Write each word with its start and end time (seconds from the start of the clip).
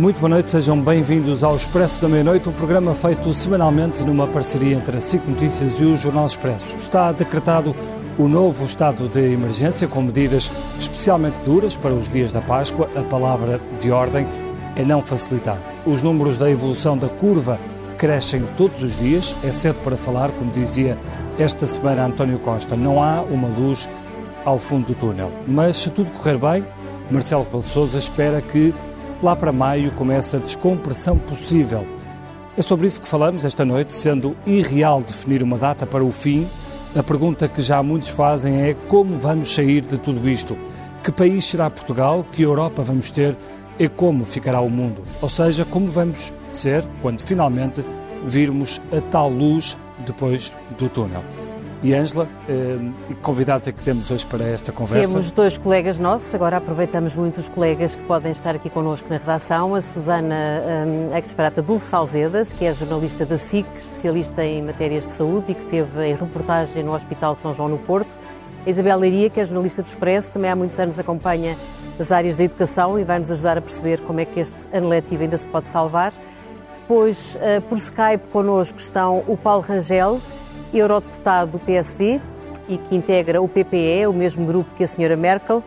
Muito 0.00 0.18
boa 0.18 0.30
noite, 0.30 0.48
sejam 0.48 0.80
bem-vindos 0.80 1.44
ao 1.44 1.54
Expresso 1.54 2.00
da 2.00 2.08
Meia-Noite, 2.08 2.48
um 2.48 2.52
programa 2.52 2.94
feito 2.94 3.34
semanalmente 3.34 4.02
numa 4.02 4.26
parceria 4.26 4.74
entre 4.74 4.96
a 4.96 5.00
SIC 5.00 5.28
Notícias 5.28 5.78
e 5.78 5.84
o 5.84 5.94
Jornal 5.94 6.24
Expresso. 6.24 6.74
Está 6.74 7.12
decretado 7.12 7.76
o 8.16 8.26
novo 8.26 8.64
estado 8.64 9.10
de 9.10 9.20
emergência 9.20 9.86
com 9.86 10.00
medidas 10.00 10.50
especialmente 10.78 11.38
duras 11.42 11.76
para 11.76 11.92
os 11.92 12.08
dias 12.08 12.32
da 12.32 12.40
Páscoa. 12.40 12.88
A 12.96 13.02
palavra 13.02 13.60
de 13.78 13.90
ordem 13.90 14.26
é 14.74 14.82
não 14.82 15.02
facilitar. 15.02 15.60
Os 15.84 16.00
números 16.00 16.38
da 16.38 16.50
evolução 16.50 16.96
da 16.96 17.10
curva 17.10 17.60
crescem 17.98 18.48
todos 18.56 18.82
os 18.82 18.96
dias. 18.96 19.36
É 19.44 19.52
cedo 19.52 19.80
para 19.80 19.98
falar, 19.98 20.30
como 20.30 20.50
dizia 20.50 20.96
esta 21.38 21.66
semana 21.66 22.06
António 22.06 22.38
Costa. 22.38 22.74
Não 22.74 23.02
há 23.02 23.20
uma 23.20 23.48
luz 23.48 23.86
ao 24.46 24.56
fundo 24.56 24.86
do 24.86 24.94
túnel. 24.94 25.30
Mas 25.46 25.76
se 25.76 25.90
tudo 25.90 26.10
correr 26.12 26.38
bem, 26.38 26.64
Marcelo 27.10 27.42
Rebelo 27.42 27.64
Sousa 27.64 27.98
espera 27.98 28.40
que 28.40 28.72
lá 29.22 29.36
para 29.36 29.52
maio 29.52 29.92
comece 29.92 30.36
a 30.36 30.38
descompressão 30.38 31.18
possível. 31.18 31.86
É 32.56 32.62
sobre 32.62 32.86
isso 32.86 33.00
que 33.00 33.08
falamos 33.08 33.44
esta 33.44 33.64
noite, 33.64 33.94
sendo 33.94 34.36
irreal 34.46 35.02
definir 35.02 35.42
uma 35.42 35.56
data 35.56 35.86
para 35.86 36.04
o 36.04 36.10
fim. 36.10 36.46
A 36.94 37.02
pergunta 37.02 37.48
que 37.48 37.62
já 37.62 37.82
muitos 37.82 38.10
fazem 38.10 38.62
é 38.62 38.74
como 38.88 39.16
vamos 39.16 39.54
sair 39.54 39.82
de 39.82 39.96
tudo 39.96 40.28
isto? 40.28 40.56
Que 41.02 41.12
país 41.12 41.46
será 41.46 41.70
Portugal? 41.70 42.26
Que 42.32 42.42
Europa 42.42 42.82
vamos 42.82 43.10
ter? 43.10 43.36
E 43.78 43.88
como 43.88 44.24
ficará 44.24 44.60
o 44.60 44.68
mundo? 44.68 45.02
Ou 45.22 45.28
seja, 45.28 45.64
como 45.64 45.88
vamos 45.88 46.32
ser 46.50 46.84
quando 47.00 47.22
finalmente 47.22 47.84
virmos 48.26 48.80
a 48.92 49.00
tal 49.00 49.30
luz 49.30 49.78
depois 50.04 50.54
do 50.76 50.88
túnel? 50.88 51.22
E 51.82 51.94
Ângela, 51.94 52.28
eh, 52.46 52.76
convidados 53.22 53.66
é 53.66 53.72
que 53.72 53.82
temos 53.82 54.10
hoje 54.10 54.26
para 54.26 54.44
esta 54.44 54.70
conversa? 54.70 55.12
Temos 55.12 55.30
dois 55.30 55.56
colegas 55.56 55.98
nossos, 55.98 56.34
agora 56.34 56.58
aproveitamos 56.58 57.16
muito 57.16 57.40
os 57.40 57.48
colegas 57.48 57.94
que 57.94 58.02
podem 58.02 58.32
estar 58.32 58.54
aqui 58.54 58.68
connosco 58.68 59.08
na 59.08 59.16
redação. 59.16 59.74
A 59.74 59.80
Susana 59.80 60.36
um, 60.86 61.16
Experata 61.16 61.62
Dulce 61.62 61.86
Salzedas, 61.86 62.52
que 62.52 62.66
é 62.66 62.74
jornalista 62.74 63.24
da 63.24 63.38
SIC, 63.38 63.66
especialista 63.74 64.44
em 64.44 64.62
matérias 64.62 65.06
de 65.06 65.12
saúde 65.12 65.52
e 65.52 65.54
que 65.54 65.64
teve 65.64 66.06
em 66.06 66.14
reportagem 66.14 66.82
no 66.82 66.94
Hospital 66.94 67.34
de 67.34 67.40
São 67.40 67.54
João 67.54 67.70
no 67.70 67.78
Porto. 67.78 68.18
A 68.66 68.68
Isabel 68.68 68.98
Leiria, 68.98 69.30
que 69.30 69.40
é 69.40 69.44
jornalista 69.46 69.82
do 69.82 69.86
Expresso, 69.86 70.32
também 70.32 70.50
há 70.50 70.56
muitos 70.56 70.78
anos 70.78 70.98
acompanha 70.98 71.56
as 71.98 72.12
áreas 72.12 72.36
da 72.36 72.44
educação 72.44 72.98
e 72.98 73.04
vai 73.04 73.18
nos 73.18 73.30
ajudar 73.30 73.56
a 73.56 73.60
perceber 73.62 74.00
como 74.00 74.20
é 74.20 74.26
que 74.26 74.38
este 74.38 74.68
ano 74.70 74.86
letivo 74.86 75.22
ainda 75.22 75.36
se 75.38 75.46
pode 75.46 75.66
salvar. 75.66 76.12
Depois, 76.74 77.36
uh, 77.36 77.62
por 77.62 77.78
Skype, 77.78 78.28
connosco 78.30 78.78
estão 78.78 79.24
o 79.26 79.34
Paulo 79.34 79.62
Rangel, 79.62 80.20
eurodeputado 80.78 81.52
do 81.52 81.58
PSD 81.58 82.20
e 82.68 82.78
que 82.78 82.94
integra 82.94 83.42
o 83.42 83.48
PPE, 83.48 84.06
o 84.06 84.12
mesmo 84.12 84.46
grupo 84.46 84.74
que 84.74 84.84
a 84.84 84.86
senhora 84.86 85.16
Merkel. 85.16 85.62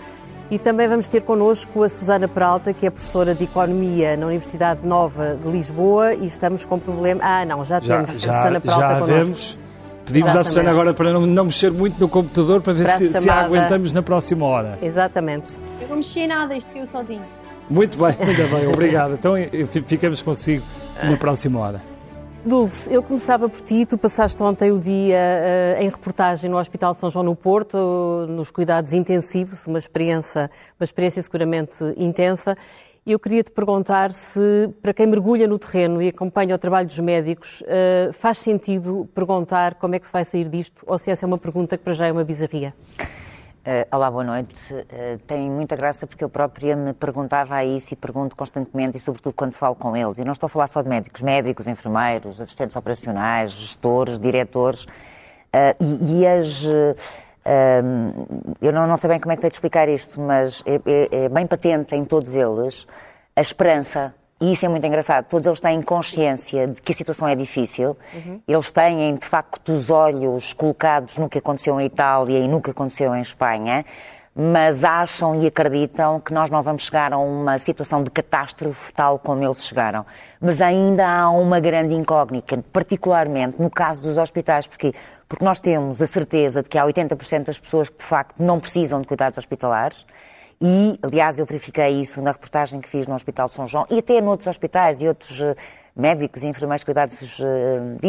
E 0.50 0.60
também 0.60 0.88
vamos 0.88 1.08
ter 1.08 1.22
connosco 1.22 1.84
a 1.84 1.90
Susana 1.90 2.28
Peralta, 2.28 2.74
que 2.74 2.86
é 2.86 2.90
professora 2.90 3.34
de 3.34 3.46
Economia 3.46 4.16
na 4.16 4.28
Universidade 4.28 4.86
Nova 4.86 5.36
de 5.36 5.50
Lisboa 5.50 6.14
e 6.14 6.28
estamos 6.28 6.64
com 6.64 6.78
problema... 6.78 7.22
Ah, 7.24 7.46
não, 7.46 7.66
já, 7.66 7.80
já 7.82 8.04
temos 8.04 8.22
já, 8.22 8.30
a 8.30 8.34
Susana 8.34 8.62
Peralta 8.62 8.88
já 8.88 9.00
connosco. 9.00 9.24
Vemos. 9.24 9.60
Pedimos 10.06 10.32
Exatamente. 10.32 10.38
à 10.38 10.44
Susana 10.44 10.72
agora 10.72 10.94
para 10.94 11.14
não, 11.14 11.22
não, 11.26 11.46
mexer 11.46 11.72
muito 11.72 12.00
no 12.00 12.10
computador 12.10 12.62
para 12.62 12.74
ver 12.74 12.84
para 12.84 12.98
se, 12.98 13.08
se 13.08 13.30
a 13.30 13.42
aguentamos 13.42 13.94
na 13.94 14.04
próxima 14.04 14.46
hora. 14.46 14.78
Exatamente. 14.82 15.54
Eu 15.82 15.88
vou 15.88 15.98
mexer 15.98 16.28
nada, 16.28 16.56
isto 16.56 16.78
eu 16.78 16.86
sozinho. 16.86 17.24
Muito 17.70 17.98
bem, 17.98 18.16
ainda 18.20 18.56
bem, 18.56 18.68
obrigado. 18.68 19.14
Então 19.14 19.34
ficamos 19.88 20.22
consigo 20.22 20.64
na 21.02 21.16
próxima 21.16 21.60
hora. 21.60 21.93
Dulce, 22.46 22.92
eu 22.92 23.02
começava 23.02 23.48
por 23.48 23.62
ti. 23.62 23.86
Tu 23.86 23.98
passaste 23.98 24.44
ontem 24.44 24.70
o 24.70 24.78
dia 24.78 25.18
uh, 25.78 25.82
em 25.82 25.90
reportagem 25.90 26.50
no 26.50 26.58
Hospital 26.58 26.94
de 26.94 27.00
São 27.00 27.10
João 27.10 27.24
no 27.24 27.36
Porto, 27.38 27.78
nos 28.28 28.52
cuidados 28.52 28.92
intensivos, 28.92 29.66
uma 29.66 29.80
experiência, 29.80 30.52
uma 30.78 30.84
experiência 30.84 31.22
seguramente 31.22 31.82
intensa. 31.96 32.58
Eu 33.08 33.18
queria 33.18 33.44
te 33.44 33.52
perguntar 33.52 34.12
se, 34.12 34.70
para 34.82 34.94
quem 34.94 35.08
mergulha 35.08 35.48
no 35.48 35.58
terreno 35.58 36.02
e 36.02 36.10
acompanha 36.10 36.56
o 36.56 36.58
trabalho 36.58 36.88
dos 36.88 37.00
médicos, 37.00 37.62
uh, 37.62 38.12
faz 38.12 38.40
sentido 38.40 39.08
perguntar 39.16 39.76
como 39.76 39.96
é 39.96 40.00
que 40.00 40.06
se 40.06 40.12
vai 40.12 40.26
sair 40.26 40.50
disto 40.50 40.84
ou 40.86 40.98
se 40.98 41.12
essa 41.12 41.26
é 41.26 41.28
uma 41.28 41.38
pergunta 41.38 41.78
que 41.78 41.84
para 41.84 41.94
já 41.94 42.08
é 42.08 42.12
uma 42.12 42.26
bizarria? 42.26 42.74
Uh, 43.66 43.88
olá, 43.96 44.12
boa 44.12 44.26
noite. 44.26 44.74
Uh, 44.74 45.18
tem 45.26 45.50
muita 45.50 45.74
graça 45.74 46.06
porque 46.06 46.22
eu 46.22 46.28
própria 46.28 46.76
me 46.76 46.92
perguntava 46.92 47.64
isso 47.64 47.94
e 47.94 47.96
pergunto 47.96 48.36
constantemente 48.36 48.98
e 48.98 49.00
sobretudo 49.00 49.34
quando 49.34 49.54
falo 49.54 49.74
com 49.74 49.96
eles. 49.96 50.18
E 50.18 50.26
não 50.26 50.34
estou 50.34 50.48
a 50.48 50.50
falar 50.50 50.68
só 50.68 50.82
de 50.82 50.90
médicos, 50.90 51.22
médicos, 51.22 51.66
enfermeiros, 51.66 52.42
assistentes 52.42 52.76
operacionais, 52.76 53.54
gestores, 53.54 54.20
diretores 54.20 54.84
uh, 54.84 55.80
e, 55.80 56.20
e, 56.20 56.28
as... 56.28 56.66
eu 58.62 58.74
não, 58.74 58.86
não 58.86 58.98
sei 58.98 59.10
bem 59.10 59.22
como 59.22 59.32
é 59.32 59.36
que 59.36 59.42
tenho 59.42 59.52
de 59.52 59.56
explicar 59.56 59.88
isto, 59.88 60.20
mas 60.20 60.62
é, 60.66 60.82
é, 60.86 61.24
é 61.24 61.30
bem 61.30 61.48
patente 61.48 61.96
em 61.96 62.04
todos 62.04 62.34
eles 62.34 62.86
a 63.34 63.40
esperança 63.40 64.14
e 64.44 64.52
isso 64.52 64.66
é 64.66 64.68
muito 64.68 64.86
engraçado. 64.86 65.26
Todos 65.30 65.48
eles 65.48 65.62
têm 65.62 65.82
consciência 65.82 66.68
de 66.68 66.82
que 66.82 66.92
a 66.92 66.96
situação 66.96 67.26
é 67.26 67.34
difícil. 67.34 67.96
Uhum. 68.14 68.42
Eles 68.46 68.72
têm, 68.72 69.16
de 69.16 69.26
facto, 69.26 69.72
os 69.72 69.90
olhos 69.90 70.52
colocados 70.52 71.18
no 71.18 71.30
que 71.30 71.38
aconteceu 71.38 71.80
em 71.80 71.86
Itália 71.86 72.40
e 72.40 72.46
no 72.46 72.62
que 72.62 72.72
aconteceu 72.72 73.16
em 73.16 73.22
Espanha. 73.22 73.86
Mas 74.36 74.84
acham 74.84 75.42
e 75.42 75.48
acreditam 75.48 76.20
que 76.20 76.34
nós 76.34 76.50
não 76.50 76.62
vamos 76.62 76.84
chegar 76.84 77.14
a 77.14 77.18
uma 77.18 77.58
situação 77.58 78.04
de 78.04 78.10
catástrofe 78.10 78.92
tal 78.92 79.18
como 79.18 79.42
eles 79.42 79.64
chegaram. 79.64 80.06
Mas 80.42 80.60
ainda 80.60 81.08
há 81.08 81.30
uma 81.30 81.62
grande 81.62 81.94
incógnita, 81.94 82.62
particularmente 82.74 83.62
no 83.62 83.70
caso 83.70 84.02
dos 84.02 84.18
hospitais. 84.18 84.68
Porquê? 84.68 84.92
Porque 85.26 85.46
nós 85.46 85.62
temos 85.62 86.02
a 86.02 86.08
certeza 86.08 86.62
de 86.62 86.68
que 86.68 86.78
há 86.78 86.84
80% 86.84 87.46
das 87.46 87.60
pessoas 87.60 87.88
que, 87.88 88.00
de 88.00 88.04
facto, 88.04 88.36
não 88.44 88.60
precisam 88.60 89.00
de 89.00 89.08
cuidados 89.08 89.38
hospitalares 89.38 90.06
e, 90.66 90.98
aliás, 91.04 91.38
eu 91.38 91.46
verifiquei 91.46 91.90
isso 91.90 92.22
na 92.22 92.32
reportagem 92.32 92.80
que 92.80 92.88
fiz 92.88 93.06
no 93.06 93.14
Hospital 93.14 93.48
de 93.48 93.54
São 93.54 93.68
João 93.68 93.86
e 93.90 94.00
até 94.00 94.22
noutros 94.22 94.48
hospitais 94.48 95.02
e 95.02 95.08
outros 95.10 95.42
uh, 95.42 95.54
médicos 95.94 96.42
e 96.42 96.48
enfermeiros 96.48 96.86
cuidados 96.86 97.38
uh, 97.40 97.44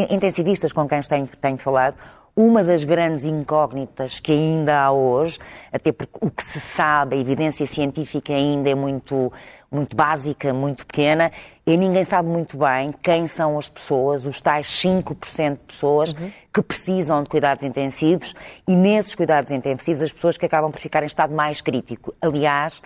intensivistas 0.09 0.73
com 0.73 0.87
quem 0.89 1.01
tenho, 1.01 1.27
tenho 1.27 1.59
falado. 1.59 1.97
Uma 2.37 2.65
das 2.65 2.83
grandes 2.83 3.23
incógnitas 3.25 4.19
que 4.19 4.33
ainda 4.33 4.81
há 4.81 4.91
hoje, 4.91 5.39
até 5.73 5.93
porque 5.93 6.19
o 6.21 6.29
que 6.29 6.43
se 6.43 6.59
sabe, 6.59 7.15
a 7.15 7.19
evidência 7.19 7.65
científica 7.65 8.33
ainda 8.33 8.69
é 8.69 8.75
muito, 8.75 9.33
muito 9.71 9.95
básica, 9.95 10.53
muito 10.53 10.85
pequena, 10.85 11.31
e 11.65 11.77
ninguém 11.77 12.05
sabe 12.05 12.29
muito 12.29 12.59
bem 12.59 12.93
quem 13.01 13.29
são 13.29 13.57
as 13.57 13.71
pessoas, 13.71 14.27
os 14.27 14.41
tais 14.41 14.67
5% 14.67 15.53
de 15.53 15.59
pessoas 15.59 16.13
uhum. 16.13 16.33
que 16.53 16.61
precisam 16.61 17.23
de 17.23 17.29
cuidados 17.29 17.63
intensivos 17.63 18.35
e 18.67 18.75
nesses 18.75 19.15
cuidados 19.15 19.53
intensivos 19.53 20.03
as 20.03 20.13
pessoas 20.13 20.37
que 20.37 20.45
acabam 20.45 20.73
por 20.73 20.81
ficar 20.81 21.05
em 21.05 21.07
estado 21.07 21.33
mais 21.33 21.61
crítico. 21.61 22.13
Aliás, 22.21 22.83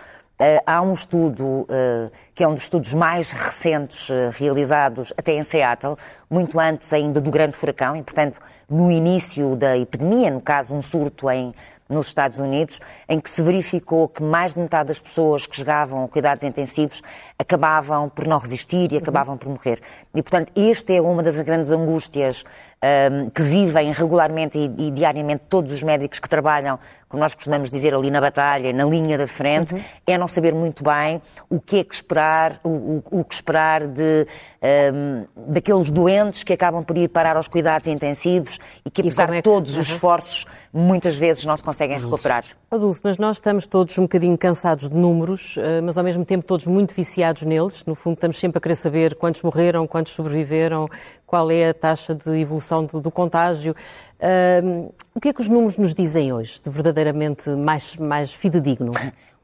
há 0.64 0.80
um 0.80 0.92
estudo, 0.92 1.44
uh, 1.44 2.10
que 2.34 2.44
é 2.44 2.48
um 2.48 2.54
dos 2.54 2.62
estudos 2.62 2.94
mais 2.94 3.32
recentes 3.32 4.08
uh, 4.08 4.30
realizados 4.32 5.12
até 5.16 5.32
em 5.32 5.42
Seattle, 5.42 5.96
muito 6.30 6.58
antes 6.60 6.92
ainda 6.92 7.20
do 7.20 7.30
grande 7.30 7.56
furacão, 7.56 7.96
e, 7.96 8.02
portanto, 8.02 8.40
no 8.70 8.90
início 8.90 9.56
da 9.56 9.76
epidemia, 9.76 10.30
no 10.30 10.40
caso, 10.40 10.74
um 10.74 10.82
surto 10.82 11.28
em 11.30 11.52
nos 11.88 12.08
Estados 12.08 12.38
Unidos, 12.38 12.80
em 13.08 13.18
que 13.18 13.30
se 13.30 13.42
verificou 13.42 14.08
que 14.08 14.22
mais 14.22 14.54
de 14.54 14.60
metade 14.60 14.88
das 14.88 14.98
pessoas 14.98 15.46
que 15.46 15.56
chegavam 15.56 16.04
a 16.04 16.08
cuidados 16.08 16.44
intensivos 16.44 17.02
acabavam 17.38 18.08
por 18.08 18.26
não 18.26 18.38
resistir 18.38 18.92
e 18.92 18.96
uhum. 18.96 19.00
acabavam 19.00 19.36
por 19.38 19.48
morrer. 19.48 19.80
E, 20.14 20.22
portanto, 20.22 20.52
esta 20.54 20.92
é 20.92 21.00
uma 21.00 21.22
das 21.22 21.40
grandes 21.40 21.70
angústias 21.70 22.44
um, 22.82 23.28
que 23.30 23.42
vivem 23.42 23.92
regularmente 23.92 24.56
e, 24.56 24.88
e, 24.88 24.90
diariamente 24.90 25.44
todos 25.48 25.72
os 25.72 25.82
médicos 25.82 26.18
que 26.18 26.28
trabalham, 26.28 26.78
como 27.08 27.22
nós 27.22 27.34
costumamos 27.34 27.70
dizer, 27.70 27.94
ali 27.94 28.10
na 28.10 28.20
batalha, 28.20 28.72
na 28.72 28.84
linha 28.84 29.18
da 29.18 29.26
frente, 29.26 29.74
uhum. 29.74 29.82
é 30.06 30.16
não 30.18 30.28
saber 30.28 30.54
muito 30.54 30.84
bem 30.84 31.20
o 31.48 31.60
que 31.60 31.80
é 31.80 31.84
que 31.84 31.94
esperar, 31.94 32.58
o, 32.62 32.68
o, 32.68 33.20
o 33.20 33.24
que 33.24 33.34
esperar 33.34 33.86
de, 33.86 34.26
um, 34.94 35.52
daqueles 35.52 35.90
doentes 35.90 36.42
que 36.42 36.52
acabam 36.52 36.84
por 36.84 36.96
ir 36.96 37.08
parar 37.08 37.36
aos 37.36 37.48
cuidados 37.48 37.86
intensivos 37.86 38.58
e 38.84 38.90
que, 38.90 39.00
apesar 39.00 39.24
é 39.24 39.26
que... 39.26 39.32
de 39.36 39.42
todos 39.42 39.74
uhum. 39.74 39.80
os 39.80 39.88
esforços, 39.88 40.46
muitas 40.72 41.16
vezes 41.16 41.44
não 41.44 41.56
se 41.56 41.62
conseguem 41.62 41.98
recuperar. 41.98 42.44
Adulce, 42.70 43.00
mas 43.02 43.18
nós 43.18 43.36
estamos 43.36 43.66
todos 43.66 43.96
um 43.98 44.02
bocadinho 44.02 44.36
cansados 44.36 44.88
de 44.88 44.94
números, 44.94 45.56
eh, 45.58 45.80
mas 45.80 45.96
ao 45.96 46.04
mesmo 46.04 46.24
tempo 46.24 46.44
todos 46.44 46.66
muito 46.66 46.94
viciados 46.94 47.42
neles. 47.42 47.84
No 47.84 47.94
fundo, 47.94 48.14
estamos 48.14 48.38
sempre 48.38 48.58
a 48.58 48.60
querer 48.60 48.74
saber 48.74 49.14
quantos 49.14 49.42
morreram, 49.42 49.86
quantos 49.86 50.12
sobreviveram, 50.12 50.88
qual 51.26 51.50
é 51.50 51.70
a 51.70 51.74
taxa 51.74 52.14
de 52.14 52.30
evolução 52.38 52.84
do, 52.84 53.00
do 53.00 53.10
contágio. 53.10 53.74
Uh, 54.20 54.92
o 55.14 55.20
que 55.20 55.28
é 55.28 55.32
que 55.32 55.40
os 55.40 55.48
números 55.48 55.78
nos 55.78 55.94
dizem 55.94 56.32
hoje, 56.32 56.60
de 56.62 56.70
verdadeiramente 56.70 57.50
mais, 57.50 57.96
mais 57.96 58.32
fidedigno? 58.32 58.92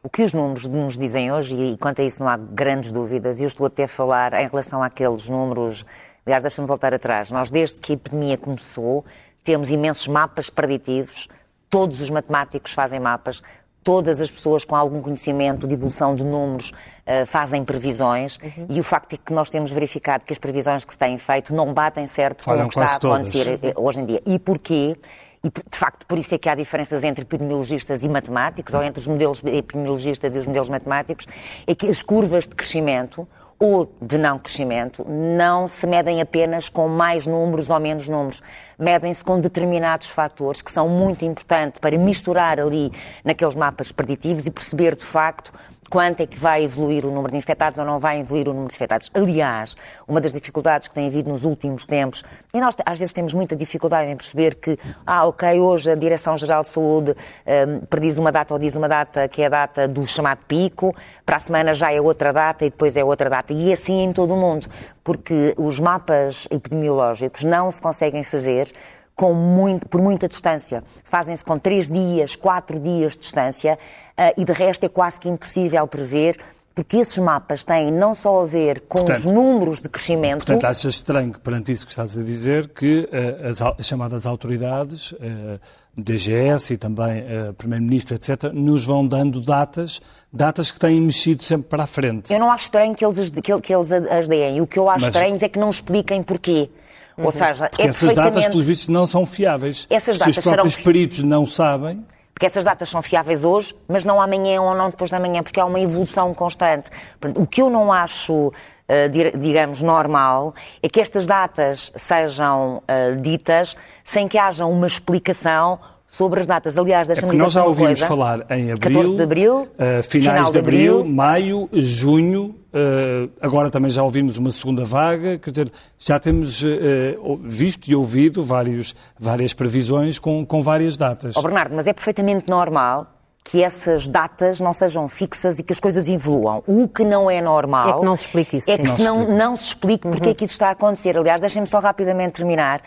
O 0.03 0.11
que 0.11 0.23
os 0.23 0.35
números 0.35 0.69
nos 0.69 0.99
dizem 0.99 1.33
hoje, 1.33 1.55
e 1.55 1.79
quanto 1.79 2.03
a 2.03 2.05
isso 2.05 2.21
não 2.21 2.29
há 2.29 2.37
grandes 2.37 2.93
dúvidas, 2.93 3.41
e 3.41 3.45
eu 3.45 3.47
estou 3.47 3.67
até 3.67 3.85
a 3.85 3.89
falar 3.89 4.35
em 4.35 4.47
relação 4.47 4.83
àqueles 4.83 5.31
números, 5.31 5.87
aliás, 6.27 6.43
deixa-me 6.43 6.69
voltar 6.69 6.93
atrás. 6.93 7.31
Nós, 7.31 7.51
desde 7.51 7.81
que 7.81 7.93
a 7.93 7.95
epidemia 7.95 8.37
começou, 8.37 9.03
temos 9.45 9.71
imensos 9.71 10.09
mapas 10.09 10.51
preditivos, 10.51 11.29
todos 11.71 12.01
os 12.01 12.11
matemáticos 12.11 12.73
fazem 12.73 12.99
mapas, 12.99 13.43
todas 13.85 14.19
as 14.21 14.31
pessoas 14.31 14.65
com 14.65 14.75
algum 14.75 15.03
conhecimento 15.03 15.69
de 15.69 15.75
evolução 15.75 16.15
de 16.15 16.25
números 16.25 16.71
uh, 16.71 17.27
fazem 17.27 17.63
previsões 17.63 18.39
uhum. 18.39 18.67
e 18.71 18.81
o 18.81 18.83
facto 18.83 19.13
é 19.13 19.19
que 19.19 19.33
nós 19.33 19.51
temos 19.51 19.71
verificado 19.71 20.25
que 20.25 20.33
as 20.33 20.39
previsões 20.39 20.85
que 20.85 20.93
se 20.95 20.99
têm 20.99 21.19
feito 21.19 21.55
não 21.55 21.75
batem 21.75 22.07
certo 22.07 22.45
com 22.47 22.51
o 22.53 22.69
que 22.69 22.79
está 22.79 22.95
a 22.95 22.97
acontecer 22.97 23.59
todas. 23.59 23.77
Eh, 23.77 23.79
hoje 23.79 24.01
em 24.01 24.07
dia. 24.07 24.23
E 24.27 24.39
porquê? 24.39 24.97
E, 25.45 25.51
de 25.51 25.79
facto, 25.79 26.07
por 26.07 26.17
isso 26.17 26.35
é 26.35 26.39
que 26.39 26.49
há 26.49 26.55
diferenças 26.55 27.05
entre 27.05 27.23
epidemiologistas 27.23 28.03
e 28.03 28.09
matemáticos, 28.09 28.73
ou 28.73 28.83
entre 28.83 28.99
os 29.01 29.07
modelos 29.07 29.43
epidemiologistas 29.45 30.35
e 30.35 30.39
os 30.39 30.47
modelos 30.47 30.71
matemáticos, 30.71 31.27
é 31.67 31.75
que 31.75 31.87
as 31.87 32.03
curvas 32.03 32.49
de 32.49 32.55
crescimento, 32.55 33.29
ou 33.59 33.93
de 34.01 34.19
não 34.19 34.39
crescimento 34.39 35.05
não 35.09 35.69
se 35.69 35.87
medem 35.87 36.21
apenas 36.21 36.69
com 36.69 36.89
mais 36.89 37.27
números 37.27 37.71
ou 37.71 37.81
menos 37.81 38.09
números. 38.09 38.43
Medem-se 38.79 39.25
com 39.25 39.41
determinados 39.41 40.09
fatores 40.09 40.61
que 40.61 40.71
são 40.71 40.89
muito 40.89 41.25
importantes 41.25 41.79
para 41.81 41.97
misturar 41.97 42.59
ali 42.59 42.93
naqueles 43.25 43.55
mapas 43.55 43.93
preditivos 43.93 44.47
e 44.47 44.51
perceber 44.51 44.97
de 44.97 45.05
facto 45.05 45.53
quanto 45.91 46.23
é 46.23 46.27
que 46.27 46.39
vai 46.39 46.65
evoluir 46.65 47.05
o 47.07 47.11
número 47.11 47.33
de 47.33 47.39
infectados 47.39 47.79
ou 47.79 47.85
não 47.85 47.99
vai 47.99 48.21
evoluir 48.21 48.49
o 48.49 48.53
número 48.53 48.69
de 48.69 48.75
infectados. 48.75 49.11
Aliás, 49.15 49.77
uma 50.07 50.21
das 50.21 50.33
dificuldades 50.33 50.89
que 50.89 50.95
tem 50.95 51.07
havido 51.07 51.31
nos 51.31 51.45
últimos 51.45 51.87
tempos, 51.87 52.25
e 52.53 52.61
nós 52.61 52.75
às 52.85 52.99
vezes 52.99 53.13
temos 53.13 53.35
muita 53.35 53.57
dificuldade 53.57 54.11
em 54.11 54.17
perceber 54.17 54.57
que, 54.57 54.79
ah, 55.07 55.27
ok, 55.27 55.61
hoje 55.61 55.91
a 55.91 55.95
Direção-Geral 55.95 56.63
de 56.63 56.69
Saúde 56.69 57.17
um, 57.47 57.81
prediz 57.87 58.19
uma 58.19 58.33
data 58.33 58.55
ou 58.55 58.61
diz 58.61 58.75
uma 58.75 58.89
data 58.89 59.29
que 59.29 59.43
é 59.43 59.47
a 59.47 59.49
data 59.49 59.89
do 59.89 60.07
chamado 60.07 60.41
pico, 60.47 60.95
para 61.25 61.37
a 61.37 61.41
semana 61.41 61.75
já 61.75 61.93
é 61.93 62.01
outra 62.01 62.33
data 62.33 62.65
e 62.65 62.71
depois 62.71 62.97
é 62.97 63.05
outra 63.05 63.31
data. 63.31 63.53
E 63.53 63.73
assim 63.73 64.03
em 64.03 64.13
todo 64.13 64.35
o 64.35 64.37
mundo, 64.37 64.67
porque 65.03 65.55
os 65.57 65.81
mapas 65.81 66.49
epidemiológicos 66.51 67.45
não 67.45 67.71
se 67.71 67.81
conseguem 67.81 68.25
fazer 68.25 68.73
com 69.15 69.33
muito, 69.33 69.89
por 69.89 70.01
muita 70.01 70.29
distância. 70.29 70.83
Fazem-se 71.05 71.45
com 71.45 71.59
três 71.59 71.89
dias, 71.89 72.37
quatro 72.37 72.79
dias 72.79 73.13
de 73.13 73.21
distância 73.21 73.79
uh, 74.19 74.41
e 74.41 74.45
de 74.45 74.53
resto 74.53 74.85
é 74.85 74.89
quase 74.89 75.21
que 75.21 75.29
impossível 75.29 75.87
prever 75.87 76.37
porque 76.75 76.97
esses 76.97 77.17
mapas 77.19 77.63
têm 77.63 77.93
não 77.93 78.15
só 78.15 78.43
a 78.43 78.47
ver 78.47 78.81
com 78.81 78.99
portanto, 78.99 79.19
os 79.19 79.25
números 79.25 79.81
de 79.81 79.89
crescimento. 79.89 80.39
Portanto, 80.45 80.65
achas 80.65 80.95
estranho 80.97 81.33
que, 81.33 81.39
perante 81.39 81.71
isso 81.71 81.87
que 81.87 81.93
estás 81.93 82.19
a 82.19 82.23
dizer, 82.23 82.69
que 82.69 83.09
uh, 83.13 83.49
as, 83.49 83.63
as, 83.63 83.87
chamadas 83.87 84.27
autoridades, 84.27 85.13
uh, 85.13 85.61
DGS 85.97 86.75
e 86.75 86.77
também 86.77 87.21
uh, 87.21 87.55
Primeiro-Ministro, 87.55 88.17
etc., 88.17 88.53
nos 88.53 88.85
vão 88.85 89.07
dando 89.07 89.41
datas, 89.41 90.03
datas 90.33 90.73
que 90.73 90.81
têm 90.81 91.01
mexido 91.01 91.45
sempre 91.45 91.69
para 91.69 91.85
a 91.85 91.87
frente. 91.87 92.33
Eu 92.33 92.41
não 92.41 92.51
acho 92.51 92.65
estranho 92.65 92.95
que 92.95 93.05
eles, 93.05 93.31
que, 93.31 93.61
que 93.61 93.75
eles 93.75 93.93
as 93.93 94.27
deem. 94.27 94.61
O 94.61 94.67
que 94.67 94.79
eu 94.79 94.91
acho 94.91 95.07
Mas... 95.07 95.15
estranho 95.15 95.39
é 95.41 95.49
que 95.49 95.59
não 95.59 95.71
expliquem 95.71 96.25
porquê. 96.25 96.69
Uhum. 97.17 97.27
Ou 97.27 97.33
seja, 97.33 97.69
Porque 97.69 97.83
é 97.83 97.87
essas 97.87 98.13
datas, 98.13 98.47
pelos 98.49 98.67
vistos, 98.67 98.89
não 98.89 99.07
são 99.07 99.25
fiáveis. 99.25 99.87
Essas 99.89 100.19
datas 100.19 100.35
Se 100.35 100.41
os 100.41 100.45
próprios 100.47 100.73
serão... 100.75 100.85
peritos 100.85 101.23
não 101.23 101.47
sabem... 101.47 102.05
Porque 102.35 102.47
essas 102.47 102.65
datas 102.65 102.89
são 102.91 103.01
fiáveis 103.01 103.45
hoje, 103.45 103.77
mas 103.87 104.05
não 104.05 104.21
amanhã 104.21 104.61
ou 104.61 104.75
não 104.75 104.91
depois 104.91 105.09
da 105.09 105.21
manhã, 105.21 105.41
porque 105.41 105.61
há 105.61 105.65
uma 105.65 105.79
evolução 105.79 106.35
constante. 106.35 106.91
O 107.37 107.47
que 107.47 107.63
eu 107.63 107.71
não 107.71 107.93
acho, 107.93 108.53
eh, 108.89 109.07
digamos, 109.09 109.81
normal 109.81 110.53
é 110.83 110.89
que 110.89 111.01
estas 111.01 111.29
datas 111.29 111.93
sejam 111.95 112.79
uh, 112.79 113.21
ditas 113.21 113.77
sem 114.03 114.27
que 114.27 114.37
haja 114.37 114.67
uma 114.67 114.89
explicação 114.89 115.79
sobre 116.17 116.41
as 116.41 116.47
datas. 116.47 116.79
Aliás, 116.79 117.09
deixa-me 117.09 117.29
é 117.29 117.31
dizer 117.33 117.43
nós 117.43 117.53
já 117.53 117.65
ouvimos 117.65 118.01
coisa. 118.01 118.07
falar 118.07 118.47
em 118.51 118.71
abril, 118.71 119.17
de 119.17 119.23
abril 119.23 119.57
uh, 119.57 120.03
finais 120.03 120.39
final 120.39 120.53
de 120.53 120.59
abril, 120.59 120.99
abril, 121.01 121.13
maio, 121.13 121.69
junho, 121.73 122.55
uh, 122.73 123.31
agora 123.41 123.71
também 123.71 123.91
já 123.91 124.03
ouvimos 124.03 124.37
uma 124.37 124.51
segunda 124.51 124.85
vaga, 124.85 125.39
quer 125.39 125.51
dizer, 125.51 125.73
já 125.99 126.19
temos 126.21 126.63
uh, 126.63 127.37
visto 127.43 127.89
e 127.89 127.95
ouvido 127.95 128.43
vários, 128.43 128.95
várias 129.19 129.53
previsões 129.53 130.19
com, 130.19 130.47
com 130.47 130.63
várias 130.63 130.97
datas. 130.97 131.37
Oh, 131.37 131.43
Bernardo, 131.43 131.75
mas 131.75 131.87
é 131.87 131.93
perfeitamente 131.93 132.49
normal 132.49 133.09
que 133.43 133.63
essas 133.63 134.09
datas 134.09 134.59
não 134.59 134.73
sejam 134.73 135.07
fixas 135.07 135.59
e 135.59 135.63
que 135.63 135.73
as 135.73 135.79
coisas 135.79 136.09
evoluam. 136.09 136.63
O 136.67 136.89
que 136.89 137.05
não 137.05 137.31
é 137.31 137.43
normal... 137.43 137.89
É 137.89 138.01
que 138.01 138.05
não 138.07 138.17
se 138.17 138.27
explique 138.27 138.57
isso. 138.57 138.71
É 138.71 138.79
que 138.79 139.03
não, 139.03 139.19
não, 139.19 139.37
não 139.37 139.57
se 139.57 139.67
explique 139.67 140.09
porque 140.09 140.25
uhum. 140.25 140.31
é 140.31 140.35
que 140.35 140.45
isso 140.47 140.55
está 140.55 140.69
a 140.69 140.71
acontecer. 140.71 141.19
Aliás, 141.19 141.43
deixem-me 141.43 141.69
só 141.69 141.79
rapidamente 141.79 142.37
terminar 142.37 142.81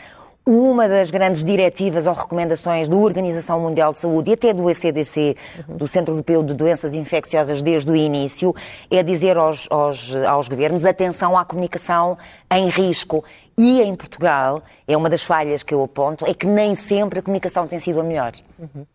uma 0.47 0.87
das 0.87 1.11
grandes 1.11 1.43
diretivas 1.43 2.07
ou 2.07 2.13
recomendações 2.13 2.87
da 2.87 2.95
Organização 2.95 3.59
Mundial 3.59 3.91
de 3.91 3.99
Saúde 3.99 4.29
e 4.29 4.33
até 4.33 4.53
do 4.53 4.69
ECDC, 4.69 5.35
do 5.67 5.85
Centro 5.89 6.13
Europeu 6.13 6.41
de 6.41 6.53
Doenças 6.53 6.93
Infecciosas, 6.93 7.61
desde 7.61 7.91
o 7.91 7.95
início, 7.95 8.55
é 8.89 9.03
dizer 9.03 9.35
aos, 9.35 9.67
aos, 9.69 10.15
aos 10.15 10.47
governos 10.47 10.85
atenção 10.85 11.37
à 11.37 11.43
comunicação 11.43 12.17
em 12.49 12.69
risco. 12.69 13.25
E 13.57 13.81
em 13.81 13.93
Portugal, 13.93 14.63
é 14.87 14.95
uma 14.95 15.09
das 15.09 15.23
falhas 15.23 15.63
que 15.63 15.73
eu 15.73 15.83
aponto, 15.83 16.25
é 16.25 16.33
que 16.33 16.47
nem 16.47 16.75
sempre 16.75 17.19
a 17.19 17.21
comunicação 17.21 17.67
tem 17.67 17.79
sido 17.79 17.99
a 17.99 18.03
melhor. 18.03 18.31
Uhum. 18.57 18.85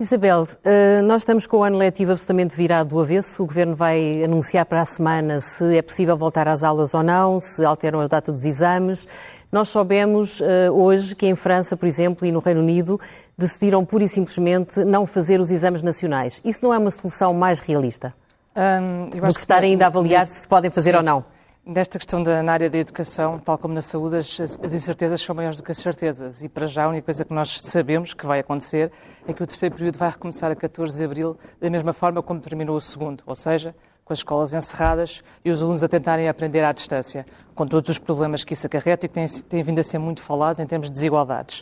Isabel, 0.00 0.44
eh, 0.64 1.00
nós 1.02 1.22
estamos 1.22 1.46
com 1.46 1.58
o 1.58 1.62
ano 1.62 1.78
letivo 1.78 2.10
absolutamente 2.10 2.56
virado 2.56 2.88
do 2.88 3.00
avesso. 3.00 3.40
O 3.40 3.46
Governo 3.46 3.76
vai 3.76 4.24
anunciar 4.24 4.66
para 4.66 4.80
a 4.80 4.84
semana 4.84 5.38
se 5.38 5.76
é 5.76 5.80
possível 5.80 6.16
voltar 6.16 6.48
às 6.48 6.64
aulas 6.64 6.92
ou 6.92 7.04
não, 7.04 7.38
se 7.38 7.64
alteram 7.64 8.00
a 8.00 8.08
data 8.08 8.32
dos 8.32 8.44
exames. 8.44 9.06
Nós 9.52 9.68
soubemos 9.68 10.40
uh, 10.40 10.72
hoje 10.72 11.14
que 11.14 11.26
em 11.26 11.34
França, 11.34 11.76
por 11.76 11.86
exemplo, 11.86 12.26
e 12.26 12.32
no 12.32 12.38
Reino 12.38 12.60
Unido, 12.60 12.98
decidiram 13.36 13.84
pura 13.84 14.02
e 14.02 14.08
simplesmente 14.08 14.82
não 14.82 15.04
fazer 15.04 15.38
os 15.42 15.50
exames 15.50 15.82
nacionais. 15.82 16.40
Isso 16.42 16.60
não 16.62 16.72
é 16.72 16.78
uma 16.78 16.90
solução 16.90 17.34
mais 17.34 17.60
realista? 17.60 18.14
Um, 18.56 19.10
do 19.10 19.34
que 19.34 19.40
estar 19.40 19.62
ainda 19.62 19.84
a 19.84 19.88
avaliar 19.88 20.26
se 20.26 20.40
se 20.40 20.48
podem 20.48 20.70
fazer 20.70 20.92
sim. 20.92 20.96
ou 20.96 21.02
não? 21.02 21.22
Nesta 21.66 21.98
questão 21.98 22.22
da, 22.22 22.42
na 22.42 22.50
área 22.54 22.70
da 22.70 22.78
educação, 22.78 23.38
tal 23.38 23.58
como 23.58 23.74
na 23.74 23.82
saúde, 23.82 24.16
as, 24.16 24.40
as, 24.40 24.72
incertezas 24.72 25.20
são 25.20 25.34
maiores 25.34 25.58
do 25.58 25.62
que 25.62 25.70
as 25.70 25.78
certezas. 25.78 26.42
E 26.42 26.48
para 26.48 26.64
já 26.64 26.84
a 26.84 26.88
única 26.88 27.04
coisa 27.04 27.22
que 27.22 27.34
nós 27.34 27.60
sabemos 27.60 28.14
que 28.14 28.24
vai 28.24 28.40
acontecer 28.40 28.90
é 29.28 29.34
que 29.34 29.42
o 29.42 29.46
terceiro 29.46 29.74
período 29.74 29.98
vai 29.98 30.08
recomeçar 30.08 30.50
a 30.50 30.56
14 30.56 30.96
de 30.96 31.04
abril, 31.04 31.36
da 31.60 31.68
mesma 31.68 31.92
forma 31.92 32.22
como 32.22 32.40
terminou 32.40 32.74
o 32.74 32.80
segundo. 32.80 33.22
Ou 33.26 33.34
seja, 33.34 33.74
com 34.04 34.12
as 34.12 34.18
escolas 34.20 34.52
encerradas 34.52 35.22
e 35.44 35.50
os 35.50 35.62
alunos 35.62 35.82
a 35.82 35.88
tentarem 35.88 36.28
aprender 36.28 36.64
à 36.64 36.72
distância, 36.72 37.24
com 37.54 37.66
todos 37.66 37.88
os 37.88 37.98
problemas 37.98 38.44
que 38.44 38.52
isso 38.52 38.66
acarreta 38.66 39.06
e 39.06 39.08
que 39.08 39.14
têm, 39.14 39.26
têm 39.26 39.62
vindo 39.62 39.78
a 39.78 39.82
ser 39.82 39.98
muito 39.98 40.20
falados 40.22 40.60
em 40.60 40.66
termos 40.66 40.88
de 40.88 40.94
desigualdades. 40.94 41.60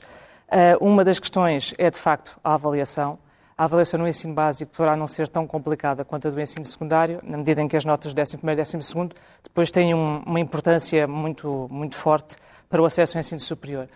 Uh, 0.48 0.84
uma 0.84 1.04
das 1.04 1.19
questões 1.19 1.75
é, 1.78 1.90
de 1.90 1.98
facto, 1.98 2.38
a 2.42 2.54
avaliação. 2.54 3.19
A 3.56 3.64
avaliação 3.64 4.00
no 4.00 4.08
ensino 4.08 4.32
básico 4.32 4.72
poderá 4.75 4.96
não 4.96 5.06
ser 5.06 5.28
tão 5.28 5.46
complicada 5.46 6.04
quanto 6.04 6.28
a 6.28 6.31
do 6.31 6.40
ensino 6.40 6.64
secundário, 6.64 7.20
na 7.22 7.37
medida 7.37 7.60
em 7.60 7.69
que 7.69 7.76
as 7.76 7.84
notas 7.84 8.14
do 8.14 8.20
11 8.20 8.37
e 8.37 8.56
12 8.56 8.78
depois 9.44 9.70
têm 9.70 9.94
um, 9.94 10.22
uma 10.25 10.40
importância 10.40 11.06
muito, 11.06 11.69
muito 11.70 11.94
forte 11.94 12.37
para 12.70 12.81
o 12.81 12.87
acesso 12.87 13.16
ao 13.16 13.20
ensino 13.20 13.38
superior. 13.38 13.87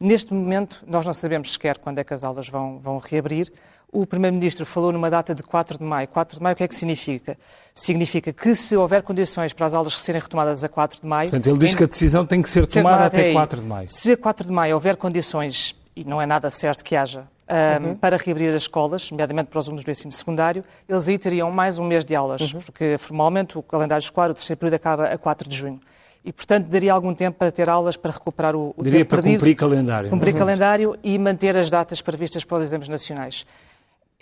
Neste 0.00 0.32
momento, 0.32 0.82
nós 0.86 1.04
não 1.04 1.12
sabemos 1.12 1.52
sequer 1.52 1.76
quando 1.76 1.98
é 1.98 2.04
que 2.04 2.14
as 2.14 2.24
aulas 2.24 2.48
vão, 2.48 2.78
vão 2.78 2.96
reabrir. 2.96 3.52
O 3.92 4.06
Primeiro-Ministro 4.06 4.64
falou 4.64 4.92
numa 4.92 5.10
data 5.10 5.34
de 5.34 5.42
4 5.42 5.78
de 5.78 5.84
maio. 5.84 6.06
4 6.08 6.36
de 6.36 6.42
maio 6.42 6.54
o 6.54 6.56
que 6.56 6.62
é 6.62 6.68
que 6.68 6.74
significa? 6.74 7.36
Significa 7.74 8.32
que 8.32 8.54
se 8.54 8.76
houver 8.76 9.02
condições 9.02 9.52
para 9.52 9.66
as 9.66 9.74
aulas 9.74 10.00
serem 10.00 10.20
retomadas 10.20 10.62
a 10.62 10.68
4 10.68 11.00
de 11.00 11.06
maio... 11.06 11.30
Portanto, 11.30 11.48
ele 11.48 11.58
diz 11.58 11.74
que 11.74 11.84
a 11.84 11.86
decisão 11.86 12.24
tem 12.24 12.40
que 12.40 12.48
ser 12.48 12.66
tomada 12.66 13.06
até 13.06 13.26
aí. 13.26 13.32
4 13.32 13.60
de 13.60 13.66
maio. 13.66 13.88
Se 13.88 14.12
a 14.12 14.16
4 14.16 14.46
de 14.46 14.52
maio 14.52 14.74
houver 14.74 14.96
condições, 14.96 15.74
e 15.96 16.04
não 16.04 16.22
é 16.22 16.26
nada 16.26 16.50
certo 16.50 16.84
que 16.84 16.94
haja, 16.94 17.24
um, 17.48 17.88
uhum. 17.88 17.94
para 17.96 18.16
reabrir 18.16 18.54
as 18.54 18.62
escolas, 18.62 19.10
nomeadamente 19.10 19.50
para 19.50 19.58
os 19.58 19.66
alunos 19.66 19.84
do 19.84 19.90
ensino 19.90 20.12
secundário, 20.12 20.64
eles 20.88 21.08
aí 21.08 21.18
teriam 21.18 21.50
mais 21.50 21.78
um 21.78 21.84
mês 21.84 22.04
de 22.04 22.14
aulas, 22.14 22.52
uhum. 22.52 22.60
porque 22.60 22.96
formalmente 22.96 23.58
o 23.58 23.62
calendário 23.62 24.02
escolar, 24.02 24.30
o 24.30 24.34
terceiro 24.34 24.58
período, 24.58 24.74
acaba 24.74 25.06
a 25.06 25.18
4 25.18 25.48
de 25.48 25.56
junho 25.56 25.80
e, 26.24 26.32
portanto, 26.32 26.66
daria 26.66 26.92
algum 26.92 27.14
tempo 27.14 27.38
para 27.38 27.50
ter 27.50 27.68
aulas 27.68 27.96
para 27.96 28.12
recuperar 28.12 28.54
o, 28.54 28.74
o 28.76 28.82
Diria 28.82 29.00
tempo 29.00 29.08
para 29.08 29.22
perdido, 29.22 29.40
cumprir 29.40 29.54
calendário. 29.54 30.10
Cumprir 30.10 30.34
calendário 30.34 30.98
e 31.02 31.18
manter 31.18 31.56
as 31.56 31.70
datas 31.70 32.00
previstas 32.02 32.44
para 32.44 32.58
os 32.58 32.64
exames 32.64 32.88
nacionais. 32.88 33.46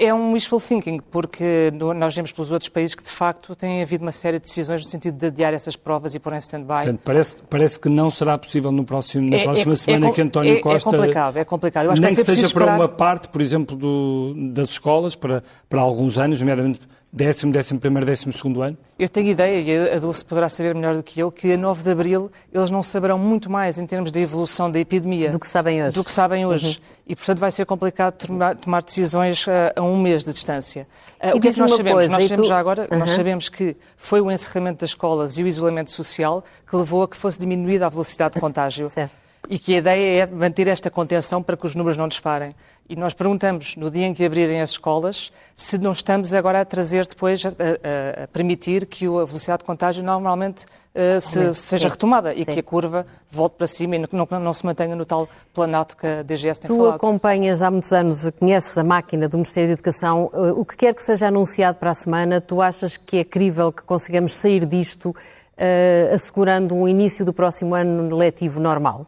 É 0.01 0.15
um 0.15 0.33
wishful 0.33 0.61
thinking, 0.61 1.01
porque 1.11 1.73
nós 1.97 2.15
vemos 2.15 2.31
pelos 2.31 2.53
outros 2.53 2.69
países 2.69 2.95
que, 2.95 3.03
de 3.03 3.11
facto, 3.11 3.57
tem 3.57 3.83
havido 3.83 4.05
uma 4.05 4.13
série 4.13 4.39
de 4.39 4.45
decisões 4.45 4.83
no 4.85 4.89
sentido 4.89 5.19
de 5.19 5.27
adiar 5.27 5.53
essas 5.53 5.75
provas 5.75 6.15
e 6.15 6.21
pôr 6.21 6.33
em 6.35 6.39
stand-by. 6.39 6.75
Portanto, 6.75 7.01
parece, 7.05 7.39
parece 7.51 7.81
que 7.81 7.89
não 7.89 8.09
será 8.09 8.39
possível 8.39 8.71
no 8.71 8.85
próximo, 8.85 9.29
na 9.29 9.39
é, 9.39 9.43
próxima 9.43 9.73
é, 9.73 9.77
semana 9.77 10.07
é, 10.07 10.13
que 10.13 10.23
António 10.23 10.57
é, 10.57 10.61
Costa... 10.61 10.89
É 10.89 10.93
complicado, 10.93 11.37
é 11.37 11.45
complicado. 11.45 11.85
Eu 11.87 11.91
acho 11.91 12.01
nem 12.01 12.11
que, 12.11 12.17
que 12.17 12.25
seja 12.25 12.47
esperar... 12.47 12.67
para 12.67 12.77
uma 12.77 12.89
parte, 12.89 13.29
por 13.29 13.41
exemplo, 13.41 13.77
do, 13.77 14.35
das 14.53 14.71
escolas, 14.71 15.17
para, 15.17 15.43
para 15.69 15.81
alguns 15.81 16.17
anos, 16.17 16.41
nomeadamente 16.41 16.81
décimo, 17.13 17.53
décimo 17.53 17.81
primeiro, 17.81 18.07
décimo 18.07 18.33
segundo 18.33 18.63
ano? 18.63 18.77
Eu 18.99 19.09
tenho 19.09 19.29
ideia, 19.29 19.61
e 19.61 19.97
a 19.97 19.99
Dulce 19.99 20.25
poderá 20.25 20.49
saber 20.49 20.75
melhor 20.75 20.97
do 20.97 21.03
que 21.03 21.21
eu, 21.21 21.31
que 21.31 21.53
a 21.53 21.57
9 21.57 21.83
de 21.83 21.91
Abril 21.91 22.31
eles 22.53 22.71
não 22.71 22.83
saberão 22.83 23.19
muito 23.19 23.51
mais 23.51 23.79
em 23.79 23.87
termos 23.87 24.13
de 24.13 24.21
evolução 24.21 24.71
da 24.71 24.79
epidemia. 24.79 25.31
Do 25.31 25.39
que 25.39 25.49
sabem 25.49 25.83
hoje. 25.83 25.95
Do 25.95 26.05
que 26.05 26.11
sabem 26.11 26.47
hoje. 26.47 26.79
Uhum. 26.79 26.99
E, 27.09 27.17
portanto, 27.17 27.39
vai 27.39 27.51
ser 27.51 27.65
complicado 27.65 28.15
tomar, 28.15 28.57
tomar 28.57 28.83
decisões 28.83 29.47
a, 29.49 29.53
eh, 29.53 29.75
a, 29.77 29.83
um 29.83 30.01
mês 30.01 30.25
de 30.25 30.33
distância. 30.33 30.87
Uh, 31.23 31.37
o 31.37 31.41
que 31.41 31.49
é 31.49 31.53
que 31.53 31.59
nós 31.59 31.71
sabemos? 31.71 31.93
Coisa, 31.93 32.13
nós 32.13 32.23
sabemos 32.25 32.47
tu... 32.47 32.49
já 32.49 32.59
agora, 32.59 32.89
uhum. 32.91 32.99
nós 32.99 33.11
sabemos 33.11 33.49
que 33.49 33.77
foi 33.97 34.21
o 34.21 34.31
encerramento 34.31 34.81
das 34.81 34.91
escolas 34.91 35.39
e 35.39 35.43
o 35.43 35.47
isolamento 35.47 35.91
social 35.91 36.45
que 36.69 36.77
levou 36.77 37.03
a 37.03 37.09
que 37.09 37.17
fosse 37.17 37.39
diminuída 37.39 37.87
a 37.87 37.89
velocidade 37.89 38.35
de 38.35 38.41
contágio. 38.41 38.89
certo 38.89 39.28
e 39.49 39.59
que 39.59 39.75
a 39.75 39.79
ideia 39.79 40.23
é 40.25 40.27
manter 40.27 40.69
esta 40.69 40.91
contenção 40.91 41.43
para 41.43 41.57
que 41.57 41.65
os 41.65 41.75
números 41.75 41.97
não 41.97 42.07
disparem. 42.07 42.55
E 42.89 42.97
nós 42.97 43.15
perguntamos, 43.15 43.77
no 43.77 43.91
dia 43.91 44.07
em 44.07 44.15
que 44.15 44.25
abrirem 44.25 44.61
as 44.61 44.71
escolas, 44.71 45.33
se 45.55 45.79
não 45.79 45.93
estamos 45.93 46.33
agora 46.35 46.61
a 46.61 46.65
trazer 46.65 47.07
depois, 47.07 47.45
a, 47.45 47.49
a, 47.49 48.25
a 48.25 48.29
permitir 48.29 48.87
que 48.87 49.07
a 49.07 49.25
velocidade 49.25 49.61
de 49.61 49.65
contágio 49.65 50.03
normalmente 50.03 50.65
uh, 50.95 51.21
se, 51.21 51.53
seja 51.55 51.89
retomada 51.89 52.35
e 52.35 52.45
que 52.45 52.61
a 52.61 52.63
curva 52.63 53.07
volte 53.31 53.57
para 53.57 53.67
cima 53.67 53.97
e 53.97 53.99
não, 53.99 54.09
não, 54.13 54.41
não, 54.41 54.55
se 54.55 54.65
mantenha 54.65 54.95
no 54.95 55.05
tal 55.05 55.29
planato 55.53 55.97
que 55.97 56.07
a 56.07 56.23
DGS 56.23 56.61
tem 56.61 56.69
tu 56.69 56.77
falado. 56.77 56.93
Tu 56.93 56.97
acompanhas 56.97 57.63
há 57.63 57.71
muitos 57.71 57.93
anos, 57.93 58.31
conheces 58.39 58.77
a 58.77 58.85
máquina 58.85 59.29
do 59.29 59.37
Ministério 59.37 59.69
da 59.69 59.75
Educação. 59.75 60.31
Uh, 60.33 60.61
o 60.61 60.65
que 60.65 60.77
quer 60.77 60.95
que 60.95 61.03
seja 61.03 61.29
anunciado 61.29 61.79
para 61.79 61.91
a 61.91 61.95
semana, 61.95 62.41
tu 62.41 62.61
achas 62.63 62.97
que 62.97 63.19
é 63.19 63.25
crível 63.25 63.73
que 63.73 63.83
consigamos 63.83 64.35
sair 64.35 64.65
disto 64.67 65.11
uh, 65.11 66.15
assegurando 66.15 66.75
um 66.75 66.87
início 66.87 67.25
do 67.25 67.33
próximo 67.33 67.75
ano 67.75 68.15
letivo 68.15 68.61
normal? 68.61 69.07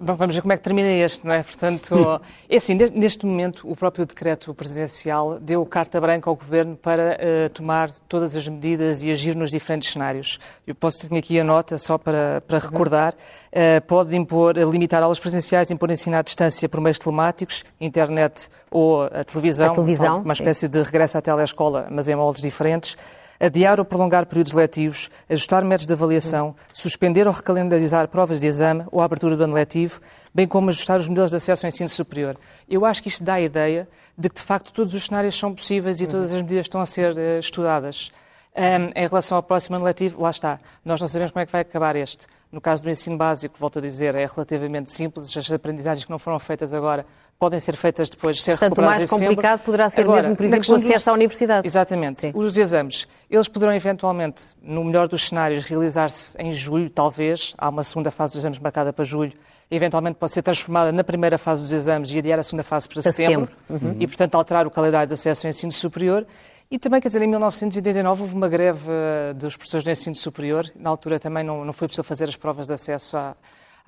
Bom, 0.00 0.14
vamos 0.14 0.36
ver 0.36 0.42
como 0.42 0.52
é 0.52 0.56
que 0.56 0.62
termina 0.62 0.88
este, 0.88 1.26
não 1.26 1.32
é? 1.34 1.42
Portanto, 1.42 2.20
é 2.48 2.56
assim, 2.56 2.74
neste 2.74 3.26
momento 3.26 3.68
o 3.68 3.74
próprio 3.74 4.06
decreto 4.06 4.54
presidencial 4.54 5.40
deu 5.40 5.66
carta 5.66 6.00
branca 6.00 6.30
ao 6.30 6.36
Governo 6.36 6.76
para 6.76 7.18
uh, 7.18 7.50
tomar 7.50 7.90
todas 8.08 8.36
as 8.36 8.46
medidas 8.46 9.02
e 9.02 9.10
agir 9.10 9.34
nos 9.34 9.50
diferentes 9.50 9.90
cenários. 9.90 10.38
Eu 10.64 10.76
posso 10.76 11.08
ter 11.08 11.18
aqui 11.18 11.40
a 11.40 11.42
nota 11.42 11.76
só 11.78 11.98
para, 11.98 12.40
para 12.46 12.60
recordar. 12.60 13.12
Uh, 13.12 13.84
pode 13.88 14.14
impor, 14.14 14.56
limitar 14.56 15.02
aulas 15.02 15.18
presenciais, 15.18 15.68
impor 15.72 15.90
ensino 15.90 16.16
à 16.16 16.22
distância 16.22 16.68
por 16.68 16.80
meios 16.80 17.00
telemáticos, 17.00 17.64
internet 17.80 18.48
ou 18.70 19.02
a 19.02 19.24
televisão, 19.24 19.72
a 19.72 19.74
televisão 19.74 20.18
uma 20.20 20.34
sim. 20.36 20.42
espécie 20.42 20.68
de 20.68 20.80
regresso 20.80 21.18
à 21.18 21.20
telescola, 21.20 21.88
mas 21.90 22.08
em 22.08 22.14
moldes 22.14 22.40
diferentes 22.40 22.96
adiar 23.40 23.78
ou 23.78 23.84
prolongar 23.84 24.26
períodos 24.26 24.52
letivos, 24.52 25.10
ajustar 25.28 25.64
métodos 25.64 25.86
de 25.86 25.92
avaliação, 25.92 26.54
suspender 26.72 27.26
ou 27.26 27.32
recalendarizar 27.32 28.08
provas 28.08 28.40
de 28.40 28.46
exame 28.46 28.84
ou 28.90 29.00
a 29.00 29.04
abertura 29.04 29.36
do 29.36 29.44
ano 29.44 29.54
letivo, 29.54 30.00
bem 30.34 30.46
como 30.46 30.68
ajustar 30.68 30.98
os 30.98 31.08
modelos 31.08 31.30
de 31.30 31.36
acesso 31.36 31.64
ao 31.64 31.68
ensino 31.68 31.88
superior. 31.88 32.36
Eu 32.68 32.84
acho 32.84 33.02
que 33.02 33.08
isto 33.08 33.22
dá 33.22 33.34
a 33.34 33.40
ideia 33.40 33.88
de 34.16 34.28
que, 34.28 34.36
de 34.36 34.42
facto, 34.42 34.72
todos 34.72 34.94
os 34.94 35.06
cenários 35.06 35.38
são 35.38 35.54
possíveis 35.54 36.00
e 36.00 36.06
todas 36.06 36.32
as 36.32 36.42
medidas 36.42 36.66
estão 36.66 36.80
a 36.80 36.86
ser 36.86 37.12
uh, 37.12 37.38
estudadas. 37.38 38.10
Um, 38.56 39.00
em 39.00 39.06
relação 39.06 39.36
ao 39.36 39.42
próximo 39.42 39.76
ano 39.76 39.84
letivo, 39.84 40.20
lá 40.20 40.30
está. 40.30 40.58
Nós 40.84 41.00
não 41.00 41.06
sabemos 41.06 41.30
como 41.30 41.42
é 41.42 41.46
que 41.46 41.52
vai 41.52 41.60
acabar 41.60 41.94
este. 41.94 42.26
No 42.50 42.60
caso 42.60 42.82
do 42.82 42.90
ensino 42.90 43.16
básico, 43.16 43.56
volto 43.56 43.78
a 43.78 43.82
dizer, 43.82 44.16
é 44.16 44.26
relativamente 44.26 44.90
simples. 44.90 45.36
As 45.36 45.52
aprendizagens 45.52 46.04
que 46.04 46.10
não 46.10 46.18
foram 46.18 46.40
feitas 46.40 46.72
agora 46.72 47.06
podem 47.38 47.60
ser 47.60 47.76
feitas 47.76 48.10
depois 48.10 48.36
de 48.36 48.42
ser 48.42 48.52
Portanto, 48.52 48.70
recuperadas 48.70 49.10
o 49.10 49.14
mais 49.14 49.22
complicado 49.22 49.60
poderá 49.60 49.88
ser 49.88 50.00
agora, 50.00 50.22
mesmo, 50.22 50.36
por 50.36 50.44
exemplo, 50.44 50.72
o 50.72 50.74
acesso 50.74 50.92
dos... 50.92 51.08
à 51.08 51.12
universidade. 51.12 51.66
Exatamente. 51.66 52.18
Sim. 52.18 52.32
Os 52.34 52.58
exames, 52.58 53.06
eles 53.30 53.46
poderão 53.46 53.74
eventualmente, 53.74 54.42
no 54.60 54.84
melhor 54.84 55.06
dos 55.06 55.28
cenários, 55.28 55.64
realizar-se 55.64 56.36
em 56.38 56.52
julho, 56.52 56.90
talvez. 56.90 57.54
Há 57.56 57.68
uma 57.68 57.84
segunda 57.84 58.10
fase 58.10 58.32
dos 58.32 58.42
exames 58.42 58.58
marcada 58.58 58.92
para 58.92 59.04
julho. 59.04 59.32
Eventualmente 59.70 60.16
pode 60.18 60.32
ser 60.32 60.42
transformada 60.42 60.90
na 60.90 61.04
primeira 61.04 61.38
fase 61.38 61.62
dos 61.62 61.72
exames 61.72 62.10
e 62.10 62.18
adiar 62.18 62.38
a 62.38 62.42
segunda 62.42 62.64
fase 62.64 62.88
para, 62.88 63.02
para 63.02 63.12
setembro. 63.12 63.48
setembro. 63.68 63.86
Uhum. 63.86 63.96
E, 64.00 64.06
portanto, 64.06 64.34
alterar 64.34 64.66
o 64.66 64.70
calendário 64.70 65.06
de 65.06 65.14
acesso 65.14 65.46
ao 65.46 65.50
ensino 65.50 65.70
superior. 65.70 66.26
E 66.70 66.78
também, 66.78 67.00
quer 67.00 67.08
dizer, 67.08 67.22
em 67.22 67.26
1989 67.26 68.22
houve 68.22 68.34
uma 68.34 68.48
greve 68.48 68.90
eh, 68.90 69.32
dos 69.34 69.56
professores 69.56 69.84
do 69.84 69.90
ensino 69.90 70.14
superior. 70.14 70.70
Na 70.74 70.90
altura 70.90 71.18
também 71.18 71.44
não, 71.44 71.64
não 71.64 71.72
foi 71.72 71.88
possível 71.88 72.04
fazer 72.04 72.24
as 72.24 72.36
provas 72.36 72.66
de 72.66 72.74
acesso 72.74 73.16
à, 73.16 73.34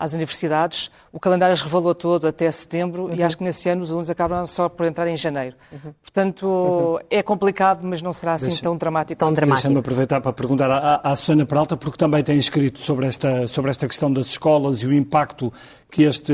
às 0.00 0.14
universidades. 0.14 0.90
O 1.12 1.20
calendário 1.20 1.54
se 1.54 1.62
revelou 1.62 1.94
todo 1.94 2.26
até 2.26 2.50
setembro 2.50 3.04
uhum. 3.04 3.14
e 3.14 3.22
acho 3.22 3.36
que 3.36 3.44
nesse 3.44 3.68
ano 3.68 3.82
os 3.82 3.90
alunos 3.90 4.08
acabam 4.08 4.46
só 4.46 4.66
por 4.66 4.86
entrar 4.86 5.06
em 5.06 5.16
janeiro. 5.16 5.54
Uhum. 5.70 5.92
Portanto, 6.00 6.46
uhum. 6.46 6.98
é 7.10 7.22
complicado, 7.22 7.80
mas 7.82 8.00
não 8.00 8.10
será 8.10 8.32
assim 8.32 8.46
Deixa, 8.46 8.62
tão 8.62 8.78
dramático. 8.78 9.18
Tão 9.18 9.30
dramático. 9.30 9.62
Deixa-me 9.62 9.78
aproveitar 9.78 10.22
para 10.22 10.32
perguntar 10.32 10.70
à, 10.70 11.00
à 11.04 11.14
Susana 11.14 11.44
Peralta, 11.44 11.76
porque 11.76 11.98
também 11.98 12.22
tem 12.22 12.38
escrito 12.38 12.78
sobre 12.78 13.06
esta, 13.06 13.46
sobre 13.46 13.70
esta 13.70 13.86
questão 13.86 14.10
das 14.10 14.28
escolas 14.28 14.82
e 14.82 14.86
o 14.86 14.94
impacto 14.94 15.52
que 15.90 16.04
este, 16.04 16.32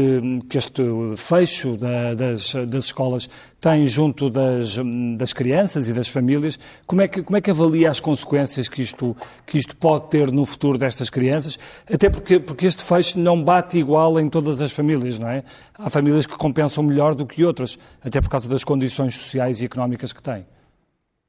que 0.49 0.59
este 0.59 0.83
fecho 1.17 1.77
da, 1.77 2.15
das, 2.15 2.55
das 2.69 2.85
escolas 2.85 3.29
tem 3.67 3.85
junto 3.85 4.31
das, 4.31 4.79
das 5.17 5.33
crianças 5.33 5.89
e 5.89 5.93
das 5.93 6.07
famílias. 6.07 6.57
Como 6.87 7.03
é, 7.03 7.09
que, 7.09 7.21
como 7.21 7.37
é 7.37 7.41
que 7.41 7.51
avalia 7.51 7.91
as 7.91 7.99
consequências 7.99 8.69
que 8.69 8.81
isto, 8.81 9.17
que 9.45 9.59
isto 9.59 9.77
pode 9.77 10.09
ter 10.09 10.31
no 10.31 10.45
futuro 10.45 10.79
destas 10.79 11.11
crianças? 11.11 11.59
Até 11.93 12.09
porque, 12.09 12.39
porque 12.39 12.65
este 12.65 12.85
fecho 12.85 13.19
não 13.19 13.43
bate 13.43 13.77
igual 13.77 14.21
em 14.21 14.31
todas 14.31 14.61
as 14.61 14.71
famílias, 14.71 15.19
não 15.19 15.29
é? 15.29 15.43
Há 15.77 15.91
famílias 15.91 16.27
que 16.27 16.37
compensam 16.37 16.85
melhor 16.85 17.17
do 17.17 17.27
que 17.27 17.45
outras, 17.45 17.77
até 18.05 18.21
por 18.21 18.31
causa 18.31 18.49
das 18.49 18.63
condições 18.63 19.19
sociais 19.19 19.61
e 19.61 19.65
económicas 19.65 20.13
que 20.13 20.23
têm. 20.23 20.47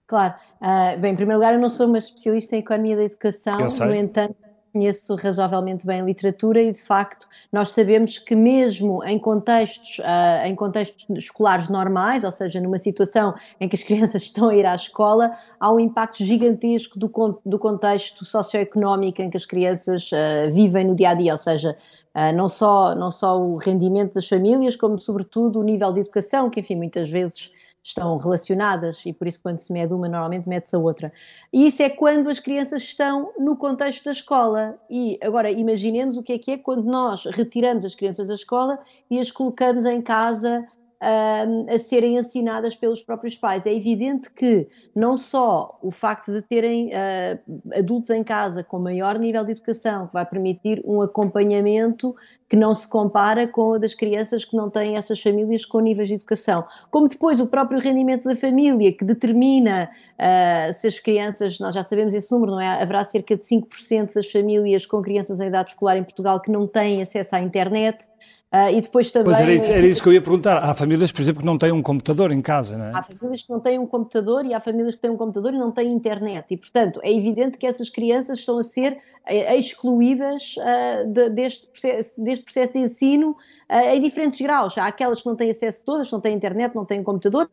Claro. 0.05 0.35
Uh, 0.61 0.99
bem, 0.99 1.13
em 1.13 1.15
primeiro 1.15 1.39
lugar, 1.39 1.55
eu 1.55 1.59
não 1.59 1.71
sou 1.71 1.87
uma 1.87 1.97
especialista 1.97 2.55
em 2.55 2.59
economia 2.59 2.97
da 2.97 3.03
educação, 3.03 3.57
no 3.57 3.95
entanto, 3.95 4.35
conheço 4.77 5.15
razoavelmente 5.15 5.87
bem 5.87 6.05
literatura 6.05 6.61
e, 6.61 6.71
de 6.71 6.81
facto, 6.81 7.27
nós 7.51 7.71
sabemos 7.71 8.19
que 8.19 8.35
mesmo 8.35 9.03
em 9.03 9.17
contextos, 9.17 9.97
uh, 9.99 10.45
em 10.45 10.55
contextos 10.55 11.05
escolares 11.17 11.67
normais, 11.67 12.23
ou 12.23 12.31
seja, 12.31 12.61
numa 12.61 12.77
situação 12.77 13.33
em 13.59 13.67
que 13.67 13.75
as 13.75 13.81
crianças 13.83 14.21
estão 14.21 14.49
a 14.49 14.55
ir 14.55 14.65
à 14.65 14.75
escola, 14.75 15.35
há 15.59 15.73
um 15.73 15.79
impacto 15.79 16.23
gigantesco 16.23 16.99
do, 16.99 17.11
do 17.43 17.57
contexto 17.57 18.23
socioeconómico 18.23 19.21
em 19.21 19.31
que 19.31 19.37
as 19.37 19.45
crianças 19.45 20.11
uh, 20.11 20.51
vivem 20.51 20.85
no 20.85 20.95
dia 20.95 21.09
a 21.09 21.13
dia, 21.15 21.31
ou 21.31 21.39
seja, 21.39 21.75
uh, 22.15 22.35
não, 22.35 22.47
só, 22.47 22.93
não 22.93 23.09
só 23.09 23.33
o 23.33 23.57
rendimento 23.57 24.13
das 24.13 24.27
famílias, 24.27 24.75
como 24.75 24.99
sobretudo 24.99 25.59
o 25.59 25.63
nível 25.63 25.91
de 25.91 26.01
educação, 26.01 26.51
que 26.51 26.59
enfim, 26.59 26.75
muitas 26.75 27.09
vezes 27.09 27.51
estão 27.87 28.17
relacionadas 28.17 29.01
e 29.05 29.13
por 29.13 29.27
isso 29.27 29.41
quando 29.41 29.59
se 29.59 29.71
mede 29.71 29.93
uma 29.93 30.09
normalmente 30.09 30.47
mede-se 30.47 30.75
a 30.75 30.79
outra. 30.79 31.11
E 31.51 31.67
isso 31.67 31.81
é 31.81 31.89
quando 31.89 32.29
as 32.29 32.39
crianças 32.39 32.83
estão 32.83 33.31
no 33.39 33.55
contexto 33.55 34.03
da 34.03 34.11
escola. 34.11 34.77
E 34.89 35.17
agora 35.23 35.49
imaginemos 35.49 36.17
o 36.17 36.23
que 36.23 36.33
é 36.33 36.37
que 36.37 36.51
é 36.51 36.57
quando 36.57 36.83
nós 36.83 37.23
retiramos 37.25 37.85
as 37.85 37.95
crianças 37.95 38.27
da 38.27 38.33
escola 38.33 38.77
e 39.09 39.19
as 39.19 39.31
colocamos 39.31 39.85
em 39.85 40.01
casa 40.01 40.67
a 40.99 41.77
serem 41.77 42.17
ensinadas 42.17 42.75
pelos 42.75 43.03
próprios 43.03 43.35
pais. 43.35 43.65
É 43.65 43.73
evidente 43.73 44.31
que 44.31 44.67
não 44.95 45.15
só 45.15 45.77
o 45.81 45.91
facto 45.91 46.33
de 46.33 46.41
terem 46.41 46.89
uh, 46.89 47.77
adultos 47.77 48.09
em 48.09 48.23
casa 48.23 48.63
com 48.63 48.79
maior 48.79 49.19
nível 49.19 49.45
de 49.45 49.51
educação, 49.51 50.07
que 50.07 50.13
vai 50.13 50.25
permitir 50.25 50.81
um 50.83 51.01
acompanhamento 51.01 52.15
que 52.49 52.55
não 52.55 52.73
se 52.73 52.87
compara 52.87 53.47
com 53.47 53.71
o 53.71 53.79
das 53.79 53.93
crianças 53.93 54.45
que 54.45 54.55
não 54.55 54.69
têm 54.69 54.95
essas 54.95 55.21
famílias 55.21 55.65
com 55.65 55.79
níveis 55.79 56.07
de 56.07 56.15
educação. 56.15 56.65
Como 56.89 57.07
depois 57.07 57.39
o 57.39 57.47
próprio 57.47 57.79
rendimento 57.79 58.23
da 58.23 58.35
família, 58.35 58.91
que 58.91 59.03
determina 59.03 59.89
uh, 60.13 60.73
se 60.73 60.87
as 60.87 60.97
crianças, 60.97 61.59
nós 61.59 61.75
já 61.75 61.83
sabemos 61.83 62.13
esse 62.13 62.31
número, 62.31 62.53
não 62.53 62.61
é? 62.61 62.81
Haverá 62.81 63.03
cerca 63.03 63.35
de 63.35 63.43
5% 63.43 64.13
das 64.13 64.31
famílias 64.31 64.85
com 64.85 65.01
crianças 65.01 65.39
em 65.41 65.47
idade 65.47 65.71
escolar 65.71 65.97
em 65.97 66.03
Portugal 66.03 66.39
que 66.39 66.49
não 66.49 66.65
têm 66.65 67.01
acesso 67.01 67.35
à 67.35 67.41
internet. 67.41 68.07
Uh, 68.53 68.71
e 68.71 68.81
depois 68.81 69.11
também. 69.11 69.25
Pois 69.25 69.41
era 69.41 69.53
isso, 69.53 69.71
era 69.71 69.85
isso 69.85 70.01
que 70.01 70.07
eu 70.07 70.13
ia 70.13 70.21
perguntar. 70.21 70.63
Há 70.63 70.73
famílias, 70.73 71.11
por 71.11 71.21
exemplo, 71.21 71.41
que 71.41 71.45
não 71.45 71.57
têm 71.57 71.73
um 71.73 71.81
computador 71.81 72.31
em 72.31 72.41
casa, 72.41 72.77
não 72.77 72.85
é? 72.85 72.91
Há 72.93 73.03
famílias 73.03 73.41
que 73.41 73.49
não 73.49 73.59
têm 73.59 73.77
um 73.77 73.85
computador 73.85 74.45
e 74.45 74.53
há 74.53 74.59
famílias 74.61 74.95
que 74.95 75.01
têm 75.01 75.11
um 75.11 75.17
computador 75.17 75.53
e 75.53 75.57
não 75.57 75.69
têm 75.69 75.91
internet. 75.91 76.53
E, 76.53 76.55
portanto, 76.55 77.01
é 77.03 77.11
evidente 77.11 77.57
que 77.57 77.67
essas 77.67 77.89
crianças 77.89 78.39
estão 78.39 78.57
a 78.57 78.63
ser 78.63 78.93
uh, 78.93 79.53
excluídas 79.59 80.55
uh, 80.57 81.11
de, 81.11 81.29
deste, 81.31 81.67
processo, 81.67 82.23
deste 82.23 82.45
processo 82.45 82.73
de 82.73 82.79
ensino 82.79 83.35
em 83.69 83.99
diferentes 83.99 84.39
graus. 84.39 84.77
Há 84.77 84.87
aquelas 84.87 85.21
que 85.21 85.27
não 85.27 85.35
têm 85.35 85.51
acesso 85.51 85.83
todas, 85.83 86.09
não 86.09 86.21
têm 86.21 86.33
internet, 86.33 86.73
não 86.73 86.85
têm 86.85 87.03
computador, 87.03 87.49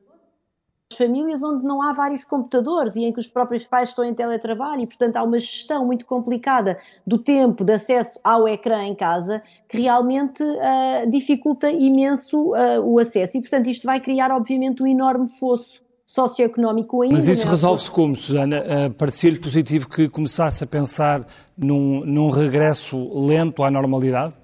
famílias 0.93 1.43
onde 1.43 1.65
não 1.65 1.83
há 1.83 1.93
vários 1.93 2.25
computadores 2.25 2.97
e 2.97 3.05
em 3.05 3.13
que 3.13 3.21
os 3.21 3.27
próprios 3.27 3.67
pais 3.67 3.89
estão 3.89 4.05
em 4.05 4.15
teletrabalho 4.15 4.83
e, 4.83 4.87
portanto, 4.87 5.17
há 5.17 5.23
uma 5.23 5.41
gestão 5.41 5.85
muito 5.87 6.07
complicada 6.07 6.79
do 7.07 7.19
tempo 7.19 7.65
de 7.65 7.73
acesso 7.73 8.19
ao 8.23 8.47
ecrã 8.47 8.85
em 8.85 8.95
casa 8.95 9.43
que 9.69 9.81
realmente 9.81 10.43
uh, 10.43 11.11
dificulta 11.11 11.71
imenso 11.71 12.53
uh, 12.53 12.81
o 12.85 12.99
acesso. 12.99 13.37
E, 13.39 13.41
portanto, 13.41 13.69
isto 13.69 13.87
vai 13.87 14.01
criar, 14.01 14.31
obviamente, 14.31 14.83
um 14.83 14.87
enorme 14.87 15.29
fosso 15.29 15.83
socioeconómico 16.07 17.03
ainda. 17.03 17.15
Mas 17.15 17.27
isso 17.27 17.47
resolve-se 17.49 17.91
como, 17.91 18.15
Susana? 18.15 18.63
Uh, 18.63 18.95
Parecia-lhe 18.95 19.39
positivo 19.39 19.89
que 19.89 20.09
começasse 20.09 20.63
a 20.63 20.67
pensar 20.67 21.27
num, 21.57 22.05
num 22.05 22.31
regresso 22.31 22.97
lento 23.27 23.65
à 23.65 23.71
normalidade? 23.71 24.44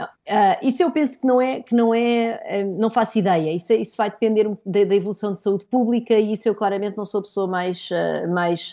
Uh, 0.00 0.58
isso 0.60 0.82
eu 0.82 0.90
penso 0.90 1.20
que 1.20 1.26
não 1.26 1.40
é, 1.40 1.60
que 1.60 1.74
não 1.74 1.94
é, 1.94 2.64
uh, 2.64 2.80
não 2.80 2.90
faço 2.90 3.18
ideia. 3.18 3.52
Isso, 3.52 3.72
isso 3.72 3.96
vai 3.96 4.10
depender 4.10 4.48
da, 4.66 4.84
da, 4.84 4.94
evolução 4.94 5.32
de 5.32 5.40
saúde 5.40 5.64
pública 5.66 6.14
e 6.14 6.32
isso 6.32 6.48
eu 6.48 6.54
claramente 6.54 6.96
não 6.96 7.04
sou 7.04 7.20
a 7.20 7.22
pessoa 7.22 7.46
mais, 7.46 7.88
uh, 7.90 8.28
mais 8.32 8.72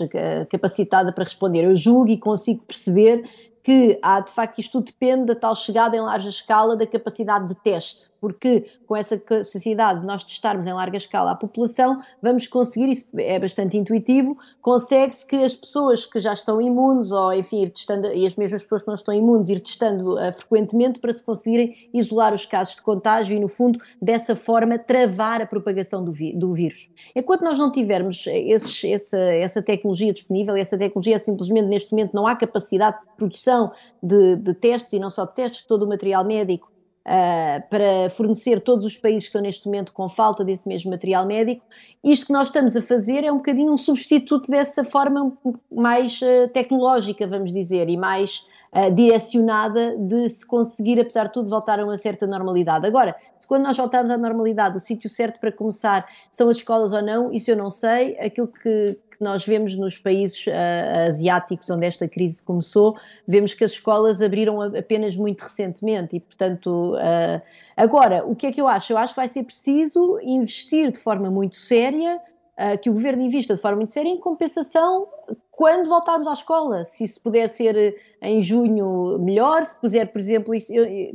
capacitada 0.49 1.13
para 1.13 1.23
responder. 1.23 1.63
Eu 1.63 1.77
julgo 1.77 2.09
e 2.09 2.17
consigo 2.17 2.63
perceber 2.63 3.29
que 3.63 3.99
há, 4.01 4.19
de 4.21 4.31
facto, 4.31 4.59
isto 4.59 4.71
tudo 4.79 4.85
depende 4.85 5.25
da 5.25 5.35
tal 5.35 5.55
chegada 5.55 5.95
em 5.95 5.99
larga 5.99 6.29
escala 6.29 6.75
da 6.75 6.87
capacidade 6.87 7.47
de 7.47 7.55
teste, 7.55 8.07
porque 8.21 8.67
com 8.85 8.95
essa 8.95 9.17
capacidade 9.17 10.01
de 10.01 10.05
nós 10.05 10.23
testarmos 10.23 10.67
em 10.67 10.73
larga 10.73 10.95
escala 10.95 11.31
a 11.31 11.35
população, 11.35 12.01
vamos 12.21 12.45
conseguir, 12.45 12.91
isso 12.91 13.07
é 13.17 13.39
bastante 13.39 13.75
intuitivo, 13.75 14.37
consegue-se 14.61 15.25
que 15.25 15.43
as 15.43 15.53
pessoas 15.53 16.05
que 16.05 16.21
já 16.21 16.33
estão 16.33 16.61
imunes, 16.61 17.11
ou 17.11 17.33
enfim, 17.33 17.63
ir 17.63 17.71
testando, 17.71 18.13
e 18.13 18.27
as 18.27 18.35
mesmas 18.35 18.61
pessoas 18.61 18.83
que 18.83 18.87
não 18.87 18.95
estão 18.95 19.13
imunes, 19.13 19.49
ir 19.49 19.59
testando 19.59 20.15
uh, 20.15 20.31
frequentemente 20.31 20.99
para 20.99 21.11
se 21.11 21.23
conseguirem 21.23 21.89
isolar 21.91 22.33
os 22.33 22.45
casos 22.45 22.75
de 22.75 22.83
contágio 22.83 23.35
e, 23.35 23.39
no 23.39 23.47
fundo, 23.47 23.79
dessa 23.99 24.35
forma, 24.35 24.77
travar 24.77 25.41
a 25.41 25.45
propagação 25.47 26.05
do, 26.05 26.11
do 26.35 26.53
vírus. 26.53 26.89
Enquanto 27.15 27.41
nós 27.41 27.57
não 27.57 27.71
tivermos 27.71 28.25
esses, 28.27 28.83
essa, 28.83 29.17
essa 29.17 29.61
tecnologia 29.63 30.13
disponível, 30.13 30.55
essa 30.55 30.77
tecnologia 30.77 31.17
simplesmente 31.17 31.65
neste 31.65 31.91
momento 31.91 32.13
não 32.13 32.27
há 32.27 32.35
capacidade 32.35 32.99
de 32.99 33.15
produção 33.17 33.71
de, 34.03 34.35
de 34.35 34.53
testes, 34.53 34.93
e 34.93 34.99
não 34.99 35.09
só 35.09 35.25
de 35.25 35.33
testes, 35.33 35.63
todo 35.63 35.83
o 35.83 35.89
material 35.89 36.23
médico, 36.23 36.69
Uh, 37.03 37.67
para 37.67 38.11
fornecer 38.11 38.61
todos 38.61 38.85
os 38.85 38.95
países 38.95 39.23
que 39.23 39.29
estão 39.29 39.41
neste 39.41 39.65
momento 39.65 39.91
com 39.91 40.07
falta 40.07 40.45
desse 40.45 40.67
mesmo 40.67 40.91
material 40.91 41.25
médico. 41.25 41.65
Isto 42.03 42.27
que 42.27 42.31
nós 42.31 42.49
estamos 42.49 42.77
a 42.77 42.81
fazer 42.81 43.23
é 43.23 43.31
um 43.31 43.37
bocadinho 43.37 43.73
um 43.73 43.77
substituto 43.77 44.51
dessa 44.51 44.83
forma 44.83 45.35
mais 45.71 46.21
uh, 46.21 46.47
tecnológica, 46.53 47.25
vamos 47.25 47.51
dizer, 47.51 47.89
e 47.89 47.97
mais 47.97 48.45
uh, 48.71 48.93
direcionada 48.93 49.97
de 49.97 50.29
se 50.29 50.45
conseguir, 50.45 50.99
apesar 50.99 51.25
de 51.25 51.33
tudo, 51.33 51.49
voltar 51.49 51.79
a 51.79 51.83
uma 51.83 51.97
certa 51.97 52.27
normalidade. 52.27 52.85
Agora, 52.85 53.15
se 53.39 53.47
quando 53.47 53.63
nós 53.63 53.75
voltarmos 53.75 54.11
à 54.11 54.17
normalidade, 54.17 54.77
o 54.77 54.79
sítio 54.79 55.09
certo 55.09 55.39
para 55.39 55.51
começar 55.51 56.07
são 56.29 56.49
as 56.49 56.57
escolas 56.57 56.93
ou 56.93 57.01
não, 57.01 57.33
isso 57.33 57.49
eu 57.49 57.57
não 57.57 57.71
sei. 57.71 58.15
Aquilo 58.19 58.47
que, 58.47 58.95
nós 59.23 59.45
vemos 59.45 59.75
nos 59.75 59.97
países 59.97 60.45
uh, 60.47 61.09
asiáticos 61.09 61.69
onde 61.69 61.85
esta 61.85 62.07
crise 62.07 62.41
começou, 62.41 62.97
vemos 63.27 63.53
que 63.53 63.63
as 63.63 63.71
escolas 63.71 64.21
abriram 64.21 64.61
apenas 64.61 65.15
muito 65.15 65.41
recentemente 65.41 66.15
e, 66.15 66.19
portanto, 66.19 66.95
uh, 66.95 67.41
agora, 67.77 68.25
o 68.25 68.35
que 68.35 68.47
é 68.47 68.51
que 68.51 68.59
eu 68.59 68.67
acho? 68.67 68.93
Eu 68.93 68.97
acho 68.97 69.13
que 69.13 69.19
vai 69.19 69.27
ser 69.27 69.43
preciso 69.43 70.19
investir 70.21 70.91
de 70.91 70.99
forma 70.99 71.29
muito 71.29 71.55
séria 71.55 72.19
Uh, 72.59 72.77
que 72.77 72.89
o 72.89 72.93
governo 72.93 73.23
invista 73.23 73.55
de 73.55 73.61
forma 73.61 73.77
muito 73.77 73.91
séria 73.91 74.09
em 74.09 74.19
compensação 74.19 75.07
quando 75.49 75.87
voltarmos 75.87 76.27
à 76.27 76.33
escola. 76.33 76.83
Se 76.83 77.05
isso 77.05 77.19
puder 77.21 77.49
ser 77.49 77.95
em 78.21 78.39
junho, 78.41 79.17
melhor. 79.17 79.63
Se 79.65 79.79
puder, 79.79 80.11
por 80.11 80.19
exemplo, 80.19 80.53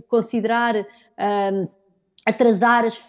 considerar 0.08 0.74
atrasar 2.24 2.86
as 2.86 3.00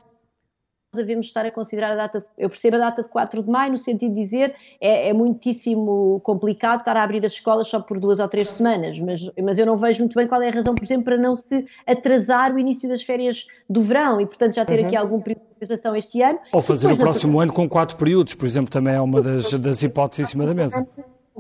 devemos 0.94 1.28
estar 1.28 1.46
a 1.46 1.52
considerar 1.52 1.92
a 1.92 1.96
data, 1.96 2.26
eu 2.38 2.50
percebo 2.50 2.78
a 2.78 2.80
data 2.80 3.04
de 3.04 3.10
4 3.10 3.44
de 3.44 3.50
maio, 3.50 3.72
no 3.72 3.78
sentido 3.78 4.14
de 4.14 4.22
dizer 4.22 4.56
é, 4.80 5.10
é 5.10 5.14
muitíssimo 5.14 6.20
complicado 6.24 6.80
estar 6.80 6.96
a 6.96 7.04
abrir 7.04 7.26
as 7.26 7.34
escolas 7.34 7.68
só 7.68 7.80
por 7.80 8.00
duas 8.00 8.20
ou 8.20 8.28
três 8.28 8.50
semanas, 8.50 8.98
mas, 9.00 9.22
mas 9.42 9.58
eu 9.58 9.66
não 9.66 9.78
vejo 9.78 10.00
muito 10.00 10.16
bem 10.16 10.28
qual 10.28 10.42
é 10.42 10.48
a 10.48 10.52
razão, 10.52 10.74
por 10.74 10.84
exemplo, 10.84 11.06
para 11.06 11.18
não 11.18 11.36
se 11.36 11.66
atrasar 11.86 12.54
o 12.54 12.60
início 12.60 12.88
das 12.88 13.04
férias 13.04 13.46
do 13.70 13.82
verão 13.82 14.22
e, 14.22 14.26
portanto, 14.26 14.56
já 14.56 14.66
ter 14.66 14.80
uhum. 14.80 14.88
aqui 14.88 14.96
algum 14.96 15.20
período 15.20 15.42
de 15.42 15.54
compensação 15.54 15.96
este 15.96 16.22
ano. 16.22 16.40
Ou 16.52 16.62
fazer 16.62 16.92
o 16.92 16.98
próximo 16.98 17.40
ano 17.40 17.52
com 17.52 17.68
quatro 17.68 17.98
períodos, 17.98 18.34
por 18.34 18.46
exemplo, 18.46 18.70
também 18.70 18.96
é 18.96 19.02
uma 19.02 19.22
das, 19.22 19.52
das 19.54 19.84
hipóteses 19.84 20.28
em 20.28 20.32
cima 20.32 20.46
da 20.46 20.54
mesa 20.54 20.88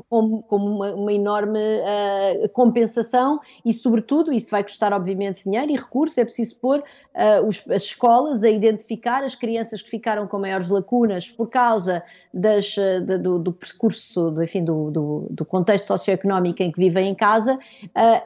como, 0.10 0.44
como 0.44 0.66
uma, 0.66 0.94
uma, 0.94 1.13
enorme 1.13 1.60
uh, 1.60 2.50
compensação 2.50 3.39
e, 3.66 3.74
sobretudo, 3.74 4.32
isso 4.32 4.51
vai 4.51 4.63
custar, 4.63 4.94
obviamente, 4.94 5.44
dinheiro 5.44 5.72
e 5.72 5.75
recursos, 5.75 6.18
é 6.18 6.25
preciso 6.25 6.60
pôr 6.60 6.80
uh, 6.80 7.46
os, 7.48 7.63
as 7.70 7.84
escolas 7.84 8.44
a 8.44 8.50
identificar 8.50 9.24
as 9.24 9.36
crianças 9.36 9.82
que 9.82 9.89
ficaram 9.89 10.27
com 10.27 10.39
maiores 10.39 10.70
lacunas 10.70 11.30
por 11.30 11.50
causa 11.50 12.04
das, 12.34 12.75
uh, 12.77 13.20
do, 13.20 13.39
do, 13.39 13.51
percurso, 13.51 14.32
do, 14.32 14.44
enfim, 14.44 14.63
do, 14.63 14.92
do, 14.92 15.27
do, 15.30 15.46
contexto 15.46 15.88
socioeconómico 15.88 16.62
em 16.62 16.72
que 16.72 16.80
vivem 16.80 17.10
em 17.10 17.16
casa 17.16 17.58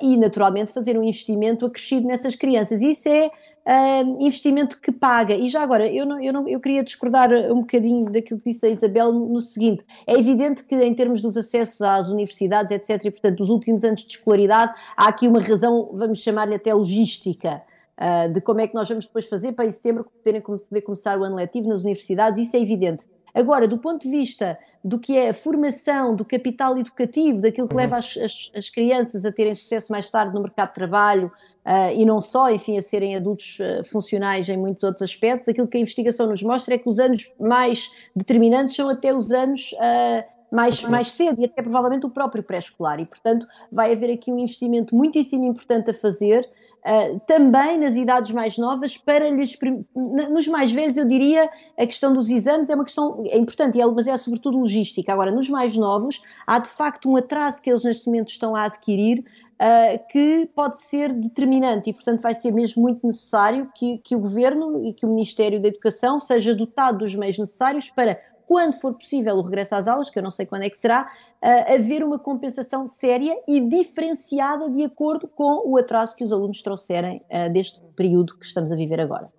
e, 0.01 0.18
naturalmente, 0.18 0.72
fazer 0.72 0.98
um 0.98 1.04
investimento 1.04 1.66
acrescido 1.66 2.08
nessas 2.08 2.36
crianças. 2.36 2.82
Isso 2.82 3.08
é 3.08 3.32
uh, 3.65 4.24
investimento 4.24 4.80
que 4.80 4.91
paga. 4.91 5.34
E 5.34 5.50
já 5.50 5.62
agora, 5.62 5.88
eu, 5.88 6.06
não, 6.06 6.22
eu, 6.22 6.34
não, 6.34 6.48
eu 6.48 6.60
queria 6.60 6.84
discordar 6.84 7.30
um 7.51 7.62
bocadinho 7.62 8.06
daquilo 8.12 8.39
que 8.39 8.51
disse 8.51 8.65
a 8.65 8.70
Isabel 8.70 9.12
no, 9.12 9.41
seguinte: 9.41 9.86
é 10.08 10.13
evidente 10.13 10.63
que, 10.63 10.75
em 10.75 10.94
termos 10.94 11.22
dos 11.22 11.38
acessos 11.38 11.82
às 11.82 12.08
universidades, 12.08 12.72
etc., 12.72 13.06
e 13.06 13.12
portanto, 13.12 13.38
dos 13.38 13.50
últimos 13.50 13.84
anos 13.84 14.01
de 14.01 14.15
escolaridade, 14.15 14.74
há 14.96 15.08
aqui 15.08 15.27
uma 15.27 15.39
razão, 15.39 15.89
vamos 15.94 16.20
chamar-lhe 16.20 16.56
até 16.56 16.74
logística. 16.74 17.62
Uh, 18.00 18.34
de 18.34 18.41
como 18.41 18.60
é 18.62 18.68
que 18.68 18.74
nós 18.74 18.89
vamos 18.89 19.06
depois 19.06 19.27
fazer 19.27 19.51
para 19.51 19.65
em 19.65 19.72
setembro 19.72 20.06
poder, 20.06 20.41
poder 20.41 20.82
começar 20.82 21.20
o 21.20 21.24
ano 21.24 21.36
letivo 21.36 21.68
nas 21.68 21.82
universidades, 21.82 22.39
isso 22.39 22.56
é 22.56 22.60
evidente. 22.60 23.06
Agora, 23.34 23.68
do 23.68 23.78
ponto 23.78 24.02
de 24.02 24.10
vista 24.10 24.58
do 24.84 25.00
que 25.00 25.16
é 25.16 25.30
a 25.30 25.34
formação 25.34 26.16
do 26.16 26.26
capital 26.26 26.78
educativo, 26.78 27.40
daquilo 27.42 27.68
que 27.68 27.74
uhum. 27.74 27.82
leva 27.82 27.98
as, 27.98 28.18
as, 28.18 28.52
as, 28.56 28.70
crianças 28.70 29.26
a 29.26 29.32
terem 29.32 29.54
sucesso 29.54 29.92
mais 29.92 30.10
tarde 30.10 30.34
no 30.34 30.42
mercado 30.42 30.70
de 30.70 30.76
trabalho, 30.76 31.32
uh, 31.66 31.94
e 31.96 32.06
não 32.06 32.20
só, 32.20 32.50
enfim, 32.50 32.78
a 32.78 32.82
serem 32.82 33.16
adultos 33.16 33.60
uh, 33.60 33.84
funcionais 33.84 34.50
em 34.50 34.58
muitos 34.58 34.84
outros 34.84 35.04
aspectos, 35.04 35.50
aquilo 35.50 35.68
que 35.68 35.78
a 35.78 35.82
investigação 35.82 36.28
nos 36.28 36.42
mostra 36.42 36.76
é 36.76 36.78
que 36.78 36.90
os 36.90 37.00
anos 37.00 37.32
mais 37.40 37.92
determinantes 38.16 38.76
são 38.76 38.90
até 38.90 39.14
os 39.14 39.32
anos 39.32 39.72
uh, 39.74 40.24
mais, 40.52 40.82
mais 40.84 41.12
cedo 41.12 41.40
e 41.42 41.46
até 41.46 41.62
provavelmente 41.62 42.06
o 42.06 42.10
próprio 42.10 42.44
pré-escolar. 42.44 43.00
E, 43.00 43.06
portanto, 43.06 43.48
vai 43.72 43.94
haver 43.94 44.12
aqui 44.12 44.32
um 44.32 44.40
investimento 44.40 44.96
muitíssimo 44.96 45.46
importante 45.46 45.92
a 45.92 45.94
fazer. 45.94 46.48
Uh, 46.84 47.20
também 47.28 47.78
nas 47.78 47.96
idades 47.96 48.32
mais 48.32 48.58
novas, 48.58 48.98
para 48.98 49.30
lhes. 49.30 49.58
Nos 49.96 50.48
mais 50.48 50.72
velhos, 50.72 50.98
eu 50.98 51.08
diria, 51.08 51.48
a 51.78 51.86
questão 51.86 52.12
dos 52.12 52.30
exames 52.30 52.70
é 52.70 52.76
uma 52.76 52.84
questão 52.84 53.24
é 53.28 53.38
importante, 53.38 53.78
mas 53.94 54.08
é 54.08 54.18
sobretudo 54.18 54.58
logística. 54.58 55.14
Agora, 55.14 55.32
nos 55.32 55.48
mais 55.48 55.76
novos, 55.76 56.22
há 56.48 56.58
de 56.58 56.70
facto 56.70 57.10
um 57.10 57.16
atraso 57.16 57.62
que 57.62 57.70
eles 57.70 57.84
neste 57.84 58.08
momento 58.08 58.30
estão 58.30 58.56
a 58.56 58.64
adquirir 58.64 59.24
uh, 59.62 60.08
que 60.10 60.50
pode 60.56 60.82
ser 60.82 61.14
determinante 61.14 61.90
e, 61.92 61.94
portanto, 61.94 62.22
vai 62.22 62.34
ser 62.34 62.52
mesmo 62.52 62.82
muito 62.82 63.06
necessário 63.06 63.70
que, 63.76 64.00
que 64.00 64.16
o 64.16 64.20
Governo 64.20 64.84
e 64.84 64.94
que 64.94 65.06
o 65.06 65.10
Ministério 65.10 65.62
da 65.62 65.67
Educação 65.67 66.20
seja 66.20 66.56
dotado 66.56 67.00
dos 67.00 67.13
meios 67.13 67.38
necessários 67.38 67.89
para, 67.91 68.20
quando 68.47 68.73
for 68.73 68.93
possível 68.93 69.36
o 69.36 69.41
regresso 69.41 69.75
às 69.75 69.88
aulas, 69.88 70.10
que 70.10 70.19
eu 70.19 70.23
não 70.23 70.32
sei 70.32 70.45
quando 70.45 70.63
é 70.63 70.69
que 70.69 70.77
será, 70.77 71.12
uh, 71.41 71.73
haver 71.73 72.04
uma 72.04 72.19
compensação 72.19 72.86
séria 72.88 73.36
e 73.47 73.60
diferenciada 73.60 74.69
de 74.69 74.84
acordo 74.84 75.27
com 75.27 75.69
o 75.69 75.77
atraso 75.77 76.15
que 76.15 76.23
os 76.23 76.32
alunos 76.32 76.62
trouxerem 76.62 77.21
uh, 77.30 77.51
deste 77.51 77.80
período 77.95 78.38
que 78.38 78.45
estamos 78.45 78.71
a 78.71 78.75
viver 78.75 78.99
agora. 78.99 79.32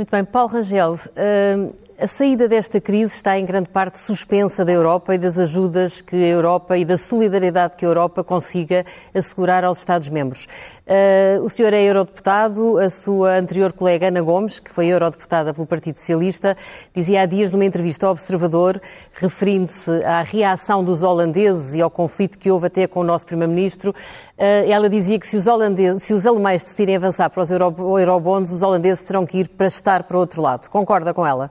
Muito 0.00 0.12
bem, 0.12 0.24
Paulo 0.24 0.48
Rangel, 0.48 0.94
uh, 0.94 1.76
a 2.02 2.06
saída 2.06 2.48
desta 2.48 2.80
crise 2.80 3.14
está 3.14 3.38
em 3.38 3.44
grande 3.44 3.68
parte 3.68 3.98
suspensa 3.98 4.64
da 4.64 4.72
Europa 4.72 5.14
e 5.14 5.18
das 5.18 5.38
ajudas 5.38 6.00
que 6.00 6.16
a 6.16 6.28
Europa 6.28 6.78
e 6.78 6.86
da 6.86 6.96
solidariedade 6.96 7.76
que 7.76 7.84
a 7.84 7.88
Europa 7.88 8.24
consiga 8.24 8.86
assegurar 9.14 9.62
aos 9.62 9.80
Estados-membros. 9.80 10.48
Uh, 10.86 11.44
o 11.44 11.50
senhor 11.50 11.74
é 11.74 11.82
eurodeputado, 11.82 12.78
a 12.78 12.88
sua 12.88 13.36
anterior 13.36 13.74
colega 13.74 14.08
Ana 14.08 14.22
Gomes, 14.22 14.58
que 14.58 14.70
foi 14.70 14.86
eurodeputada 14.86 15.52
pelo 15.52 15.66
Partido 15.66 15.98
Socialista, 15.98 16.56
dizia 16.96 17.20
há 17.20 17.26
dias 17.26 17.52
numa 17.52 17.66
entrevista 17.66 18.06
ao 18.06 18.12
Observador, 18.12 18.80
referindo-se 19.12 20.02
à 20.04 20.22
reação 20.22 20.82
dos 20.82 21.02
holandeses 21.02 21.74
e 21.74 21.82
ao 21.82 21.90
conflito 21.90 22.38
que 22.38 22.50
houve 22.50 22.68
até 22.68 22.86
com 22.86 23.00
o 23.00 23.04
nosso 23.04 23.26
Primeiro-Ministro, 23.26 23.94
ela 24.40 24.88
dizia 24.88 25.18
que 25.18 25.26
se 25.26 25.36
os, 25.36 25.46
holandeses, 25.46 26.02
se 26.02 26.14
os 26.14 26.26
alemães 26.26 26.62
decidirem 26.62 26.96
avançar 26.96 27.28
para 27.28 27.42
os 27.42 27.50
euro, 27.50 27.98
eurobonds, 27.98 28.50
os 28.50 28.62
holandeses 28.62 29.04
terão 29.04 29.26
que 29.26 29.38
ir 29.38 29.48
para 29.48 29.66
estar 29.66 30.04
para 30.04 30.16
o 30.16 30.20
outro 30.20 30.40
lado. 30.40 30.68
Concorda 30.68 31.12
com 31.12 31.26
ela? 31.26 31.50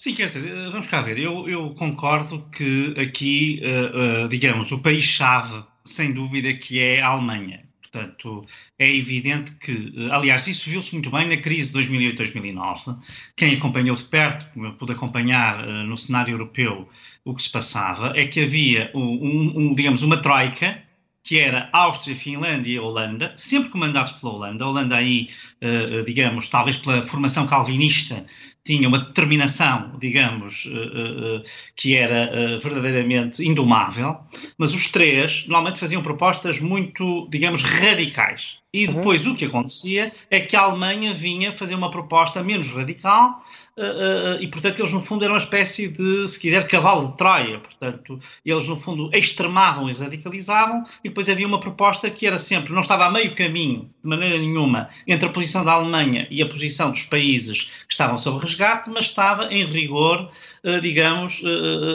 Sim, 0.00 0.14
quer 0.14 0.24
dizer, 0.24 0.46
eh, 0.46 0.70
vamos 0.70 0.86
cá 0.86 1.02
ver. 1.02 1.18
Eu, 1.18 1.46
eu 1.46 1.74
concordo 1.74 2.48
que 2.50 2.94
aqui, 2.98 3.60
uh, 3.62 4.24
uh, 4.24 4.28
digamos, 4.30 4.72
o 4.72 4.78
país-chave, 4.78 5.62
sem 5.84 6.10
dúvida, 6.10 6.54
que 6.54 6.80
é 6.80 7.02
a 7.02 7.08
Alemanha. 7.08 7.68
Portanto, 7.82 8.40
é 8.78 8.88
evidente 8.88 9.56
que, 9.56 10.08
aliás, 10.10 10.46
isso 10.46 10.70
viu-se 10.70 10.94
muito 10.94 11.10
bem 11.10 11.28
na 11.28 11.36
crise 11.36 11.74
de 11.74 11.80
2008-2009. 11.80 12.98
Quem 13.36 13.54
acompanhou 13.54 13.94
de 13.94 14.04
perto, 14.04 14.46
como 14.54 14.68
eu 14.68 14.72
pude 14.72 14.92
acompanhar 14.92 15.68
uh, 15.68 15.82
no 15.82 15.98
cenário 15.98 16.32
europeu 16.32 16.88
o 17.22 17.34
que 17.34 17.42
se 17.42 17.50
passava, 17.50 18.12
é 18.16 18.26
que 18.26 18.42
havia, 18.42 18.90
um, 18.94 19.70
um, 19.70 19.74
digamos, 19.74 20.02
uma 20.02 20.22
troika 20.22 20.82
que 21.22 21.38
era 21.38 21.68
Áustria, 21.72 22.16
Finlândia 22.16 22.72
e 22.72 22.78
Holanda, 22.78 23.32
sempre 23.36 23.70
comandados 23.70 24.12
pela 24.12 24.32
Holanda. 24.32 24.64
A 24.64 24.68
Holanda 24.68 24.96
aí, 24.96 25.28
digamos, 26.06 26.48
talvez 26.48 26.76
pela 26.76 27.02
formação 27.02 27.46
calvinista, 27.46 28.24
tinha 28.64 28.88
uma 28.88 28.98
determinação, 28.98 29.96
digamos, 29.98 30.66
uh, 30.66 31.38
uh, 31.38 31.42
que 31.74 31.96
era 31.96 32.30
uh, 32.30 32.60
verdadeiramente 32.60 33.44
indomável, 33.46 34.18
mas 34.58 34.74
os 34.74 34.88
três 34.88 35.46
normalmente 35.46 35.80
faziam 35.80 36.02
propostas 36.02 36.60
muito, 36.60 37.26
digamos, 37.30 37.62
radicais. 37.62 38.58
E 38.72 38.86
uhum. 38.86 38.94
depois 38.94 39.26
uhum. 39.26 39.32
o 39.32 39.36
que 39.36 39.44
acontecia 39.44 40.12
é 40.30 40.40
que 40.40 40.54
a 40.54 40.60
Alemanha 40.60 41.12
vinha 41.12 41.50
fazer 41.52 41.74
uma 41.74 41.90
proposta 41.90 42.42
menos 42.42 42.68
radical, 42.68 43.42
Uh, 43.80 44.36
uh, 44.36 44.42
e 44.42 44.48
portanto 44.48 44.80
eles 44.80 44.92
no 44.92 45.00
fundo 45.00 45.24
eram 45.24 45.32
uma 45.32 45.38
espécie 45.38 45.88
de, 45.88 46.28
se 46.28 46.38
quiser, 46.38 46.66
cavalo 46.66 47.08
de 47.08 47.16
Troia. 47.16 47.60
Portanto, 47.60 48.18
eles 48.44 48.68
no 48.68 48.76
fundo 48.76 49.08
extremavam 49.14 49.88
e 49.88 49.94
radicalizavam, 49.94 50.84
e 51.02 51.08
depois 51.08 51.30
havia 51.30 51.46
uma 51.46 51.58
proposta 51.58 52.10
que 52.10 52.26
era 52.26 52.36
sempre, 52.36 52.74
não 52.74 52.80
estava 52.80 53.06
a 53.06 53.10
meio 53.10 53.34
caminho, 53.34 53.88
de 54.02 54.08
maneira 54.08 54.36
nenhuma, 54.36 54.90
entre 55.06 55.26
a 55.26 55.32
posição 55.32 55.64
da 55.64 55.72
Alemanha 55.72 56.26
e 56.30 56.42
a 56.42 56.46
posição 56.46 56.90
dos 56.90 57.04
países 57.04 57.84
que 57.86 57.92
estavam 57.92 58.18
sob 58.18 58.38
resgate, 58.40 58.90
mas 58.90 59.06
estava 59.06 59.44
em 59.44 59.64
rigor, 59.64 60.28
uh, 60.64 60.80
digamos, 60.80 61.40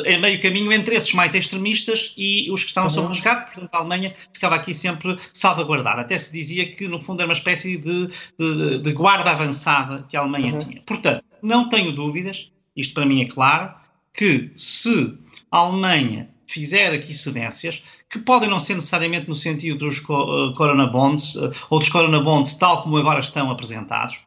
em 0.05 0.19
meio 0.19 0.41
caminho 0.41 0.71
entre 0.71 0.95
esses 0.95 1.13
mais 1.13 1.35
extremistas 1.35 2.15
e 2.17 2.49
os 2.51 2.63
que 2.63 2.69
estavam 2.69 2.89
uhum. 2.89 2.95
sob 2.95 3.07
resgate. 3.09 3.51
Portanto, 3.51 3.73
a 3.73 3.77
Alemanha 3.77 4.15
ficava 4.33 4.55
aqui 4.55 4.73
sempre 4.73 5.17
salvaguardada. 5.31 6.01
Até 6.01 6.17
se 6.17 6.31
dizia 6.31 6.64
que 6.65 6.87
no 6.87 6.99
fundo 6.99 7.21
era 7.21 7.27
uma 7.27 7.33
espécie 7.33 7.77
de, 7.77 8.07
de, 8.37 8.79
de 8.79 8.93
guarda 8.93 9.31
avançada 9.31 10.05
que 10.09 10.17
a 10.17 10.21
Alemanha 10.21 10.53
uhum. 10.53 10.59
tinha. 10.59 10.81
Portanto, 10.85 11.23
não 11.41 11.69
tenho 11.69 11.91
dúvidas, 11.91 12.51
isto 12.75 12.93
para 12.93 13.05
mim 13.05 13.21
é 13.21 13.25
claro, 13.25 13.73
que 14.13 14.51
se 14.55 15.17
a 15.51 15.57
Alemanha 15.59 16.29
fizer 16.47 16.93
aqui 16.93 17.13
cedências, 17.13 17.83
que 18.09 18.19
podem 18.19 18.49
não 18.49 18.59
ser 18.59 18.75
necessariamente 18.75 19.27
no 19.27 19.35
sentido 19.35 19.79
dos 19.79 19.99
uh, 19.99 20.53
Corona 20.55 20.87
Bonds, 20.87 21.35
uh, 21.35 21.51
ou 21.69 21.79
dos 21.79 21.89
Corona 21.89 22.19
Bonds 22.19 22.53
tal 22.53 22.83
como 22.83 22.97
agora 22.97 23.19
estão 23.19 23.49
apresentados, 23.49 24.19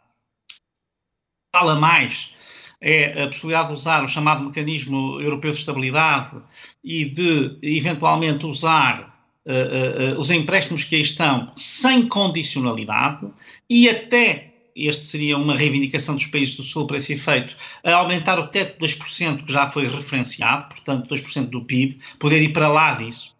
fala 1.54 1.76
mais 1.76 2.32
é 2.80 3.24
a 3.24 3.26
possibilidade 3.26 3.68
de 3.68 3.74
usar 3.74 4.04
o 4.04 4.08
chamado 4.08 4.44
mecanismo 4.44 5.20
europeu 5.20 5.50
de 5.50 5.58
estabilidade 5.58 6.36
e 6.82 7.04
de 7.04 7.58
eventualmente 7.60 8.46
usar 8.46 9.17
uh, 9.48 10.16
uh, 10.16 10.20
os 10.20 10.30
empréstimos 10.30 10.84
que 10.84 10.96
aí 10.96 11.02
estão 11.02 11.50
sem 11.56 12.06
condicionalidade 12.06 13.26
e 13.68 13.88
até 13.88 14.48
este 14.76 15.04
seria 15.04 15.36
uma 15.36 15.56
reivindicação 15.56 16.14
dos 16.14 16.26
países 16.26 16.54
do 16.54 16.62
Sul 16.62 16.86
para 16.86 16.98
esse 16.98 17.12
efeito, 17.12 17.56
a 17.82 17.94
aumentar 17.94 18.38
o 18.38 18.46
teto 18.46 18.78
de 18.78 18.94
2% 18.94 19.44
que 19.44 19.52
já 19.52 19.66
foi 19.66 19.88
referenciado, 19.88 20.66
portanto 20.66 21.12
2% 21.12 21.46
do 21.46 21.64
PIB, 21.64 21.98
poder 22.18 22.40
ir 22.40 22.52
para 22.52 22.68
lá 22.68 22.94
disso. 22.94 23.36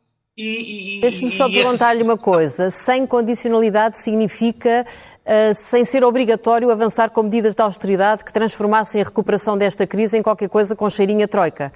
Deixe-me 1.00 1.32
só 1.32 1.48
perguntar-lhe 1.48 2.02
uma 2.02 2.16
coisa. 2.16 2.70
Sem 2.70 3.04
condicionalidade 3.04 4.00
significa 4.00 4.86
uh, 5.24 5.54
sem 5.54 5.84
ser 5.84 6.04
obrigatório 6.04 6.70
avançar 6.70 7.10
com 7.10 7.24
medidas 7.24 7.56
de 7.56 7.62
austeridade 7.62 8.24
que 8.24 8.32
transformassem 8.32 9.00
a 9.00 9.04
recuperação 9.04 9.58
desta 9.58 9.84
crise 9.84 10.16
em 10.16 10.22
qualquer 10.22 10.48
coisa 10.48 10.76
com 10.76 10.88
cheirinha 10.88 11.26
troika? 11.26 11.72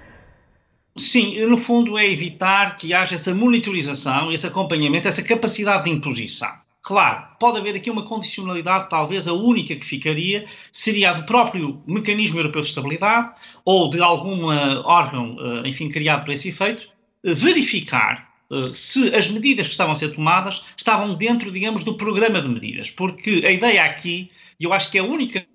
Sim, 0.96 1.46
no 1.46 1.57
fundo 1.57 1.96
é 1.96 2.07
evitar 2.07 2.76
que 2.76 2.92
haja 2.92 3.14
essa 3.14 3.35
monitorização, 3.35 4.31
esse 4.31 4.46
acompanhamento, 4.46 5.09
essa 5.09 5.22
capacidade 5.22 5.85
de 5.85 5.90
imposição. 5.90 6.52
Claro, 6.83 7.28
pode 7.38 7.59
haver 7.59 7.76
aqui 7.76 7.88
uma 7.88 8.05
condicionalidade, 8.05 8.90
talvez 8.90 9.28
a 9.28 9.33
única 9.33 9.74
que 9.76 9.87
ficaria 9.87 10.46
seria 10.72 11.11
a 11.11 11.12
do 11.14 11.24
próprio 11.24 11.81
Mecanismo 11.87 12.40
Europeu 12.40 12.61
de 12.61 12.68
Estabilidade 12.68 13.35
ou 13.64 13.88
de 13.88 14.02
algum 14.02 14.46
órgão, 14.85 15.37
eh, 15.38 15.68
enfim, 15.68 15.88
criado 15.88 16.24
para 16.24 16.35
esse 16.35 16.48
efeito, 16.48 16.90
eh, 17.24 17.35
verificar 17.35 18.28
eh, 18.50 18.72
se 18.72 19.14
as 19.14 19.28
medidas 19.28 19.66
que 19.66 19.72
estavam 19.72 19.92
a 19.92 19.96
ser 19.96 20.12
tomadas 20.12 20.64
estavam 20.76 21.14
dentro, 21.14 21.52
digamos, 21.52 21.85
do 21.85 21.96
programa 21.96 22.42
de 22.42 22.48
medidas. 22.48 22.90
Porque 22.90 23.42
a 23.46 23.52
ideia 23.52 23.85
aqui, 23.85 24.31
e 24.59 24.64
eu 24.64 24.72
acho 24.72 24.90
que 24.90 24.98
é 24.98 25.00
a 25.00 25.05
única 25.05 25.46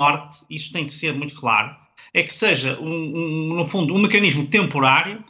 norte, 0.00 0.38
isso 0.50 0.72
tem 0.72 0.84
de 0.86 0.92
ser 0.92 1.14
muito 1.14 1.34
claro, 1.36 1.76
é 2.12 2.22
que 2.22 2.32
seja, 2.32 2.78
um, 2.80 2.86
um, 2.86 3.54
no 3.56 3.66
fundo, 3.66 3.94
um 3.94 3.98
mecanismo 3.98 4.46
temporário, 4.46 5.24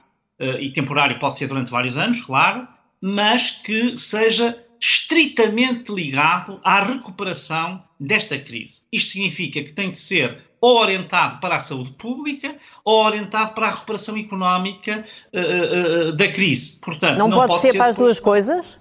e 0.58 0.70
temporário 0.70 1.20
pode 1.20 1.38
ser 1.38 1.46
durante 1.46 1.70
vários 1.70 1.96
anos, 1.96 2.20
claro, 2.20 2.66
mas 3.00 3.50
que 3.50 3.96
seja 3.96 4.58
estritamente 4.80 5.92
ligado 5.92 6.61
à 6.64 6.82
recuperação 6.82 7.82
desta 7.98 8.37
crise. 8.37 8.82
Isto 8.90 9.12
significa 9.12 9.62
que 9.62 9.72
tem 9.72 9.92
de 9.92 9.98
ser 9.98 10.42
ou 10.61 10.78
orientado 10.78 11.40
para 11.40 11.56
a 11.56 11.58
saúde 11.58 11.92
pública 11.92 12.56
ou 12.85 13.04
orientado 13.04 13.52
para 13.52 13.68
a 13.68 13.70
recuperação 13.70 14.16
económica 14.16 15.04
uh, 15.32 16.08
uh, 16.08 16.12
da 16.12 16.28
crise. 16.28 16.78
Portanto, 16.80 17.18
não, 17.18 17.28
não 17.28 17.37
pode, 17.37 17.48
pode, 17.48 17.61
ser, 17.62 17.72
ser 17.72 17.78
para 17.78 17.87
as 17.88 17.96
duas 17.96 18.20
coisas? 18.20 18.78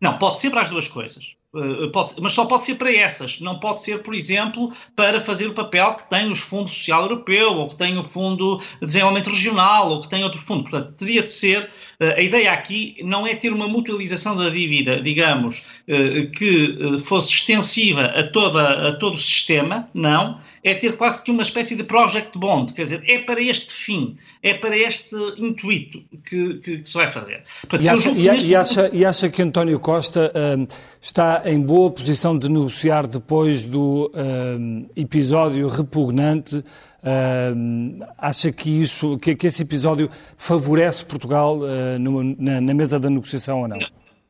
Não, 0.00 0.18
pode 0.18 0.40
ser 0.40 0.50
para 0.50 0.62
as 0.62 0.70
duas 0.70 0.88
coisas. 0.88 1.34
Eh, 1.56 1.88
pode, 1.88 2.14
mas 2.20 2.32
só 2.32 2.44
pode 2.44 2.64
ser 2.64 2.74
para 2.74 2.92
essas. 2.92 3.40
Não 3.40 3.58
pode 3.58 3.82
ser, 3.82 4.02
por 4.02 4.14
exemplo, 4.14 4.72
para 4.94 5.20
fazer 5.20 5.46
o 5.46 5.54
papel 5.54 5.94
que 5.94 6.08
tem 6.08 6.30
os 6.30 6.40
Fundo 6.40 6.68
Social 6.68 7.02
Europeu, 7.02 7.52
ou 7.52 7.68
que 7.68 7.76
tem 7.76 7.96
o 7.98 8.04
Fundo 8.04 8.60
de 8.80 8.86
Desenvolvimento 8.86 9.30
Regional, 9.30 9.90
ou 9.90 10.02
que 10.02 10.08
tem 10.08 10.22
outro 10.22 10.40
fundo. 10.40 10.64
Portanto, 10.68 10.92
teria 10.92 11.22
de 11.22 11.28
ser. 11.28 11.70
Eh, 11.98 12.14
a 12.18 12.20
ideia 12.20 12.52
aqui 12.52 12.96
não 13.02 13.26
é 13.26 13.34
ter 13.34 13.52
uma 13.52 13.66
mutualização 13.66 14.36
da 14.36 14.50
dívida, 14.50 15.00
digamos, 15.00 15.64
eh, 15.88 16.26
que 16.26 16.98
fosse 17.00 17.32
extensiva 17.32 18.02
a, 18.06 18.22
toda, 18.22 18.88
a 18.88 18.92
todo 18.92 19.14
o 19.14 19.18
sistema, 19.18 19.88
não. 19.94 20.38
É 20.62 20.74
ter 20.74 20.96
quase 20.96 21.22
que 21.22 21.30
uma 21.30 21.42
espécie 21.42 21.76
de 21.76 21.84
project 21.84 22.36
bond, 22.36 22.72
quer 22.72 22.82
dizer, 22.82 23.04
é 23.06 23.20
para 23.20 23.40
este 23.40 23.72
fim, 23.72 24.16
é 24.42 24.52
para 24.52 24.76
este 24.76 25.14
intuito 25.38 26.02
que, 26.28 26.54
que, 26.54 26.78
que 26.78 26.88
se 26.88 26.94
vai 26.94 27.06
fazer. 27.06 27.44
Portanto, 27.60 27.84
e, 27.84 27.88
acha, 27.88 28.10
e, 28.10 28.48
e, 28.48 28.56
acha, 28.56 28.90
e 28.92 29.04
acha 29.04 29.28
que 29.28 29.42
António 29.42 29.78
Costa 29.78 30.32
está 31.00 31.42
em 31.46 31.60
boa 31.60 31.90
posição 31.90 32.36
de 32.36 32.48
negociar 32.48 33.06
depois 33.06 33.62
do 33.62 34.10
uh, 34.12 34.90
episódio 34.96 35.68
repugnante. 35.68 36.56
Uh, 36.58 38.04
acha 38.18 38.50
que 38.50 38.68
isso, 38.68 39.16
que, 39.18 39.36
que, 39.36 39.46
esse 39.46 39.62
episódio 39.62 40.10
favorece 40.36 41.04
Portugal 41.04 41.58
uh, 41.58 42.36
na, 42.38 42.60
na, 42.60 42.74
mesa 42.74 42.98
da 42.98 43.08
negociação 43.08 43.60
ou 43.60 43.68
não? 43.68 43.78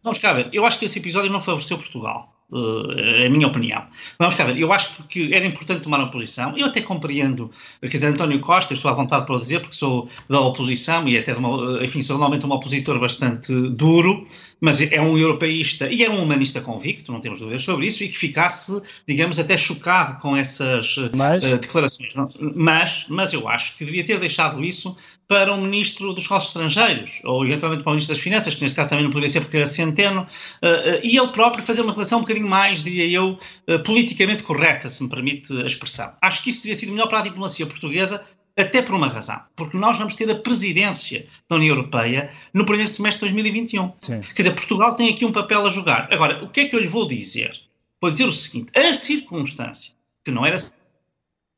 Vamos 0.05 0.19
cá 0.19 0.35
ver. 0.35 0.51
Eu 0.53 0.67
acho 0.67 0.79
que 0.79 0.85
esse 0.85 0.99
episódio 0.99 1.33
não 1.33 1.41
favoreceu 1.41 1.79
Portugal. 1.79 2.37
É 2.53 3.27
a 3.27 3.31
minha 3.31 3.49
opinião. 3.49 3.83
Vamos 4.21 4.37
cá 4.37 4.45
ver, 4.45 4.57
eu 4.57 4.73
acho 4.73 5.03
que 5.09 5.35
era 5.35 5.45
importante 5.45 5.83
tomar 5.83 5.99
uma 5.99 6.13
posição. 6.13 6.57
Eu 6.57 6.67
até 6.67 6.81
compreendo, 6.81 7.51
quer 7.81 7.89
dizer, 7.89 8.07
António 8.07 8.39
Costa, 8.39 8.73
estou 8.73 8.89
à 8.89 8.95
vontade 8.95 9.27
para 9.27 9.37
dizer, 9.37 9.61
porque 9.61 9.75
sou 9.75 10.09
da 10.29 10.39
oposição 10.41 11.09
e 11.09 11.19
até, 11.19 11.35
uma, 11.35 11.83
enfim, 11.83 12.01
sou 12.01 12.17
normalmente 12.17 12.47
um 12.47 12.53
opositor 12.53 13.01
bastante 13.01 13.53
duro, 13.71 14.29
mas 14.61 14.81
é 14.81 15.01
um 15.01 15.17
europeísta 15.17 15.91
e 15.91 16.03
é 16.03 16.11
um 16.11 16.23
humanista 16.23 16.61
convicto, 16.61 17.13
não 17.13 17.21
temos 17.21 17.41
dúvidas 17.41 17.63
sobre 17.63 17.87
isso, 17.87 18.03
e 18.03 18.09
que 18.09 18.17
ficasse, 18.17 18.81
digamos, 19.07 19.39
até 19.39 19.57
chocado 19.57 20.21
com 20.21 20.37
essas 20.37 20.97
mas... 21.15 21.45
Uh, 21.45 21.59
declarações. 21.59 22.15
Mas, 22.55 23.07
mas 23.09 23.33
eu 23.33 23.49
acho 23.49 23.77
que 23.77 23.85
devia 23.85 24.05
ter 24.05 24.19
deixado 24.19 24.65
isso 24.65 24.97
para 25.29 25.53
o 25.53 25.61
Ministro 25.61 26.13
dos 26.15 26.25
Negócios 26.25 26.51
Estrangeiros, 26.51 27.21
ou 27.25 27.45
eventualmente 27.45 27.83
para 27.83 27.91
o 27.91 27.93
Ministro 27.95 28.15
das 28.15 28.23
Finanças, 28.23 28.55
que 28.55 28.63
neste 28.63 28.77
caso 28.77 28.91
também 28.91 29.05
não 29.05 29.11
poderia 29.11 29.29
ser 29.29 29.41
porque 29.41 29.57
era 29.57 29.67
Centeno, 29.67 30.23
uh, 30.23 30.25
uh, 30.25 31.01
e 31.03 31.19
ele 31.19 31.29
próprio 31.29 31.63
fazer 31.63 31.83
uma 31.83 31.93
relação 31.93 32.19
um 32.19 32.23
bocadinho 32.23 32.49
mais, 32.49 32.83
diria 32.83 33.07
eu, 33.07 33.39
politicamente 33.85 34.43
correta, 34.43 34.89
se 34.89 35.03
me 35.03 35.09
permite 35.09 35.53
a 35.63 35.67
expressão. 35.67 36.13
Acho 36.23 36.43
que 36.43 36.51
isso 36.51 36.63
teria 36.63 36.75
sido 36.75 36.93
melhor 36.93 37.09
para 37.09 37.19
a 37.19 37.23
diplomacia 37.23 37.67
portuguesa, 37.67 38.25
até 38.57 38.81
por 38.81 38.95
uma 38.95 39.09
razão, 39.09 39.41
porque 39.55 39.77
nós 39.77 39.99
vamos 39.99 40.15
ter 40.15 40.31
a 40.31 40.35
presidência 40.35 41.27
da 41.49 41.57
União 41.57 41.77
Europeia 41.77 42.33
no 42.55 42.65
primeiro 42.65 42.91
semestre 42.91 43.29
de 43.29 43.35
2021. 43.35 43.93
Sim. 44.01 44.21
Quer 44.21 44.43
dizer, 44.43 44.55
Portugal 44.55 44.95
tem 44.95 45.11
aqui 45.11 45.27
um 45.27 45.33
papel 45.33 45.67
a 45.67 45.69
jogar. 45.69 46.09
Agora, 46.11 46.43
o 46.43 46.49
que 46.49 46.61
é 46.61 46.67
que 46.67 46.75
eu 46.75 46.81
lhe 46.81 46.87
vou 46.87 47.07
dizer? 47.07 47.61
Vou 48.01 48.11
dizer 48.11 48.25
o 48.25 48.33
seguinte: 48.33 48.71
a 48.75 48.95
circunstância, 48.95 49.93
que 50.25 50.31
não 50.31 50.47
era 50.47 50.57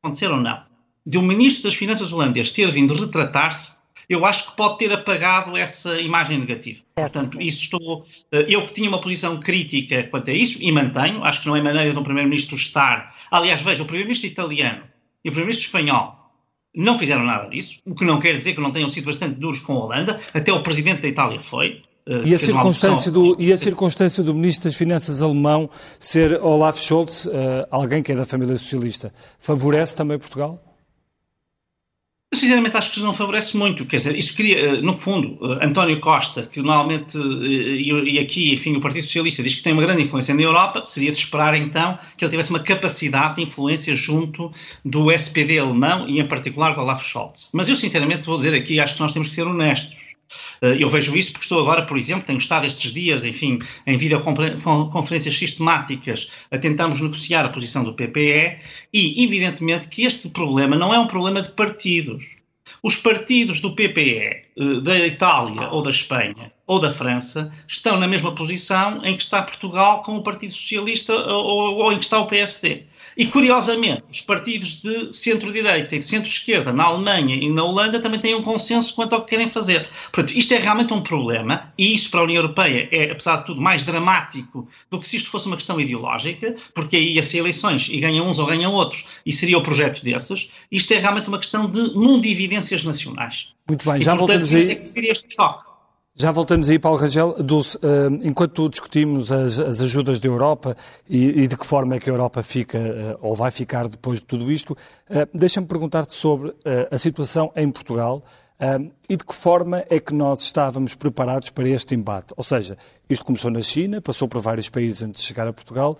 acontecer 0.03 0.29
ou 0.29 0.39
não, 0.39 0.61
de 1.07 1.17
um 1.19 1.23
ministro 1.23 1.63
das 1.63 1.75
Finanças 1.75 2.13
holandês 2.13 2.51
ter 2.51 2.71
vindo 2.71 2.95
retratar-se, 2.95 3.79
eu 4.09 4.25
acho 4.25 4.51
que 4.51 4.57
pode 4.57 4.79
ter 4.79 4.93
apagado 4.93 5.57
essa 5.57 6.01
imagem 6.01 6.39
negativa. 6.39 6.81
Certo, 6.83 7.13
Portanto, 7.13 7.33
sim. 7.33 7.47
isso 7.47 7.61
estou. 7.61 8.07
Eh, 8.33 8.47
eu 8.49 8.65
que 8.67 8.73
tinha 8.73 8.89
uma 8.89 9.01
posição 9.01 9.39
crítica 9.39 10.05
quanto 10.05 10.31
a 10.31 10.35
isso, 10.35 10.59
e 10.61 10.73
mantenho, 10.73 11.23
acho 11.23 11.43
que 11.43 11.47
não 11.47 11.55
é 11.55 11.63
maneira 11.63 11.93
de 11.93 11.99
um 11.99 12.03
Primeiro-Ministro 12.03 12.57
estar. 12.57 13.15
Aliás, 13.31 13.61
veja, 13.61 13.83
o 13.83 13.87
Primeiro-Ministro 13.87 14.29
italiano 14.29 14.83
e 15.25 15.29
o 15.29 15.33
Primeiro-Ministro 15.33 15.67
espanhol 15.67 16.18
não 16.75 16.99
fizeram 16.99 17.25
nada 17.25 17.49
disso, 17.49 17.81
o 17.85 17.95
que 17.95 18.05
não 18.05 18.21
quer 18.21 18.37
dizer 18.37 18.55
que 18.55 18.61
não 18.61 18.71
tenham 18.71 18.89
sido 18.89 19.05
bastante 19.05 19.35
duros 19.35 19.61
com 19.61 19.75
a 19.75 19.85
Holanda, 19.85 20.21
até 20.33 20.53
o 20.53 20.63
presidente 20.63 21.03
da 21.03 21.09
Itália 21.09 21.41
foi. 21.41 21.83
Uh, 22.07 22.27
e, 22.27 22.35
a 22.35 22.39
circunstância 22.39 23.11
do, 23.11 23.37
e 23.39 23.53
a 23.53 23.57
circunstância 23.57 24.23
do 24.23 24.35
Ministro 24.35 24.65
das 24.65 24.77
Finanças 24.77 25.21
alemão 25.21 25.69
ser 25.99 26.41
Olaf 26.43 26.79
Scholz, 26.79 27.27
uh, 27.27 27.31
alguém 27.71 28.03
que 28.03 28.13
é 28.13 28.15
da 28.15 28.25
família 28.25 28.57
socialista, 28.57 29.13
favorece 29.39 29.95
também 29.95 30.19
Portugal? 30.19 30.68
Eu, 32.31 32.39
sinceramente, 32.39 32.77
acho 32.77 32.93
que 32.93 33.01
não 33.01 33.15
favorece 33.15 33.57
muito. 33.57 33.87
Quer 33.87 33.97
dizer, 33.97 34.15
isso 34.15 34.37
queria, 34.37 34.59
eh, 34.59 34.81
no 34.83 34.95
fundo, 34.95 35.39
eh, 35.43 35.65
António 35.65 35.99
Costa, 35.99 36.43
que 36.43 36.61
normalmente, 36.61 37.17
eh, 37.17 38.11
e 38.11 38.19
aqui, 38.19 38.53
enfim, 38.53 38.77
o 38.77 38.83
Partido 38.83 39.05
Socialista 39.05 39.43
diz 39.43 39.55
que 39.55 39.63
tem 39.63 39.73
uma 39.73 39.81
grande 39.81 40.03
influência 40.03 40.35
na 40.35 40.43
Europa, 40.43 40.85
seria 40.85 41.11
de 41.11 41.17
esperar, 41.17 41.55
então, 41.55 41.99
que 42.19 42.25
ele 42.25 42.31
tivesse 42.31 42.51
uma 42.51 42.61
capacidade 42.61 43.37
de 43.37 43.45
influência 43.45 43.97
junto 43.97 44.53
do 44.85 45.11
SPD 45.11 45.59
alemão 45.59 46.07
e, 46.07 46.21
em 46.21 46.25
particular, 46.27 46.75
do 46.75 46.81
Olaf 46.83 47.03
Scholz. 47.03 47.51
Mas 47.55 47.67
eu, 47.67 47.75
sinceramente, 47.77 48.27
vou 48.27 48.37
dizer 48.37 48.55
aqui, 48.55 48.79
acho 48.79 48.95
que 48.97 49.01
nós 49.01 49.15
temos 49.15 49.29
que 49.29 49.35
ser 49.35 49.47
honestos. 49.47 50.08
Eu 50.61 50.91
vejo 50.91 51.17
isso 51.17 51.33
porque 51.33 51.45
estou 51.45 51.61
agora, 51.61 51.87
por 51.87 51.97
exemplo, 51.97 52.25
tenho 52.27 52.39
estado 52.39 52.67
estes 52.67 52.93
dias, 52.93 53.25
enfim, 53.25 53.59
em 53.87 53.97
videoconferências 53.97 55.37
sistemáticas 55.37 56.29
a 56.51 56.59
tentarmos 56.59 57.01
negociar 57.01 57.45
a 57.45 57.49
posição 57.49 57.85
do 57.85 57.95
PPE 57.95 58.59
e, 58.93 59.25
evidentemente, 59.25 59.89
que 59.89 60.05
este 60.05 60.29
problema 60.29 60.77
não 60.77 60.93
é 60.93 60.99
um 60.99 61.07
problema 61.07 61.41
de 61.41 61.51
partidos. 61.53 62.37
Os 62.83 62.97
partidos 62.97 63.61
do 63.61 63.75
PPE, 63.75 64.21
eh, 64.21 64.45
da 64.83 65.07
Itália 65.07 65.69
ou 65.71 65.83
da 65.83 65.91
Espanha 65.91 66.53
ou 66.69 66.79
da 66.79 66.93
França, 66.93 67.51
estão 67.67 67.99
na 67.99 68.07
mesma 68.07 68.33
posição 68.33 69.03
em 69.03 69.17
que 69.17 69.23
está 69.23 69.43
Portugal 69.43 70.03
com 70.03 70.17
o 70.17 70.23
Partido 70.23 70.53
Socialista 70.53 71.15
ou, 71.15 71.77
ou 71.77 71.93
em 71.93 71.97
que 71.97 72.05
está 72.05 72.19
o 72.19 72.27
PSD. 72.27 72.83
E, 73.17 73.27
curiosamente, 73.27 74.05
os 74.13 74.21
partidos 74.21 74.83
de 74.83 75.17
centro-direita 75.17 75.97
e 75.97 75.99
de 75.99 76.05
centro-esquerda 76.05 76.71
na 76.71 76.85
Alemanha 76.85 77.35
e 77.35 77.51
na 77.51 77.65
Holanda 77.65 77.99
também 77.99 78.21
têm 78.21 78.35
um 78.35 78.43
consenso 78.43 78.95
quanto 78.95 79.15
ao 79.15 79.23
que 79.23 79.31
querem 79.31 79.49
fazer. 79.49 79.89
Portanto, 80.13 80.37
isto 80.37 80.53
é 80.53 80.59
realmente 80.59 80.93
um 80.93 81.01
problema, 81.01 81.73
e 81.77 81.95
isso 81.95 82.11
para 82.11 82.21
a 82.21 82.25
União 82.25 82.43
Europeia 82.43 82.87
é, 82.93 83.11
apesar 83.11 83.39
de 83.39 83.47
tudo, 83.47 83.61
mais 83.61 83.83
dramático 83.83 84.69
do 84.91 85.01
que 85.01 85.09
se 85.09 85.17
isto 85.17 85.31
fosse 85.31 85.47
uma 85.47 85.57
questão 85.57 85.81
ideológica, 85.81 86.55
porque 86.75 86.97
aí 86.97 87.15
ia 87.15 87.23
ser 87.23 87.39
eleições 87.39 87.89
e 87.89 87.99
ganham 87.99 88.29
uns 88.29 88.39
ou 88.39 88.47
ganham 88.47 88.73
outros, 88.73 89.07
e 89.25 89.33
seria 89.33 89.57
o 89.57 89.63
projeto 89.63 90.05
desses. 90.05 90.51
Isto 90.71 90.93
é 90.93 90.99
realmente 90.99 91.29
uma 91.29 91.39
questão 91.39 91.69
de 91.69 91.95
mundividências 91.95 92.85
nacionais. 92.85 93.49
Muito 93.67 93.91
bem, 93.91 94.01
e, 94.01 94.05
já 94.05 94.15
portanto, 94.15 94.29
voltamos 94.29 94.53
aí. 94.53 94.61
Isso 94.61 94.71
é 94.71 94.75
que 94.75 94.87
seria 94.87 95.13
este 95.13 95.35
choque. 95.35 95.68
Já 96.21 96.33
voltamos 96.33 96.69
aí, 96.69 96.81
Paulo 96.81 96.99
Rangel. 96.99 97.33
Dulce, 97.45 97.77
uh, 97.77 98.13
enquanto 98.25 98.69
discutimos 98.69 99.31
as, 99.31 99.57
as, 99.57 99.81
ajudas 99.81 100.19
da 100.19 100.27
Europa 100.27 100.77
e, 101.09 101.43
e, 101.43 101.47
de 101.47 101.57
que 101.57 101.65
forma 101.65 101.95
é 101.95 102.01
que 102.01 102.11
a 102.11 102.13
Europa 102.13 102.43
fica 102.43 102.77
uh, 102.77 103.19
ou 103.23 103.37
vai 103.37 103.53
ficar 103.53 103.87
depois 103.87 104.19
de 104.19 104.27
tudo 104.27 104.51
isto, 104.51 104.73
uh, 104.73 105.29
deixa-me 105.33 105.69
perguntar-te 105.69 106.13
sobre 106.13 106.53
a 106.91 106.99
situação 106.99 107.53
em 107.55 107.71
Portugal 107.71 108.25
e 109.09 109.17
de 109.17 109.25
que 109.25 109.33
forma 109.33 109.85
é 109.89 110.01
que 110.01 110.13
nós 110.13 110.41
estávamos 110.41 110.97
preparados 110.97 111.51
para 111.51 111.69
este 111.69 111.95
embate. 111.95 112.35
Ou 112.37 112.43
seja, 112.43 112.77
isto 113.09 113.25
começou 113.25 113.53
na 113.53 113.63
China, 113.63 114.01
passou 114.01 114.27
por 114.27 114.41
vários 114.41 114.69
países 114.69 115.03
antes 115.03 115.23
de 115.23 115.29
chegar 115.29 115.47
a 115.47 115.53
Portugal. 115.53 115.97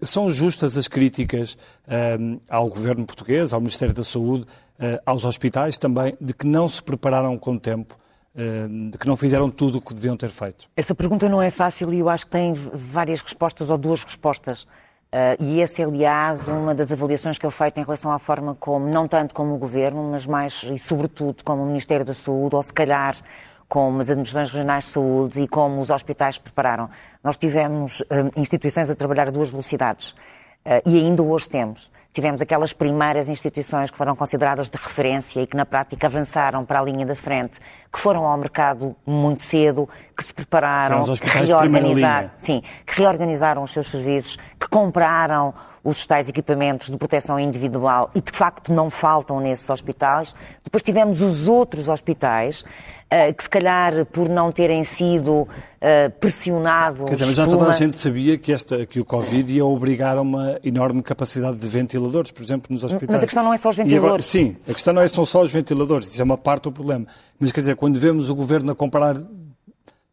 são 0.00 0.30
justas 0.30 0.78
as 0.78 0.88
críticas 0.88 1.58
ao 2.48 2.66
governo 2.68 3.04
português, 3.04 3.52
ao 3.52 3.60
Ministério 3.60 3.94
da 3.94 4.04
Saúde, 4.04 4.46
aos 5.04 5.26
hospitais 5.26 5.76
também, 5.76 6.14
de 6.18 6.32
que 6.32 6.46
não 6.46 6.66
se 6.66 6.82
prepararam 6.82 7.36
com 7.36 7.58
tempo 7.58 7.98
eh, 7.98 8.05
de 8.90 8.98
que 8.98 9.06
não 9.06 9.16
fizeram 9.16 9.50
tudo 9.50 9.78
o 9.78 9.80
que 9.80 9.94
deviam 9.94 10.16
ter 10.16 10.28
feito? 10.28 10.68
Essa 10.76 10.94
pergunta 10.94 11.28
não 11.28 11.40
é 11.40 11.50
fácil 11.50 11.92
e 11.92 12.00
eu 12.00 12.08
acho 12.08 12.26
que 12.26 12.32
tem 12.32 12.52
várias 12.52 13.20
respostas 13.20 13.70
ou 13.70 13.78
duas 13.78 14.02
respostas. 14.02 14.66
Uh, 15.06 15.42
e 15.42 15.62
essa 15.62 15.80
é, 15.80 15.84
aliás, 15.84 16.46
uma 16.46 16.74
das 16.74 16.90
avaliações 16.90 17.38
que 17.38 17.46
eu 17.46 17.50
feito 17.50 17.78
em 17.78 17.84
relação 17.84 18.10
à 18.12 18.18
forma 18.18 18.54
como, 18.54 18.86
não 18.86 19.06
tanto 19.06 19.34
como 19.34 19.54
o 19.54 19.58
Governo, 19.58 20.10
mas 20.10 20.26
mais 20.26 20.64
e 20.64 20.78
sobretudo 20.78 21.42
como 21.44 21.62
o 21.62 21.66
Ministério 21.66 22.04
da 22.04 22.12
Saúde, 22.12 22.56
ou 22.56 22.62
se 22.62 22.72
calhar 22.72 23.16
como 23.68 24.00
as 24.00 24.10
administrações 24.10 24.50
regionais 24.50 24.84
de 24.84 24.90
saúde 24.90 25.40
e 25.40 25.48
como 25.48 25.80
os 25.80 25.90
hospitais 25.90 26.38
prepararam. 26.38 26.90
Nós 27.22 27.36
tivemos 27.36 28.00
uh, 28.00 28.30
instituições 28.36 28.90
a 28.90 28.94
trabalhar 28.94 29.28
a 29.28 29.30
duas 29.30 29.50
velocidades 29.50 30.14
e 30.84 30.98
ainda 30.98 31.22
hoje 31.22 31.48
temos. 31.48 31.92
Tivemos 32.16 32.40
aquelas 32.40 32.72
primeiras 32.72 33.28
instituições 33.28 33.90
que 33.90 33.98
foram 33.98 34.16
consideradas 34.16 34.70
de 34.70 34.78
referência 34.78 35.38
e 35.42 35.46
que 35.46 35.54
na 35.54 35.66
prática 35.66 36.06
avançaram 36.06 36.64
para 36.64 36.80
a 36.80 36.82
linha 36.82 37.04
da 37.04 37.14
frente, 37.14 37.60
que 37.92 37.98
foram 38.00 38.24
ao 38.24 38.38
mercado 38.38 38.96
muito 39.04 39.42
cedo, 39.42 39.86
que 40.16 40.24
se 40.24 40.32
prepararam, 40.32 41.04
que 41.04 41.28
reorganizaram, 41.28 42.30
sim, 42.38 42.62
que 42.86 43.02
reorganizaram 43.02 43.62
os 43.62 43.70
seus 43.70 43.88
serviços, 43.88 44.38
que 44.58 44.66
compraram 44.66 45.52
os 45.86 46.04
tais 46.04 46.28
equipamentos 46.28 46.90
de 46.90 46.96
proteção 46.96 47.38
individual 47.38 48.10
e 48.12 48.20
de 48.20 48.32
facto 48.32 48.72
não 48.72 48.90
faltam 48.90 49.38
nesses 49.38 49.70
hospitais. 49.70 50.34
Depois 50.64 50.82
tivemos 50.82 51.20
os 51.20 51.46
outros 51.46 51.88
hospitais 51.88 52.62
uh, 52.62 53.32
que 53.32 53.42
se 53.44 53.48
calhar 53.48 54.04
por 54.06 54.28
não 54.28 54.50
terem 54.50 54.82
sido 54.82 55.42
uh, 55.42 55.48
pressionados. 56.18 57.04
Quer 57.04 57.12
dizer, 57.12 57.26
mas 57.26 57.36
já 57.36 57.46
toda 57.46 57.68
a 57.68 57.72
gente 57.72 57.96
sabia 57.96 58.36
que, 58.36 58.52
esta, 58.52 58.84
que 58.84 58.98
o 58.98 59.04
Covid 59.04 59.56
ia 59.56 59.64
obrigar 59.64 60.18
a 60.18 60.22
uma 60.22 60.58
enorme 60.64 61.02
capacidade 61.04 61.56
de 61.56 61.66
ventiladores, 61.68 62.32
por 62.32 62.42
exemplo, 62.42 62.66
nos 62.70 62.82
hospitais. 62.82 63.10
Mas 63.10 63.22
a 63.22 63.26
questão 63.26 63.44
não 63.44 63.54
é 63.54 63.56
só 63.56 63.68
os 63.68 63.76
ventiladores. 63.76 64.06
Agora, 64.08 64.22
sim, 64.22 64.56
a 64.68 64.74
questão 64.74 64.92
não 64.92 65.02
é 65.02 65.08
são 65.08 65.24
só 65.24 65.40
os 65.42 65.52
ventiladores, 65.52 66.08
isso 66.08 66.20
é 66.20 66.24
uma 66.24 66.36
parte 66.36 66.64
do 66.64 66.72
problema. 66.72 67.06
Mas 67.38 67.52
quer 67.52 67.60
dizer, 67.60 67.76
quando 67.76 67.98
vemos 68.00 68.28
o 68.28 68.34
governo 68.34 68.72
a 68.72 68.74
comprar 68.74 69.16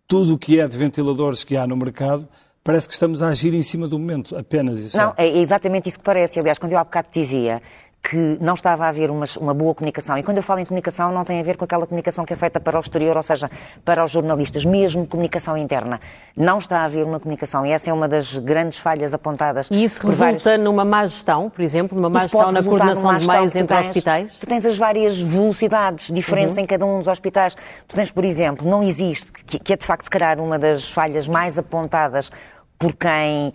tudo 0.08 0.36
o 0.36 0.38
que 0.38 0.60
é 0.60 0.68
de 0.68 0.78
ventiladores 0.78 1.44
que 1.44 1.58
há 1.58 1.66
no 1.66 1.76
mercado, 1.76 2.28
parece 2.63 2.88
que 2.88 2.93
estamos 2.93 3.21
a 3.21 3.28
agir 3.28 3.54
em 3.54 3.62
cima 3.62 3.88
do 3.88 3.99
momento, 3.99 4.36
apenas 4.38 4.80
isso. 4.80 4.97
Não, 4.97 5.13
é 5.17 5.28
exatamente 5.28 5.89
isso 5.89 5.99
que 5.99 6.06
parece. 6.06 6.39
Aliás, 6.39 6.58
quando 6.58 6.71
eu 6.71 6.78
há 6.78 6.84
bocado 6.84 7.10
dizia 7.12 7.62
que 8.04 8.38
não 8.42 8.54
estava 8.54 8.86
a 8.86 8.89
haver 8.89 9.10
uma, 9.10 9.24
uma, 9.39 9.54
boa 9.54 9.74
comunicação. 9.74 10.18
E 10.18 10.24
quando 10.24 10.36
eu 10.36 10.44
falo 10.44 10.60
em 10.60 10.66
comunicação, 10.66 11.10
não 11.13 11.24
tem 11.24 11.39
a 11.39 11.44
ver 11.44 11.56
com 11.56 11.63
aquela 11.63 11.88
comunicação 11.88 12.26
que 12.26 12.34
é 12.34 12.36
feita 12.36 12.60
para 12.60 12.78
o 12.78 12.82
exterior, 12.82 13.16
ou 13.16 13.24
seja, 13.24 13.50
para 13.86 14.04
os 14.04 14.12
jornalistas, 14.12 14.66
mesmo 14.66 15.08
comunicação 15.08 15.58
interna. 15.58 16.02
Não 16.36 16.58
está 16.58 16.82
a 16.82 16.84
haver 16.84 17.06
uma 17.06 17.18
comunicação. 17.18 17.66
E 17.66 17.72
essa 17.72 17.89
é 17.89 17.94
uma 17.94 18.08
das 18.10 18.38
grandes 18.38 18.80
falhas 18.80 19.13
apontadas. 19.13 19.70
E 19.72 19.86
isso 19.86 20.06
resulta 20.06 20.50
vários... 20.50 20.63
numa 20.66 20.84
má 20.84 21.06
gestão, 21.06 21.50
por 21.50 21.62
exemplo, 21.62 21.96
numa 21.96 22.10
má 22.10 22.20
gestão 22.24 22.52
na 22.52 22.62
coordenação 22.62 23.16
de 23.16 23.26
meios 23.26 23.56
entre 23.56 23.78
tens, 23.78 23.88
hospitais? 23.88 24.38
Tu 24.38 24.48
tens 24.48 24.66
as 24.66 24.78
várias 24.78 25.18
velocidades 25.18 26.12
diferentes 26.12 26.58
uhum. 26.58 26.63
em 26.63 26.66
cada 26.66 26.86
um 26.86 27.00
dos 27.00 27.08
hospitais. 27.08 27.56
Tu 27.88 27.96
tens, 27.96 28.12
por 28.12 28.26
exemplo, 28.26 28.70
não 28.70 28.84
existe, 28.84 29.32
que, 29.32 29.58
que 29.58 29.74
é 29.74 29.78
de 29.78 29.86
facto, 29.86 30.04
se 30.04 30.10
calhar, 30.10 30.42
uma 30.42 30.60
das 30.60 30.92
falhas 30.92 31.30
mais 31.30 31.58
apontadas 31.58 32.30
por 32.78 32.94
quem 32.94 33.54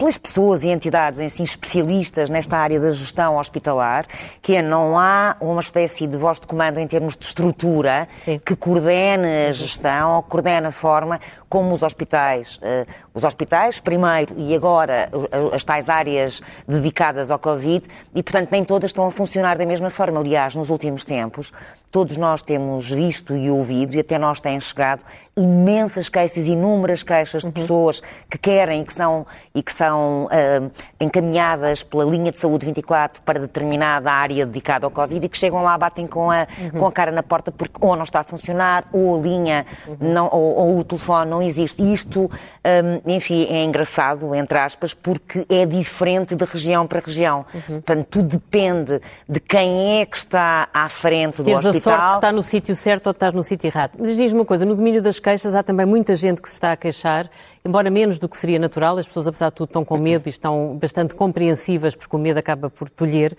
pelas 0.00 0.16
pessoas 0.16 0.62
e 0.62 0.68
entidades 0.68 1.20
assim, 1.20 1.42
especialistas 1.42 2.30
nesta 2.30 2.56
área 2.56 2.80
da 2.80 2.90
gestão 2.90 3.36
hospitalar, 3.36 4.06
que 4.40 4.56
é 4.56 4.62
não 4.62 4.98
há 4.98 5.36
uma 5.38 5.60
espécie 5.60 6.06
de 6.06 6.16
voz 6.16 6.40
de 6.40 6.46
comando 6.46 6.78
em 6.78 6.86
termos 6.86 7.18
de 7.18 7.26
estrutura 7.26 8.08
Sim. 8.16 8.40
que 8.42 8.56
coordene 8.56 9.48
a 9.48 9.52
gestão 9.52 10.16
ou 10.16 10.22
coordene 10.22 10.68
a 10.68 10.72
forma 10.72 11.20
como 11.50 11.74
os 11.74 11.82
hospitais, 11.82 12.58
uh, 12.58 12.86
os 13.12 13.24
hospitais 13.24 13.80
primeiro 13.80 14.34
e 14.38 14.54
agora 14.54 15.10
as 15.52 15.64
tais 15.64 15.88
áreas 15.88 16.40
dedicadas 16.66 17.28
ao 17.28 17.40
Covid 17.40 17.86
e, 18.14 18.22
portanto, 18.22 18.50
nem 18.52 18.64
todas 18.64 18.90
estão 18.90 19.06
a 19.06 19.10
funcionar 19.10 19.58
da 19.58 19.66
mesma 19.66 19.90
forma. 19.90 20.20
Aliás, 20.20 20.54
nos 20.54 20.70
últimos 20.70 21.04
tempos, 21.04 21.50
todos 21.90 22.16
nós 22.16 22.40
temos 22.42 22.88
visto 22.90 23.36
e 23.36 23.50
ouvido 23.50 23.96
e 23.96 24.00
até 24.00 24.16
nós 24.16 24.40
têm 24.40 24.60
chegado 24.60 25.04
imensas 25.36 26.08
queixas, 26.08 26.46
inúmeras 26.46 27.02
queixas 27.02 27.42
de 27.42 27.48
uhum. 27.48 27.52
pessoas 27.52 28.00
que 28.28 28.36
querem 28.38 28.82
e 28.82 28.84
que 28.84 28.92
são, 28.92 29.26
e 29.54 29.62
que 29.62 29.72
são 29.72 30.26
uh, 30.26 30.70
encaminhadas 31.00 31.82
pela 31.82 32.04
linha 32.04 32.30
de 32.30 32.38
saúde 32.38 32.66
24 32.66 33.22
para 33.22 33.40
determinada 33.40 34.10
área 34.10 34.44
dedicada 34.44 34.86
ao 34.86 34.90
Covid 34.90 35.24
e 35.24 35.28
que 35.28 35.38
chegam 35.38 35.62
lá, 35.62 35.76
batem 35.78 36.06
com 36.06 36.30
a, 36.30 36.46
uhum. 36.58 36.80
com 36.80 36.86
a 36.86 36.92
cara 36.92 37.10
na 37.10 37.22
porta 37.22 37.50
porque 37.50 37.74
ou 37.80 37.96
não 37.96 38.04
está 38.04 38.20
a 38.20 38.24
funcionar 38.24 38.84
ou 38.92 39.18
a 39.18 39.22
linha 39.22 39.66
uhum. 39.86 39.96
não, 40.00 40.28
ou, 40.30 40.56
ou 40.56 40.78
o 40.78 40.84
telefone 40.84 41.32
não 41.40 41.46
existe. 41.46 41.82
E 41.82 41.92
isto, 41.92 42.30
um, 42.30 43.10
enfim, 43.14 43.46
é 43.48 43.64
engraçado, 43.64 44.34
entre 44.34 44.58
aspas, 44.58 44.92
porque 44.92 45.44
é 45.48 45.64
diferente 45.64 46.36
de 46.36 46.44
região 46.44 46.86
para 46.86 47.00
região. 47.00 47.44
Uhum. 47.54 47.80
Portanto, 47.80 48.06
tudo 48.10 48.28
depende 48.28 49.00
de 49.28 49.40
quem 49.40 50.00
é 50.00 50.06
que 50.06 50.16
está 50.16 50.68
à 50.72 50.88
frente 50.88 51.38
do 51.38 51.44
Teres 51.44 51.64
hospital. 51.64 51.94
a 51.94 51.96
sorte 51.96 52.10
de 52.10 52.16
estar 52.16 52.32
no 52.32 52.42
sítio 52.42 52.74
certo 52.74 53.06
ou 53.06 53.12
estás 53.12 53.32
no 53.32 53.42
sítio 53.42 53.68
errado. 53.68 53.92
Mas 53.98 54.16
diz-me 54.16 54.40
uma 54.40 54.44
coisa, 54.44 54.64
no 54.64 54.76
domínio 54.76 55.02
das 55.02 55.18
queixas 55.18 55.54
há 55.54 55.62
também 55.62 55.86
muita 55.86 56.14
gente 56.14 56.42
que 56.42 56.48
se 56.48 56.54
está 56.54 56.72
a 56.72 56.76
queixar, 56.76 57.28
embora 57.64 57.90
menos 57.90 58.18
do 58.18 58.28
que 58.28 58.36
seria 58.36 58.58
natural, 58.58 58.98
as 58.98 59.06
pessoas, 59.06 59.26
apesar 59.26 59.48
de 59.48 59.56
tudo, 59.56 59.68
estão 59.68 59.84
com 59.84 59.96
medo 59.96 60.26
e 60.26 60.30
estão 60.30 60.76
bastante 60.80 61.14
compreensivas, 61.14 61.94
porque 61.94 62.14
o 62.14 62.18
medo 62.18 62.38
acaba 62.38 62.68
por 62.68 62.90
tolher. 62.90 63.36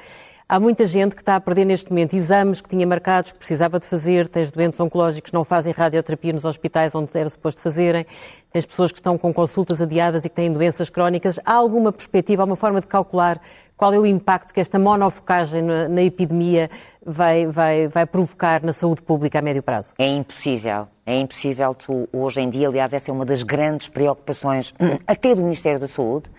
Há 0.52 0.60
muita 0.60 0.86
gente 0.86 1.16
que 1.16 1.22
está 1.22 1.38
a 1.38 1.40
perder 1.40 1.64
neste 1.64 1.90
momento 1.90 2.14
exames 2.14 2.60
que 2.60 2.68
tinha 2.68 2.86
marcados, 2.86 3.32
que 3.32 3.38
precisava 3.38 3.80
de 3.80 3.88
fazer, 3.88 4.28
tens 4.28 4.52
doentes 4.52 4.78
oncológicos 4.82 5.32
que 5.32 5.34
não 5.34 5.46
fazem 5.46 5.72
radioterapia 5.72 6.34
nos 6.34 6.44
hospitais 6.44 6.94
onde 6.94 7.10
era 7.18 7.30
suposto 7.30 7.62
fazerem, 7.62 8.06
tens 8.52 8.66
pessoas 8.66 8.92
que 8.92 8.98
estão 9.00 9.18
com 9.18 9.34
consultas 9.34 9.82
adiadas 9.82 10.26
e 10.26 10.30
que 10.30 10.36
têm 10.36 10.52
doenças 10.52 10.90
crónicas. 10.90 11.40
Há 11.46 11.54
alguma 11.54 11.90
perspectiva, 11.94 12.44
há 12.44 12.46
uma 12.46 12.58
forma 12.58 12.82
de 12.82 12.88
calcular 12.88 13.40
qual 13.78 13.94
é 13.94 13.98
o 13.98 14.06
impacto 14.06 14.54
que 14.54 14.60
esta 14.60 14.78
monofocagem 14.78 15.62
na, 15.62 15.88
na 15.88 16.02
epidemia 16.02 16.70
vai, 17.02 17.48
vai, 17.48 17.88
vai 17.88 18.06
provocar 18.06 18.62
na 18.62 18.74
saúde 18.74 19.02
pública 19.02 19.40
a 19.40 19.42
médio 19.42 19.64
prazo? 19.64 19.94
É 19.98 20.08
impossível. 20.10 20.86
É 21.06 21.18
impossível 21.18 21.74
tu, 21.74 22.10
hoje 22.12 22.42
em 22.42 22.50
dia, 22.50 22.68
aliás, 22.68 22.92
essa 22.92 23.10
é 23.10 23.14
uma 23.14 23.26
das 23.26 23.42
grandes 23.42 23.88
preocupações 23.88 24.74
até 25.08 25.34
do 25.34 25.44
Ministério 25.44 25.80
da 25.80 25.88
Saúde, 25.88 26.30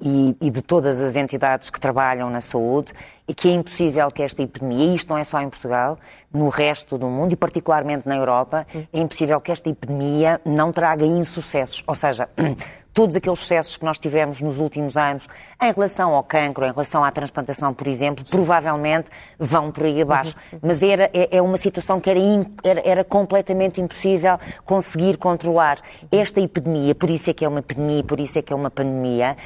e, 0.00 0.36
e, 0.40 0.50
de 0.50 0.62
todas 0.62 1.00
as 1.00 1.16
entidades 1.16 1.70
que 1.70 1.78
trabalham 1.78 2.30
na 2.30 2.40
saúde 2.40 2.92
e 3.28 3.34
que 3.34 3.48
é 3.48 3.52
impossível 3.52 4.10
que 4.10 4.22
esta 4.22 4.42
epidemia, 4.42 4.86
e 4.86 4.94
isto 4.94 5.08
não 5.10 5.18
é 5.18 5.24
só 5.24 5.40
em 5.40 5.48
Portugal, 5.48 5.98
no 6.32 6.48
resto 6.48 6.96
do 6.96 7.06
mundo 7.08 7.32
e 7.32 7.36
particularmente 7.36 8.08
na 8.08 8.16
Europa, 8.16 8.66
é 8.74 9.00
impossível 9.00 9.40
que 9.40 9.52
esta 9.52 9.68
epidemia 9.68 10.40
não 10.44 10.72
traga 10.72 11.04
insucessos. 11.04 11.84
Ou 11.86 11.94
seja, 11.94 12.28
todos 12.92 13.14
aqueles 13.16 13.38
sucessos 13.38 13.76
que 13.76 13.84
nós 13.84 13.98
tivemos 13.98 14.40
nos 14.40 14.58
últimos 14.58 14.96
anos 14.96 15.28
em 15.62 15.72
relação 15.72 16.14
ao 16.14 16.22
cancro, 16.22 16.64
em 16.64 16.72
relação 16.72 17.04
à 17.04 17.10
transplantação, 17.10 17.72
por 17.72 17.86
exemplo, 17.86 18.26
Sim. 18.26 18.36
provavelmente 18.36 19.10
vão 19.38 19.70
por 19.70 19.84
aí 19.84 20.02
abaixo. 20.02 20.34
Uhum. 20.52 20.58
Mas 20.62 20.82
era, 20.82 21.10
é, 21.12 21.36
é 21.36 21.42
uma 21.42 21.56
situação 21.56 22.00
que 22.00 22.10
era, 22.10 22.20
era, 22.64 22.82
era, 22.84 23.04
completamente 23.04 23.80
impossível 23.80 24.38
conseguir 24.64 25.16
controlar. 25.16 25.78
Esta 26.10 26.40
epidemia, 26.40 26.94
por 26.94 27.10
isso 27.10 27.30
é 27.30 27.32
que 27.32 27.44
é 27.44 27.48
uma 27.48 27.60
epidemia, 27.60 28.02
por 28.02 28.18
isso 28.18 28.38
é 28.38 28.42
que 28.42 28.52
é 28.52 28.56
uma 28.56 28.70
pandemia, 28.70 29.36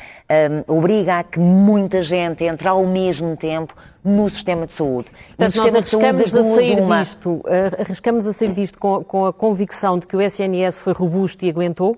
um, 0.68 0.76
obriga 0.76 1.18
a 1.18 1.24
que 1.24 1.38
muita 1.38 2.02
gente 2.02 2.44
entre 2.44 2.68
ao 2.68 2.86
mesmo 2.86 3.36
tempo 3.36 3.74
no 4.04 4.28
sistema 4.28 4.66
de 4.66 4.72
saúde. 4.74 5.10
Portanto, 5.28 5.56
nós 5.56 5.74
arriscamos 5.74 6.34
a 6.34 6.42
sair 6.42 6.78
uma... 6.78 6.98
disto, 6.98 7.42
arriscamos 7.78 8.26
a 8.26 8.32
sair 8.32 8.52
disto 8.52 8.78
com, 8.78 9.02
com 9.02 9.26
a 9.26 9.32
convicção 9.32 9.98
de 9.98 10.06
que 10.06 10.14
o 10.14 10.20
SNS 10.20 10.80
foi 10.80 10.92
robusto 10.92 11.44
e 11.44 11.50
aguentou, 11.50 11.96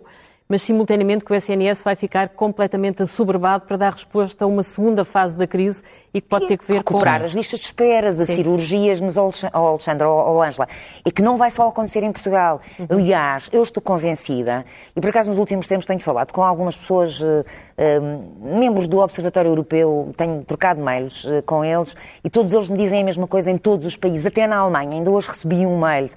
mas 0.49 0.63
simultaneamente 0.63 1.25
que 1.25 1.33
o 1.33 1.35
SNS 1.35 1.83
vai 1.83 1.97
ficar 1.97 2.29
completamente 2.31 3.03
assoberbado 3.03 3.65
para 3.67 3.77
dar 3.77 3.93
resposta 3.93 4.45
a 4.45 4.49
uma 4.49 4.63
segunda 4.63 5.05
fase 5.05 5.37
da 5.37 5.47
crise 5.47 5.83
e 6.15 6.21
que 6.21 6.29
pode 6.29 6.45
Sim, 6.45 6.49
ter 6.49 6.59
que 6.59 6.65
ver 6.65 6.83
com... 6.83 6.95
Recuperar 6.95 7.25
as 7.25 7.33
listas 7.33 7.61
de 7.61 7.67
esperas, 7.67 8.21
as 8.21 8.27
Sim. 8.29 8.37
cirurgias, 8.37 9.01
mas, 9.01 9.17
oh 9.17 9.31
Alexandra, 9.53 10.09
ou 10.09 10.43
Ângela, 10.43 10.69
é 11.05 11.11
que 11.11 11.21
não 11.21 11.37
vai 11.37 11.51
só 11.51 11.69
acontecer 11.69 12.03
em 12.03 12.13
Portugal. 12.13 12.61
Uhum. 12.79 12.87
Aliás, 12.91 13.49
eu 13.53 13.63
estou 13.63 13.83
convencida, 13.83 14.65
e 14.95 15.01
por 15.01 15.11
acaso 15.11 15.31
nos 15.31 15.39
últimos 15.39 15.67
tempos 15.67 15.85
tenho 15.85 16.01
falado 16.01 16.33
com 16.33 16.43
algumas 16.43 16.77
pessoas, 16.77 17.21
uh, 17.21 17.27
uh, 17.27 18.59
membros 18.59 18.87
do 18.87 18.99
Observatório 18.99 19.51
Europeu, 19.51 20.13
tenho 20.17 20.45
trocado 20.45 20.81
mails 20.81 21.25
uh, 21.25 21.43
com 21.45 21.65
eles, 21.65 21.97
e 22.23 22.31
todos 22.31 22.53
eles 22.53 22.71
me 22.71 22.79
dizem 22.79 23.03
a 23.03 23.05
mesma 23.05 23.27
coisa 23.27 23.51
em 23.51 23.59
todos 23.59 23.85
os 23.85 23.97
países, 23.97 24.27
até 24.27 24.47
na 24.47 24.59
Alemanha. 24.59 24.93
Ainda 24.93 25.11
hoje 25.11 25.29
recebi 25.29 25.67
um 25.67 25.79
mail 25.79 26.09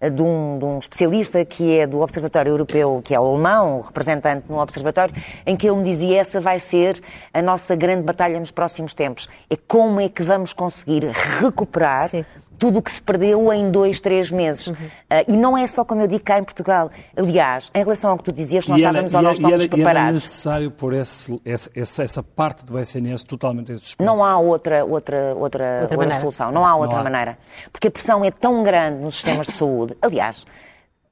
de 0.00 0.22
um, 0.22 0.58
de 0.58 0.64
um, 0.64 0.78
especialista 0.78 1.44
que 1.44 1.78
é 1.78 1.86
do 1.86 2.00
Observatório 2.00 2.50
Europeu, 2.50 3.02
que 3.04 3.12
é 3.12 3.16
alemão, 3.16 3.80
representante 3.80 4.46
no 4.48 4.60
Observatório, 4.60 5.14
em 5.44 5.56
que 5.56 5.66
ele 5.66 5.76
me 5.76 5.84
dizia 5.84 6.20
essa 6.20 6.40
vai 6.40 6.60
ser 6.60 7.02
a 7.34 7.42
nossa 7.42 7.74
grande 7.74 8.02
batalha 8.02 8.38
nos 8.38 8.52
próximos 8.52 8.94
tempos. 8.94 9.28
É 9.50 9.56
como 9.56 10.00
é 10.00 10.08
que 10.08 10.22
vamos 10.22 10.52
conseguir 10.52 11.04
recuperar 11.40 12.08
Sim 12.08 12.24
tudo 12.58 12.80
o 12.80 12.82
que 12.82 12.90
se 12.90 13.00
perdeu 13.00 13.52
em 13.52 13.70
dois, 13.70 14.00
três 14.00 14.30
meses. 14.30 14.66
Uhum. 14.66 14.74
Uh, 14.74 15.24
e 15.28 15.36
não 15.36 15.56
é 15.56 15.66
só, 15.66 15.84
como 15.84 16.00
eu 16.00 16.08
digo, 16.08 16.24
cá 16.24 16.38
em 16.38 16.44
Portugal. 16.44 16.90
Aliás, 17.16 17.70
em 17.74 17.78
relação 17.78 18.10
ao 18.10 18.18
que 18.18 18.24
tu 18.24 18.32
dizias, 18.34 18.66
nós 18.66 18.82
era, 18.82 18.90
estávamos 18.90 19.14
ou 19.14 19.22
não 19.22 19.32
estávamos 19.32 19.64
era, 19.64 19.70
preparados. 19.70 20.02
era 20.02 20.12
necessário 20.12 20.70
pôr 20.70 20.94
esse, 20.94 21.40
essa, 21.44 22.02
essa, 22.02 22.22
parte 22.22 22.64
do 22.66 22.78
SNS 22.78 23.22
totalmente 23.22 23.72
em 23.72 23.78
suspenso. 23.78 24.06
Não 24.10 24.24
há 24.24 24.38
outra, 24.38 24.84
outra, 24.84 25.34
outra, 25.34 25.80
outra, 25.82 25.98
outra 25.98 26.20
solução. 26.20 26.50
Não 26.50 26.66
há 26.66 26.74
outra 26.74 26.96
não 26.96 27.00
há. 27.00 27.10
maneira. 27.10 27.38
Porque 27.72 27.88
a 27.88 27.90
pressão 27.90 28.24
é 28.24 28.30
tão 28.30 28.62
grande 28.62 29.02
nos 29.02 29.14
sistemas 29.14 29.46
de 29.46 29.52
saúde. 29.52 29.96
Aliás, 30.02 30.44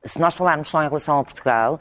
se 0.02 0.20
nós 0.20 0.34
falarmos 0.34 0.68
só 0.68 0.82
em 0.82 0.88
relação 0.88 1.20
a 1.20 1.24
Portugal, 1.24 1.80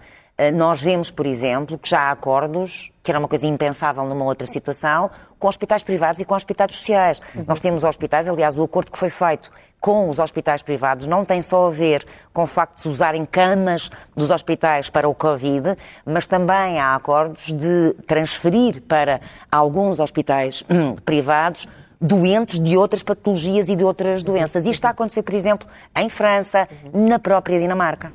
nós 0.54 0.82
vemos, 0.82 1.10
por 1.12 1.26
exemplo, 1.26 1.78
que 1.78 1.90
já 1.90 2.02
há 2.02 2.12
acordos, 2.12 2.92
que 3.02 3.10
era 3.10 3.20
uma 3.20 3.28
coisa 3.28 3.48
impensável 3.48 4.04
numa 4.04 4.26
outra 4.26 4.46
situação, 4.46 5.10
com 5.40 5.48
hospitais 5.48 5.84
privados 5.84 6.20
e 6.20 6.26
com 6.26 6.36
hospitais 6.36 6.76
sociais. 6.76 7.22
Uhum. 7.34 7.46
Nós 7.48 7.60
temos 7.60 7.84
hospitais, 7.84 8.28
aliás, 8.28 8.58
o 8.58 8.64
acordo 8.64 8.92
que 8.92 8.98
foi 8.98 9.10
feito 9.10 9.50
com 9.80 10.10
os 10.10 10.18
hospitais 10.18 10.64
privados 10.64 11.06
não 11.06 11.24
tem 11.24 11.44
só 11.44 11.68
a 11.68 11.70
ver 11.70 12.04
com 12.34 12.44
o 12.44 12.48
facto 12.48 12.76
de 12.76 12.82
se 12.82 12.88
usarem 12.88 13.24
camas 13.24 13.92
dos 14.16 14.32
hospitais 14.32 14.90
para 14.90 15.08
o 15.08 15.14
Covid, 15.14 15.78
mas 16.04 16.26
também 16.26 16.80
há 16.80 16.96
acordos 16.96 17.54
de 17.54 17.94
transferir 18.08 18.82
para 18.82 19.22
alguns 19.52 20.00
hospitais 20.00 20.64
hum, 20.70 20.96
privados 20.96 21.68
doentes 22.02 22.60
de 22.60 22.76
outras 22.76 23.04
patologias 23.04 23.70
e 23.70 23.76
de 23.76 23.84
outras 23.84 24.24
doenças. 24.24 24.66
Isto 24.66 24.74
está 24.74 24.88
a 24.90 24.92
acontecer, 24.92 25.24
por 25.24 25.34
exemplo, 25.34 25.68
em 25.96 26.10
França, 26.10 26.68
na 26.94 27.20
própria 27.20 27.60
Dinamarca. 27.60 28.12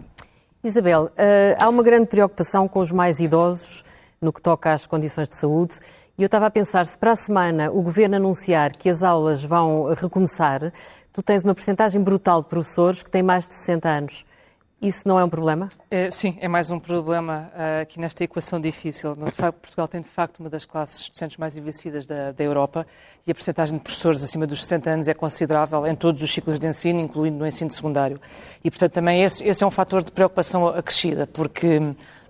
Isabel, 0.63 1.05
uh, 1.05 1.11
há 1.59 1.69
uma 1.71 1.83
grande 1.83 2.05
preocupação 2.05 2.69
com 2.69 2.81
os 2.81 2.93
mais 2.93 3.19
idosos 3.19 3.83
no 4.21 4.31
que 4.31 4.43
toca 4.43 4.71
às 4.71 4.87
condições 4.87 5.27
de 5.27 5.35
saúde. 5.35 5.79
E 6.19 6.23
eu 6.23 6.27
estava 6.27 6.45
a 6.45 6.51
pensar, 6.51 6.87
se 6.87 6.99
para 6.99 7.13
a 7.13 7.17
semana 7.17 7.71
o 7.71 7.81
Governo 7.81 8.17
anunciar 8.17 8.77
que 8.77 8.91
as 8.91 9.03
aulas 9.03 9.43
vão 9.43 9.95
recomeçar, 9.95 10.71
tu 11.15 11.23
tens 11.23 11.45
uma 11.45 11.55
percentagem 11.55 12.03
brutal 12.03 12.43
de 12.43 12.49
professores 12.49 13.03
que 13.03 13.11
têm 13.11 13.23
mais 13.23 13.49
de 13.49 13.55
60 13.55 13.89
anos. 13.89 14.27
Isso 14.81 15.07
não 15.07 15.21
é 15.21 15.25
um 15.25 15.29
problema? 15.29 15.69
É, 15.91 16.11
sim, 16.11 16.39
é 16.41 16.49
mais 16.49 16.71
um 16.71 16.79
problema 16.79 17.53
uh, 17.55 17.83
aqui 17.83 18.01
nesta 18.01 18.25
equação 18.25 18.59
difícil. 18.59 19.15
Portugal 19.15 19.87
tem, 19.87 20.01
de 20.01 20.09
facto, 20.09 20.41
uma 20.41 20.49
das 20.49 20.65
classes 20.65 21.11
docentes 21.11 21.37
mais 21.37 21.55
envelhecidas 21.55 22.07
da, 22.07 22.33
da 22.33 22.43
Europa 22.43 22.87
e 23.27 23.31
a 23.31 23.35
percentagem 23.35 23.77
de 23.77 23.85
professores 23.85 24.23
acima 24.23 24.47
dos 24.47 24.63
60 24.63 24.89
anos 24.91 25.09
é 25.09 25.13
considerável 25.13 25.87
em 25.87 25.95
todos 25.95 26.23
os 26.23 26.33
ciclos 26.33 26.59
de 26.59 26.67
ensino, 26.67 26.99
incluindo 26.99 27.37
no 27.37 27.47
ensino 27.47 27.71
secundário. 27.71 28.19
E, 28.65 28.71
portanto, 28.71 28.93
também 28.93 29.23
esse, 29.23 29.47
esse 29.47 29.63
é 29.63 29.67
um 29.67 29.71
fator 29.71 30.03
de 30.03 30.13
preocupação 30.13 30.67
acrescida, 30.69 31.27
porque 31.27 31.79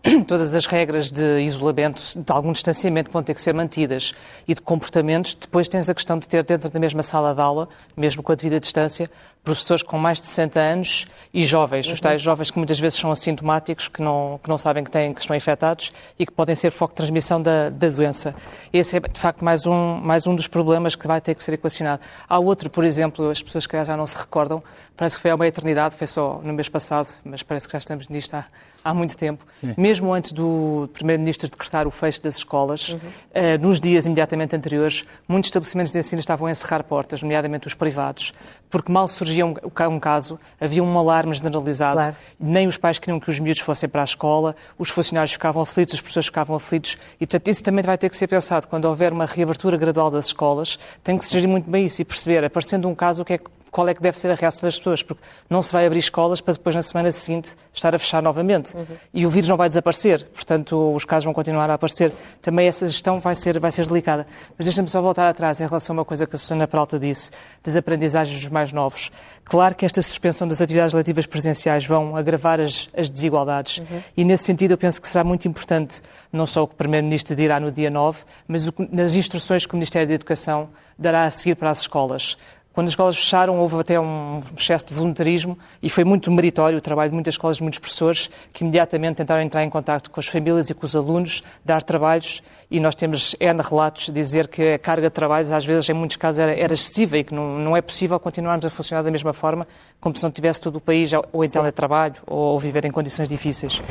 todas 0.26 0.54
as 0.54 0.66
regras 0.66 1.10
de 1.10 1.40
isolamento, 1.40 2.02
de 2.16 2.32
algum 2.32 2.52
distanciamento 2.52 3.10
que 3.10 3.12
vão 3.12 3.22
ter 3.22 3.34
que 3.34 3.40
ser 3.40 3.52
mantidas 3.52 4.12
e 4.48 4.54
de 4.54 4.60
comportamentos, 4.60 5.34
depois 5.34 5.68
tens 5.68 5.88
a 5.88 5.94
questão 5.94 6.18
de 6.18 6.26
ter 6.26 6.42
dentro 6.42 6.70
da 6.70 6.80
mesma 6.80 7.02
sala 7.02 7.34
de 7.34 7.40
aula, 7.40 7.68
mesmo 7.96 8.22
com 8.22 8.32
a 8.32 8.34
devida 8.34 8.58
distância, 8.58 9.10
professores 9.42 9.82
com 9.82 9.98
mais 9.98 10.20
de 10.20 10.26
60 10.26 10.60
anos 10.60 11.06
e 11.32 11.44
jovens, 11.44 11.86
uhum. 11.86 11.94
os 11.94 12.00
tais 12.00 12.20
jovens 12.20 12.50
que 12.50 12.58
muitas 12.58 12.78
vezes 12.78 12.98
são 12.98 13.10
assintomáticos, 13.10 13.88
que 13.88 14.02
não, 14.02 14.38
que 14.42 14.48
não 14.48 14.58
sabem 14.58 14.84
que, 14.84 14.90
têm, 14.90 15.14
que 15.14 15.20
estão 15.20 15.34
infectados 15.34 15.92
e 16.18 16.26
que 16.26 16.32
podem 16.32 16.54
ser 16.54 16.70
foco 16.70 16.92
de 16.92 16.96
transmissão 16.96 17.40
da, 17.40 17.70
da 17.70 17.88
doença. 17.88 18.34
Esse 18.72 18.96
é, 18.96 19.00
de 19.00 19.18
facto, 19.18 19.44
mais 19.44 19.66
um, 19.66 19.96
mais 19.96 20.26
um 20.26 20.34
dos 20.34 20.48
problemas 20.48 20.94
que 20.94 21.06
vai 21.06 21.20
ter 21.20 21.34
que 21.34 21.42
ser 21.42 21.54
equacionado. 21.54 22.02
Há 22.28 22.38
outro, 22.38 22.68
por 22.68 22.84
exemplo, 22.84 23.30
as 23.30 23.42
pessoas 23.42 23.66
que 23.66 23.84
já 23.84 23.96
não 23.96 24.06
se 24.06 24.18
recordam, 24.18 24.62
parece 24.96 25.16
que 25.16 25.22
foi 25.22 25.30
há 25.30 25.34
uma 25.34 25.46
eternidade, 25.46 25.96
foi 25.96 26.06
só 26.06 26.40
no 26.42 26.52
mês 26.52 26.68
passado, 26.68 27.08
mas 27.24 27.42
parece 27.42 27.66
que 27.66 27.72
já 27.72 27.78
estamos 27.78 28.08
nisto 28.08 28.34
há, 28.34 28.44
há 28.84 28.92
muito 28.92 29.16
tempo. 29.16 29.44
Sim. 29.52 29.72
Mesmo 29.76 30.12
antes 30.12 30.32
do 30.32 30.90
Primeiro-Ministro 30.92 31.48
decretar 31.48 31.86
o 31.86 31.90
fecho 31.90 32.22
das 32.22 32.36
escolas, 32.36 32.90
uhum. 32.90 32.98
uh, 32.98 33.58
nos 33.60 33.80
dias 33.80 34.04
imediatamente 34.04 34.54
anteriores, 34.54 35.04
muitos 35.26 35.48
estabelecimentos 35.48 35.92
de 35.92 35.98
ensino 35.98 36.20
estavam 36.20 36.46
a 36.48 36.50
encerrar 36.50 36.82
portas, 36.82 37.22
nomeadamente 37.22 37.66
os 37.66 37.74
privados, 37.74 38.34
porque 38.68 38.92
mal 38.92 39.08
surgia 39.30 39.46
um, 39.46 39.54
um 39.94 40.00
caso, 40.00 40.38
havia 40.60 40.82
um 40.82 40.98
alarme 40.98 41.34
generalizado, 41.34 41.96
claro. 41.96 42.16
nem 42.38 42.66
os 42.66 42.76
pais 42.76 42.98
queriam 42.98 43.20
que 43.20 43.30
os 43.30 43.38
miúdos 43.38 43.62
fossem 43.62 43.88
para 43.88 44.02
a 44.02 44.04
escola, 44.04 44.56
os 44.78 44.90
funcionários 44.90 45.32
ficavam 45.32 45.62
aflitos, 45.62 45.94
os 45.94 46.00
professores 46.00 46.26
ficavam 46.26 46.56
aflitos, 46.56 46.98
e 47.20 47.26
portanto 47.26 47.48
isso 47.48 47.62
também 47.62 47.84
vai 47.84 47.96
ter 47.96 48.08
que 48.08 48.16
ser 48.16 48.26
pensado. 48.26 48.66
Quando 48.66 48.84
houver 48.86 49.12
uma 49.12 49.26
reabertura 49.26 49.76
gradual 49.76 50.10
das 50.10 50.26
escolas, 50.26 50.78
tem 51.02 51.16
que 51.16 51.24
se 51.24 51.32
gerir 51.32 51.48
muito 51.48 51.70
bem 51.70 51.84
isso 51.84 52.02
e 52.02 52.04
perceber, 52.04 52.44
aparecendo 52.44 52.88
um 52.88 52.94
caso, 52.94 53.22
o 53.22 53.24
que 53.24 53.34
é 53.34 53.38
que 53.38 53.48
qual 53.70 53.88
é 53.88 53.94
que 53.94 54.02
deve 54.02 54.18
ser 54.18 54.30
a 54.30 54.34
reação 54.34 54.62
das 54.62 54.76
pessoas, 54.76 55.02
porque 55.02 55.22
não 55.48 55.62
se 55.62 55.72
vai 55.72 55.86
abrir 55.86 56.00
escolas 56.00 56.40
para 56.40 56.54
depois, 56.54 56.74
na 56.74 56.82
semana 56.82 57.12
seguinte, 57.12 57.56
estar 57.72 57.94
a 57.94 57.98
fechar 57.98 58.22
novamente. 58.22 58.76
Uhum. 58.76 58.86
E 59.14 59.24
o 59.24 59.30
vírus 59.30 59.48
não 59.48 59.56
vai 59.56 59.68
desaparecer, 59.68 60.26
portanto, 60.32 60.92
os 60.94 61.04
casos 61.04 61.24
vão 61.24 61.34
continuar 61.34 61.70
a 61.70 61.74
aparecer. 61.74 62.12
Também 62.42 62.66
essa 62.66 62.86
gestão 62.86 63.20
vai 63.20 63.34
ser, 63.34 63.58
vai 63.58 63.70
ser 63.70 63.86
delicada. 63.86 64.26
Mas 64.58 64.66
deixa-me 64.66 64.88
só 64.88 65.00
voltar 65.00 65.28
atrás 65.28 65.60
em 65.60 65.66
relação 65.66 65.94
a 65.94 65.98
uma 65.98 66.04
coisa 66.04 66.26
que 66.26 66.34
a 66.34 66.38
Susana 66.38 66.66
Peralta 66.66 66.98
disse, 66.98 67.30
das 67.62 67.76
aprendizagens 67.76 68.40
dos 68.40 68.50
mais 68.50 68.72
novos. 68.72 69.10
Claro 69.44 69.74
que 69.74 69.86
esta 69.86 70.02
suspensão 70.02 70.46
das 70.46 70.60
atividades 70.60 70.94
letivas 70.94 71.26
presenciais 71.26 71.86
vão 71.86 72.16
agravar 72.16 72.60
as, 72.60 72.88
as 72.96 73.10
desigualdades. 73.10 73.78
Uhum. 73.78 74.02
E, 74.16 74.24
nesse 74.24 74.44
sentido, 74.44 74.72
eu 74.72 74.78
penso 74.78 75.00
que 75.00 75.08
será 75.08 75.24
muito 75.24 75.46
importante, 75.46 76.02
não 76.32 76.46
só 76.46 76.62
o 76.62 76.68
que 76.68 76.74
o 76.74 76.76
Primeiro-Ministro 76.76 77.36
dirá 77.36 77.60
no 77.60 77.70
dia 77.70 77.90
9, 77.90 78.20
mas 78.46 78.66
o, 78.66 78.74
nas 78.90 79.14
instruções 79.14 79.66
que 79.66 79.74
o 79.74 79.76
Ministério 79.76 80.08
da 80.08 80.14
Educação 80.14 80.68
dará 80.98 81.24
a 81.24 81.30
seguir 81.30 81.56
para 81.56 81.70
as 81.70 81.80
escolas. 81.80 82.36
Quando 82.72 82.86
as 82.86 82.92
escolas 82.92 83.16
fecharam, 83.16 83.58
houve 83.58 83.76
até 83.80 83.98
um 83.98 84.40
excesso 84.56 84.86
de 84.86 84.94
voluntarismo 84.94 85.58
e 85.82 85.90
foi 85.90 86.04
muito 86.04 86.30
meritório 86.30 86.78
o 86.78 86.80
trabalho 86.80 87.10
de 87.10 87.14
muitas 87.14 87.34
escolas 87.34 87.58
e 87.58 87.62
muitos 87.62 87.80
professores 87.80 88.30
que 88.52 88.62
imediatamente 88.62 89.16
tentaram 89.16 89.42
entrar 89.42 89.64
em 89.64 89.70
contato 89.70 90.08
com 90.10 90.20
as 90.20 90.26
famílias 90.26 90.70
e 90.70 90.74
com 90.74 90.86
os 90.86 90.94
alunos, 90.94 91.42
dar 91.64 91.82
trabalhos 91.82 92.42
e 92.70 92.78
nós 92.78 92.94
temos 92.94 93.34
N 93.40 93.60
relatos 93.60 94.10
dizer 94.12 94.46
que 94.46 94.74
a 94.74 94.78
carga 94.78 95.08
de 95.08 95.14
trabalhos, 95.14 95.50
às 95.50 95.66
vezes, 95.66 95.88
em 95.88 95.92
muitos 95.92 96.16
casos, 96.16 96.38
era, 96.38 96.54
era 96.54 96.72
excessiva 96.72 97.18
e 97.18 97.24
que 97.24 97.34
não, 97.34 97.58
não 97.58 97.76
é 97.76 97.82
possível 97.82 98.20
continuarmos 98.20 98.64
a 98.64 98.70
funcionar 98.70 99.02
da 99.02 99.10
mesma 99.10 99.32
forma 99.32 99.66
como 100.00 100.16
se 100.16 100.22
não 100.22 100.30
tivesse 100.30 100.60
todo 100.60 100.76
o 100.76 100.80
país 100.80 101.10
ou 101.32 101.44
em 101.44 101.48
teletrabalho 101.48 102.14
ou, 102.24 102.38
ou 102.38 102.60
viver 102.60 102.84
em 102.84 102.90
condições 102.92 103.28
difíceis. 103.28 103.82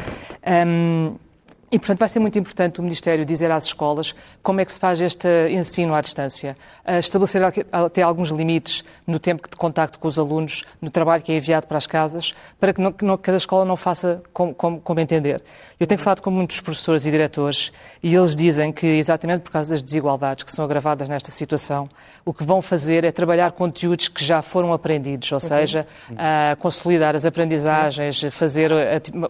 Um, 0.66 1.16
e, 1.72 1.78
portanto, 1.78 2.00
vai 2.00 2.10
ser 2.10 2.20
muito 2.20 2.38
importante 2.40 2.80
o 2.80 2.84
Ministério 2.84 3.26
dizer 3.26 3.52
às 3.52 3.66
escolas 3.66 4.16
como 4.42 4.60
é 4.60 4.66
que 4.66 4.72
se 4.72 4.80
faz 4.80 5.00
este 5.00 5.28
ensino 5.50 5.94
à 5.94 6.02
distância, 6.02 6.58
estabelecer 7.00 7.42
até 7.72 8.02
alguns 8.02 8.30
limites 8.30 8.84
no 9.06 9.20
tempo 9.20 9.48
de 9.50 9.56
contacto 9.56 10.00
com 10.00 10.08
os 10.08 10.18
alunos, 10.18 10.66
no 10.82 10.90
trabalho 10.90 11.22
que 11.22 11.32
é 11.32 11.38
enviado 11.38 11.68
para 11.68 11.78
as 11.78 11.86
casas, 11.86 12.34
para 12.60 12.74
que, 12.74 12.82
não, 12.82 12.92
que 12.92 13.06
cada 13.22 13.38
escola 13.38 13.66
não 13.66 13.76
faça 13.76 14.24
como, 14.34 14.54
como, 14.54 14.82
como, 14.82 15.00
entender. 15.00 15.42
Eu 15.80 15.88
tenho 15.88 16.02
falado 16.02 16.22
com 16.22 16.30
muitos 16.30 16.60
professores 16.60 17.06
e 17.06 17.12
diretores 17.12 17.72
e 18.04 18.14
eles 18.14 18.36
dizem 18.36 18.70
que, 18.70 18.86
exatamente 18.86 19.44
por 19.44 19.52
causa 19.52 19.76
das 19.76 19.82
desigualdades 19.82 20.44
que 20.44 20.52
são 20.52 20.66
agravadas 20.66 21.08
nesta 21.08 21.32
situação, 21.32 21.88
o 22.26 22.34
que 22.34 22.44
vão 22.44 22.62
fazer 22.62 23.06
é 23.06 23.14
trabalhar 23.14 23.54
conteúdos 23.54 24.10
que 24.10 24.24
já 24.24 24.42
foram 24.42 24.74
aprendidos, 24.74 25.32
ou 25.32 25.38
uhum. 25.38 25.40
seja, 25.40 25.88
consolidar 26.60 27.16
as 27.16 27.26
aprendizagens, 27.26 28.22
fazer 28.30 28.72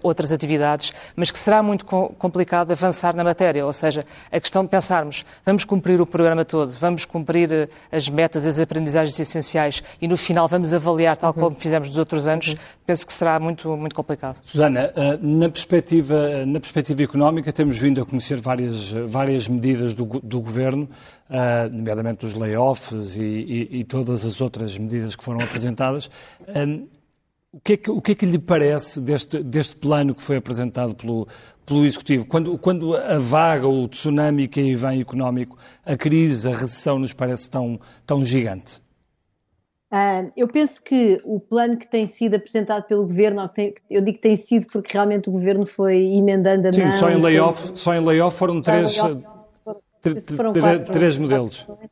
outras 0.01 0.31
atividades, 0.31 0.91
mas 1.15 1.29
que 1.29 1.37
será 1.37 1.61
muito 1.61 1.85
complicado 1.85 2.71
avançar 2.71 3.15
na 3.15 3.23
matéria, 3.23 3.63
ou 3.63 3.71
seja, 3.71 4.03
a 4.31 4.39
questão 4.39 4.63
de 4.63 4.69
pensarmos, 4.69 5.23
vamos 5.45 5.63
cumprir 5.63 6.01
o 6.01 6.05
programa 6.07 6.43
todo, 6.43 6.71
vamos 6.79 7.05
cumprir 7.05 7.53
eh, 7.53 7.69
as 7.91 8.09
metas, 8.09 8.47
as 8.47 8.59
aprendizagens 8.59 9.19
essenciais 9.19 9.83
e 10.01 10.07
no 10.07 10.17
final 10.17 10.47
vamos 10.47 10.73
avaliar 10.73 11.15
tal 11.15 11.31
como 11.31 11.55
fizemos 11.59 11.89
nos 11.89 11.97
outros 11.97 12.25
anos, 12.25 12.55
penso 12.89 13.05
que 13.05 13.13
será 13.13 13.39
muito, 13.39 13.77
muito 13.77 13.95
complicado. 13.95 14.39
Susana, 14.43 14.91
eh, 14.95 15.19
na 15.21 15.47
perspectiva, 15.47 16.43
na 16.43 16.59
perspectiva 16.59 17.03
económica 17.03 17.53
temos 17.53 17.77
vindo 17.77 18.01
a 18.01 18.05
conhecer 18.05 18.41
várias, 18.41 18.91
várias 19.05 19.47
medidas 19.47 19.93
do, 19.93 20.05
do 20.05 20.41
Governo, 20.41 20.89
eh, 21.29 21.69
nomeadamente 21.71 22.25
os 22.25 22.33
layoffs 22.33 23.15
e, 23.15 23.21
e, 23.21 23.79
e, 23.81 23.83
todas 23.83 24.25
as 24.25 24.41
outras 24.41 24.75
medidas 24.75 25.15
que 25.15 25.23
foram 25.23 25.39
apresentadas. 25.39 26.09
O 27.53 27.59
que, 27.59 27.73
é 27.73 27.77
que, 27.77 27.91
o 27.91 28.01
que 28.01 28.11
é 28.13 28.15
que 28.15 28.25
lhe 28.25 28.39
parece 28.39 28.99
deste, 28.99 29.43
deste 29.43 29.75
plano 29.75 30.15
que 30.15 30.21
foi 30.23 30.37
apresentado 30.37 30.95
pelo, 30.95 31.27
pelo 31.67 31.85
Executivo? 31.85 32.25
Quando, 32.25 32.57
quando 32.57 32.97
a 32.97 33.19
vaga, 33.19 33.67
o 33.67 33.87
tsunami 33.87 34.47
que 34.47 34.59
aí 34.59 34.73
vem 34.73 34.99
económico, 34.99 35.55
a 35.85 35.95
crise, 35.95 36.47
a 36.47 36.53
recessão 36.53 36.97
nos 36.97 37.13
parece 37.13 37.51
tão, 37.51 37.79
tão 38.07 38.23
gigante? 38.23 38.81
Uh, 39.91 40.29
eu 40.37 40.47
penso 40.47 40.83
que 40.83 41.19
o 41.25 41.39
plano 41.39 41.75
que 41.75 41.87
tem 41.87 42.05
sido 42.05 42.35
apresentado 42.35 42.83
pelo 42.83 43.07
Governo, 43.07 43.49
eu 43.89 44.01
digo 44.01 44.17
que 44.17 44.21
tem 44.21 44.35
sido 44.35 44.67
porque 44.67 44.93
realmente 44.93 45.29
o 45.29 45.31
Governo 45.31 45.65
foi 45.65 45.97
emendando 45.97 46.67
a 46.67 46.73
Sim, 46.73 46.91
só 46.91 47.09
em 47.09 47.19
layoff, 47.19 47.71
só 47.73 47.95
em 47.95 47.99
layoff 47.99 48.37
foram 48.37 48.61
três, 48.61 49.01
layoff, 49.01 49.23
foram 50.37 50.53
quatro, 50.53 50.91
três 50.91 51.17
modelos. 51.17 51.61
Quatro, 51.63 51.89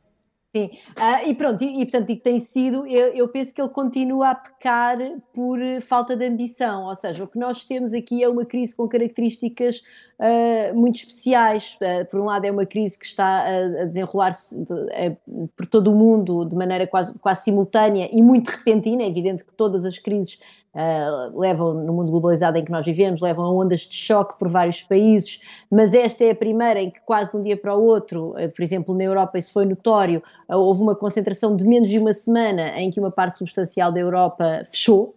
Sim, 0.58 0.70
uh, 0.96 1.28
e 1.28 1.34
pronto, 1.34 1.62
e, 1.62 1.82
e 1.82 1.86
portanto, 1.86 2.10
e 2.10 2.16
tem 2.16 2.40
sido, 2.40 2.84
eu, 2.86 3.12
eu, 3.14 3.28
penso 3.28 3.54
que 3.54 3.60
ele 3.60 3.68
continua 3.68 4.30
a 4.30 4.34
pecar 4.34 4.98
por 5.32 5.58
falta 5.80 6.16
de 6.16 6.26
ambição, 6.26 6.84
ou 6.84 6.94
seja, 6.96 7.22
o 7.22 7.28
que 7.28 7.38
nós 7.38 7.64
temos 7.64 7.94
aqui 7.94 8.24
é 8.24 8.28
uma 8.28 8.44
crise 8.44 8.74
com 8.74 8.88
características 8.88 9.82
uh, 10.18 10.74
muito 10.74 10.96
especiais. 10.96 11.76
Uh, 11.80 12.04
por 12.10 12.20
um 12.20 12.24
lado, 12.24 12.44
é 12.44 12.50
uma 12.50 12.66
crise 12.66 12.98
que 12.98 13.06
está 13.06 13.24
a, 13.24 13.82
a 13.82 13.84
desenrolar-se 13.84 14.56
de, 14.58 15.16
por 15.56 15.66
todo 15.66 15.92
o 15.92 15.96
mundo 15.96 16.44
de 16.44 16.56
maneira 16.56 16.86
quase, 16.86 17.14
quase 17.20 17.44
simultânea 17.44 18.08
e 18.12 18.20
muito 18.20 18.48
repentina. 18.48 19.02
É 19.02 19.06
evidente 19.06 19.44
que 19.44 19.52
todas 19.52 19.84
as 19.84 19.98
crises 19.98 20.40
Uh, 20.78 21.36
levam, 21.36 21.74
no 21.74 21.92
mundo 21.92 22.12
globalizado 22.12 22.56
em 22.56 22.64
que 22.64 22.70
nós 22.70 22.86
vivemos, 22.86 23.20
levam 23.20 23.44
a 23.44 23.52
ondas 23.52 23.80
de 23.80 23.96
choque 23.96 24.38
por 24.38 24.48
vários 24.48 24.80
países, 24.80 25.40
mas 25.68 25.92
esta 25.92 26.22
é 26.22 26.30
a 26.30 26.34
primeira 26.36 26.80
em 26.80 26.88
que 26.88 27.00
quase 27.00 27.36
um 27.36 27.42
dia 27.42 27.56
para 27.56 27.74
o 27.74 27.82
outro, 27.82 28.30
uh, 28.36 28.48
por 28.54 28.62
exemplo, 28.62 28.94
na 28.94 29.02
Europa 29.02 29.38
isso 29.38 29.52
foi 29.52 29.66
notório, 29.66 30.22
uh, 30.48 30.54
houve 30.54 30.80
uma 30.80 30.94
concentração 30.94 31.56
de 31.56 31.66
menos 31.66 31.88
de 31.88 31.98
uma 31.98 32.12
semana 32.12 32.78
em 32.78 32.92
que 32.92 33.00
uma 33.00 33.10
parte 33.10 33.38
substancial 33.38 33.90
da 33.90 33.98
Europa 33.98 34.62
fechou, 34.66 35.16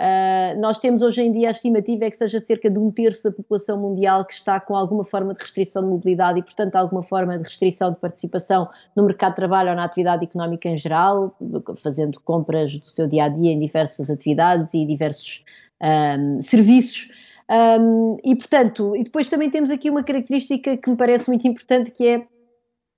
Uh, 0.00 0.58
nós 0.58 0.78
temos 0.78 1.02
hoje 1.02 1.20
em 1.20 1.30
dia 1.30 1.48
a 1.48 1.50
estimativa 1.50 2.06
é 2.06 2.10
que 2.10 2.16
seja 2.16 2.42
cerca 2.42 2.70
de 2.70 2.78
um 2.78 2.90
terço 2.90 3.24
da 3.24 3.32
população 3.32 3.78
mundial 3.78 4.24
que 4.24 4.32
está 4.32 4.58
com 4.58 4.74
alguma 4.74 5.04
forma 5.04 5.34
de 5.34 5.42
restrição 5.42 5.82
de 5.82 5.90
mobilidade 5.90 6.38
e, 6.38 6.42
portanto, 6.42 6.74
alguma 6.76 7.02
forma 7.02 7.36
de 7.36 7.44
restrição 7.44 7.92
de 7.92 7.98
participação 7.98 8.66
no 8.96 9.04
mercado 9.04 9.32
de 9.32 9.36
trabalho 9.36 9.68
ou 9.68 9.76
na 9.76 9.84
atividade 9.84 10.24
económica 10.24 10.70
em 10.70 10.78
geral, 10.78 11.36
fazendo 11.82 12.18
compras 12.18 12.74
do 12.74 12.88
seu 12.88 13.06
dia 13.06 13.24
a 13.24 13.28
dia 13.28 13.52
em 13.52 13.60
diversas 13.60 14.08
atividades 14.08 14.72
e 14.72 14.86
diversos 14.86 15.44
um, 15.82 16.40
serviços. 16.40 17.10
Um, 17.50 18.16
e, 18.24 18.34
portanto, 18.36 18.96
e 18.96 19.04
depois 19.04 19.28
também 19.28 19.50
temos 19.50 19.70
aqui 19.70 19.90
uma 19.90 20.02
característica 20.02 20.78
que 20.78 20.88
me 20.88 20.96
parece 20.96 21.28
muito 21.28 21.46
importante 21.46 21.90
que 21.90 22.08
é 22.08 22.26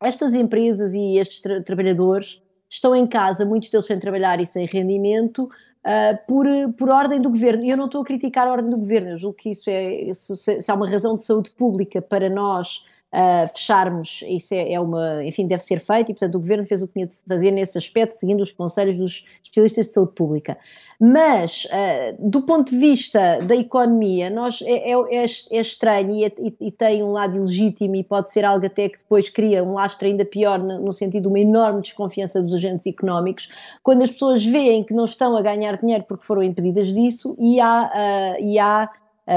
estas 0.01 0.37
empresas 0.37 0.95
e 0.95 1.18
estes 1.18 1.41
tra 1.41 1.61
trabalhadores 1.64 2.41
estão 2.70 2.95
em 2.95 3.09
casa, 3.09 3.45
muitos 3.45 3.70
deles 3.70 3.87
sem 3.87 3.99
trabalhar 3.99 4.41
e 4.41 4.47
sem 4.47 4.66
rendimento, 4.66 5.49
Uh, 5.85 6.16
por, 6.28 6.47
por 6.78 6.89
ordem 6.91 7.20
do 7.20 7.28
governo. 7.28 7.64
E 7.64 7.70
eu 7.70 7.76
não 7.76 7.87
estou 7.87 8.03
a 8.03 8.05
criticar 8.05 8.47
a 8.47 8.53
ordem 8.53 8.70
do 8.70 8.78
governo, 8.78 9.11
eu 9.11 9.16
julgo 9.16 9.37
que 9.37 9.51
isso 9.51 9.68
é, 9.68 9.95
isso, 10.03 10.37
se 10.37 10.59
há 10.68 10.74
uma 10.74 10.89
razão 10.89 11.16
de 11.16 11.24
saúde 11.24 11.51
pública 11.51 12.01
para 12.01 12.30
nós 12.30 12.85
uh, 13.13 13.49
fecharmos, 13.49 14.25
isso 14.27 14.55
é, 14.55 14.73
é, 14.73 14.81
uma, 14.81 15.25
enfim, 15.25 15.47
deve 15.47 15.63
ser 15.63 15.79
feito 15.79 16.11
e, 16.11 16.15
portanto, 16.15 16.35
o 16.37 16.41
Governo 16.41 16.65
fez 16.65 16.83
o 16.83 16.87
que 16.87 16.95
tinha 16.95 17.07
de 17.07 17.17
fazer 17.29 17.51
nesse 17.51 17.77
aspecto, 17.77 18.17
seguindo 18.17 18.41
os 18.41 18.53
conselhos 18.53 18.99
dos 18.99 19.25
especialistas 19.43 19.87
de 19.87 19.93
saúde 19.93 20.13
pública. 20.15 20.57
Mas, 20.99 21.67
uh, 21.67 22.17
do 22.31 22.43
ponto 22.43 22.71
de 22.71 22.79
vista 22.79 23.41
da 23.43 23.57
economia, 23.57 24.31
nós, 24.31 24.63
é, 24.63 24.93
é, 24.93 24.93
é, 24.93 25.25
é 25.25 25.61
estranho 25.61 26.15
e, 26.15 26.57
e, 26.61 26.71
tem 26.71 27.03
um 27.03 27.11
lado 27.11 27.37
ilegítimo 27.37 27.97
e 27.97 28.05
pode 28.05 28.33
ser 28.33 28.45
algo 28.45 28.65
até 28.65 28.89
que 28.89 28.99
depois 28.99 29.29
cria 29.29 29.65
um 29.65 29.75
lastro 29.75 30.07
ainda 30.07 30.25
pior 30.25 30.61
no, 30.61 30.93
sentido 30.93 31.23
de 31.23 31.29
uma 31.29 31.41
enorme 31.41 31.83
desconfiança 31.83 32.41
dos 32.41 32.55
agentes 32.55 32.87
económicos, 32.87 33.49
quando 33.83 34.03
as 34.03 34.11
pessoas 34.11 34.47
veem 34.47 34.85
que 34.85 34.95
não 34.95 35.05
estão 35.05 35.37
a 35.37 35.43
ganhar 35.43 35.77
dinheiro 35.77 36.05
porque 36.07 36.25
foram 36.25 36.43
impedidas 36.43 36.93
disso 36.93 37.37
e 37.39 37.61
há, 37.61 38.37
uh, 38.39 38.45
e 38.45 38.59
há 38.59 38.89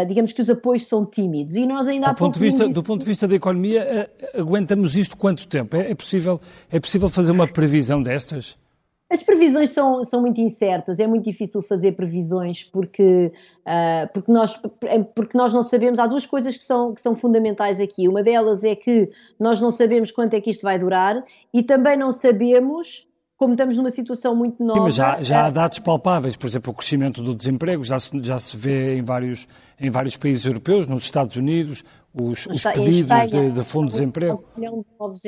digamos 0.07 0.31
que 0.31 0.41
os 0.41 0.49
apoios 0.49 0.87
são 0.87 1.05
tímidos 1.05 1.55
e 1.55 1.65
nós 1.65 1.87
ainda 1.87 2.07
do 2.07 2.15
ponto 2.15 2.33
de 2.33 2.39
vista 2.39 2.67
Do 2.67 2.83
ponto 2.83 3.01
de 3.01 3.05
vista 3.05 3.27
da 3.27 3.35
economia, 3.35 4.09
uh, 4.35 4.41
aguentamos 4.41 4.95
isto 4.95 5.15
quanto 5.15 5.47
tempo? 5.47 5.75
É, 5.75 5.91
é, 5.91 5.95
possível, 5.95 6.39
é 6.71 6.79
possível 6.79 7.09
fazer 7.09 7.31
uma 7.31 7.47
previsão 7.47 8.01
destas? 8.01 8.57
As 9.07 9.21
previsões 9.21 9.69
são, 9.69 10.03
são 10.03 10.19
muito 10.19 10.41
incertas, 10.41 10.99
é 10.99 11.05
muito 11.05 11.25
difícil 11.25 11.61
fazer 11.61 11.91
previsões 11.91 12.63
porque, 12.63 13.31
uh, 13.61 14.11
porque, 14.11 14.31
nós, 14.31 14.59
porque 15.13 15.37
nós 15.37 15.53
não 15.53 15.61
sabemos. 15.61 15.99
Há 15.99 16.07
duas 16.07 16.25
coisas 16.25 16.57
que 16.57 16.63
são, 16.63 16.93
que 16.93 17.01
são 17.01 17.15
fundamentais 17.15 17.79
aqui. 17.79 18.07
Uma 18.07 18.23
delas 18.23 18.63
é 18.63 18.75
que 18.75 19.09
nós 19.39 19.61
não 19.61 19.69
sabemos 19.69 20.11
quanto 20.11 20.33
é 20.33 20.41
que 20.41 20.49
isto 20.49 20.63
vai 20.63 20.79
durar 20.79 21.23
e 21.53 21.61
também 21.61 21.95
não 21.95 22.11
sabemos 22.11 23.07
como 23.37 23.53
estamos 23.53 23.75
numa 23.75 23.91
situação 23.91 24.35
muito 24.35 24.63
nova. 24.63 24.79
Sim, 24.79 24.83
mas 24.85 24.95
já, 24.95 25.21
já 25.21 25.45
há 25.45 25.47
é- 25.47 25.51
dados 25.51 25.79
palpáveis, 25.79 26.37
por 26.37 26.47
exemplo, 26.47 26.71
o 26.71 26.75
crescimento 26.75 27.21
do 27.21 27.35
desemprego 27.35 27.83
já 27.83 27.99
se, 27.99 28.11
já 28.23 28.39
se 28.39 28.55
vê 28.55 28.97
em 28.97 29.03
vários, 29.03 29.47
em 29.79 29.89
vários 29.89 30.15
países 30.15 30.45
europeus, 30.45 30.87
nos 30.87 31.03
Estados 31.03 31.35
Unidos, 31.35 31.83
os, 32.13 32.45
os 32.45 32.63
pedidos 32.63 33.11
Espanha, 33.11 33.27
de, 33.27 33.51
de 33.51 33.63
fundo 33.63 33.87
de 33.87 33.91
desemprego. 33.91 34.41
Um 34.55 34.59
milhão 34.59 34.79
de 34.79 34.85
novos, 34.97 35.21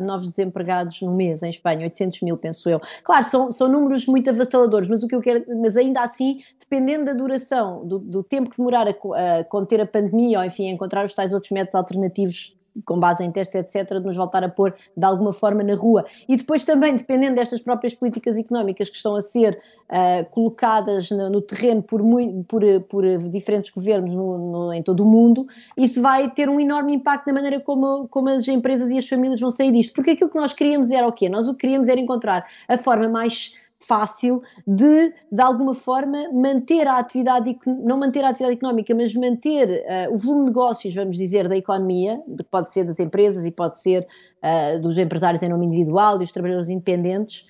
novos 0.00 0.28
desempregados 0.28 1.00
no 1.00 1.14
mês 1.14 1.42
em 1.42 1.48
Espanha, 1.48 1.84
800 1.84 2.20
mil, 2.20 2.36
penso 2.36 2.68
eu. 2.68 2.80
Claro, 3.02 3.24
são, 3.24 3.50
são 3.50 3.66
números 3.66 4.06
muito 4.06 4.28
avassaladores, 4.28 4.88
mas 4.88 5.02
o 5.02 5.08
que 5.08 5.14
eu 5.14 5.22
quero, 5.22 5.44
mas 5.62 5.76
ainda 5.76 6.02
assim, 6.02 6.40
dependendo 6.60 7.06
da 7.06 7.14
duração, 7.14 7.86
do, 7.86 7.98
do 7.98 8.22
tempo 8.22 8.50
que 8.50 8.58
demorar 8.58 8.86
a, 8.86 9.38
a 9.40 9.44
conter 9.44 9.80
a 9.80 9.86
pandemia, 9.86 10.40
ou 10.40 10.44
enfim, 10.44 10.68
a 10.68 10.72
encontrar 10.72 11.06
os 11.06 11.14
tais 11.14 11.32
outros 11.32 11.50
métodos 11.50 11.76
alternativos 11.76 12.54
com 12.84 12.98
base 12.98 13.24
em 13.24 13.30
testes, 13.30 13.54
etc., 13.54 13.98
de 13.98 14.06
nos 14.06 14.16
voltar 14.16 14.42
a 14.42 14.48
pôr 14.48 14.74
de 14.96 15.04
alguma 15.04 15.32
forma 15.32 15.62
na 15.62 15.74
rua. 15.74 16.04
E 16.28 16.36
depois 16.36 16.64
também, 16.64 16.96
dependendo 16.96 17.36
destas 17.36 17.60
próprias 17.60 17.94
políticas 17.94 18.36
económicas 18.36 18.88
que 18.88 18.96
estão 18.96 19.14
a 19.14 19.22
ser 19.22 19.60
uh, 19.90 20.24
colocadas 20.30 21.10
no, 21.10 21.30
no 21.30 21.42
terreno 21.42 21.82
por, 21.82 22.00
por, 22.48 22.62
por, 22.88 23.18
diferentes 23.30 23.70
governos 23.70 24.14
no, 24.14 24.38
no, 24.38 24.72
em 24.72 24.82
todo 24.82 25.00
o 25.00 25.06
mundo, 25.06 25.46
isso 25.76 26.00
vai 26.00 26.30
ter 26.30 26.48
um 26.48 26.60
enorme 26.60 26.94
impacto 26.94 27.26
na 27.26 27.34
maneira 27.34 27.60
como, 27.60 28.08
como 28.08 28.28
as 28.28 28.46
empresas 28.48 28.90
e 28.90 28.98
as 28.98 29.08
famílias 29.08 29.40
vão 29.40 29.50
sair 29.50 29.72
disto. 29.72 29.94
Porque 29.94 30.12
aquilo 30.12 30.30
que 30.30 30.38
nós 30.38 30.52
queríamos 30.52 30.90
era 30.90 31.06
o 31.06 31.12
quê? 31.12 31.28
Nós 31.28 31.48
o 31.48 31.54
que 31.54 31.64
queríamos 31.64 31.88
era 31.88 32.00
encontrar 32.00 32.46
a 32.68 32.76
forma 32.76 33.08
mais 33.08 33.52
fácil 33.86 34.42
de, 34.66 35.12
de 35.30 35.42
alguma 35.42 35.74
forma, 35.74 36.30
manter 36.32 36.86
a 36.86 36.98
atividade, 36.98 37.58
não 37.66 37.98
manter 37.98 38.24
a 38.24 38.30
atividade 38.30 38.56
económica, 38.56 38.94
mas 38.94 39.14
manter 39.14 39.84
uh, 40.08 40.14
o 40.14 40.16
volume 40.16 40.40
de 40.40 40.46
negócios, 40.46 40.94
vamos 40.94 41.16
dizer, 41.16 41.48
da 41.48 41.56
economia, 41.56 42.20
pode 42.50 42.72
ser 42.72 42.84
das 42.84 42.98
empresas 43.00 43.44
e 43.46 43.50
pode 43.50 43.80
ser 43.80 44.06
uh, 44.42 44.80
dos 44.80 44.98
empresários 44.98 45.42
em 45.42 45.48
nome 45.48 45.66
individual 45.66 46.16
e 46.16 46.18
dos 46.20 46.32
trabalhadores 46.32 46.68
independentes, 46.68 47.46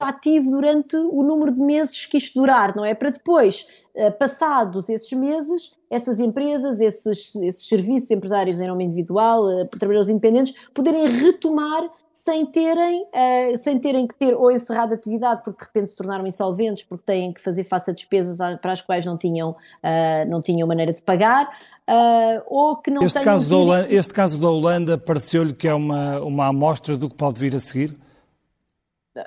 ativo 0.00 0.50
durante 0.50 0.96
o 0.96 1.22
número 1.22 1.52
de 1.52 1.60
meses 1.60 2.06
que 2.06 2.18
isto 2.18 2.40
durar, 2.40 2.76
não 2.76 2.84
é? 2.84 2.94
Para 2.94 3.10
depois, 3.10 3.66
uh, 3.94 4.12
passados 4.18 4.88
esses 4.88 5.12
meses, 5.12 5.74
essas 5.90 6.20
empresas, 6.20 6.80
esses, 6.80 7.34
esses 7.36 7.66
serviços 7.66 8.10
empresários 8.10 8.60
em 8.60 8.68
nome 8.68 8.84
individual, 8.84 9.66
trabalhadores 9.68 10.08
independentes, 10.08 10.54
poderem 10.72 11.06
retomar 11.06 11.88
sem 12.14 12.46
terem, 12.46 13.02
uh, 13.02 13.58
sem 13.58 13.76
terem 13.78 14.06
que 14.06 14.14
ter 14.14 14.34
ou 14.34 14.50
encerrado 14.50 14.92
a 14.92 14.94
atividade 14.94 15.42
porque 15.44 15.58
de 15.58 15.64
repente 15.66 15.90
se 15.90 15.96
tornaram 15.96 16.24
insolventes, 16.26 16.84
porque 16.84 17.02
têm 17.04 17.32
que 17.32 17.40
fazer 17.40 17.64
face 17.64 17.90
a 17.90 17.92
despesas 17.92 18.38
para 18.62 18.72
as 18.72 18.80
quais 18.80 19.04
não 19.04 19.18
tinham, 19.18 19.50
uh, 19.50 20.30
não 20.30 20.40
tinham 20.40 20.66
maneira 20.68 20.92
de 20.92 21.02
pagar, 21.02 21.46
uh, 21.90 22.42
ou 22.46 22.76
que 22.76 22.88
não 22.88 23.02
este 23.02 23.20
caso, 23.20 23.50
da 23.50 23.56
Holanda, 23.56 23.92
este 23.92 24.14
caso 24.14 24.38
da 24.38 24.48
Holanda 24.48 24.96
pareceu-lhe 24.96 25.52
que 25.52 25.66
é 25.66 25.74
uma, 25.74 26.20
uma 26.20 26.46
amostra 26.46 26.96
do 26.96 27.10
que 27.10 27.16
pode 27.16 27.38
vir 27.38 27.56
a 27.56 27.60
seguir? 27.60 27.96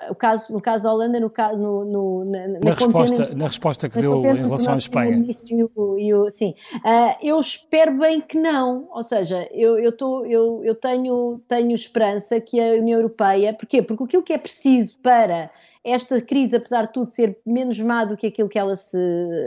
O 0.10 0.16
caso, 0.16 0.54
no 0.54 0.62
caso 0.62 0.84
da 0.84 0.94
Holanda, 0.94 1.20
no, 1.20 1.32
no, 1.58 1.86
no 1.86 2.26
na, 2.26 2.48
na, 2.48 2.74
resposta, 2.74 3.36
na 3.36 3.48
resposta 3.48 3.90
que 3.90 4.02
deu 4.02 4.26
em 4.26 4.36
relação 4.36 4.74
à 4.74 4.78
Espanha. 4.78 5.26
E 5.50 5.64
o, 5.64 5.98
e 5.98 6.14
o, 6.14 6.30
sim, 6.30 6.54
uh, 6.76 7.16
eu 7.22 7.40
espero 7.40 7.98
bem 7.98 8.20
que 8.20 8.38
não, 8.38 8.88
ou 8.92 9.04
seja, 9.04 9.48
eu, 9.52 9.80
eu, 9.80 9.92
tô, 9.92 10.26
eu, 10.26 10.62
eu 10.64 10.76
tenho, 10.76 11.42
tenho 11.48 11.74
esperança 11.74 12.40
que 12.42 12.60
a 12.60 12.74
União 12.74 13.00
Europeia, 13.00 13.54
porquê? 13.54 13.82
Porque 13.82 14.04
aquilo 14.04 14.24
que 14.24 14.34
é 14.34 14.38
preciso 14.38 14.98
para 15.00 15.50
esta 15.84 16.22
crise, 16.22 16.58
apesar 16.58 16.88
de 16.88 16.94
tudo, 16.94 17.10
ser 17.12 17.40
menos 17.46 17.80
má 17.80 18.04
do 18.04 18.18
que 18.18 18.28
aquilo 18.28 18.50
que 18.50 18.60
ela 18.60 18.76
se. 18.76 18.98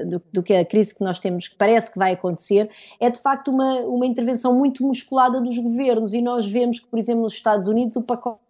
do, 0.07 0.23
do, 0.33 0.43
que 0.43 0.55
a 0.55 0.65
crise 0.65 0.95
que 0.95 1.05
nós 1.05 1.19
temos, 1.19 1.49
que 1.49 1.57
parece 1.57 1.93
que 1.93 1.99
vai 1.99 2.13
acontecer, 2.13 2.71
é 2.99 3.11
de 3.11 3.21
facto 3.21 3.51
uma, 3.51 3.81
uma 3.81 4.07
intervenção 4.07 4.55
muito 4.55 4.83
musculada 4.83 5.39
dos 5.39 5.59
governos. 5.59 6.15
E 6.15 6.23
nós 6.23 6.47
vemos 6.47 6.79
que, 6.79 6.87
por 6.87 6.99
exemplo, 6.99 7.23
nos 7.25 7.35
Estados 7.35 7.69
Unidos, 7.69 7.95
o 7.97 8.03
pacote 8.03 8.41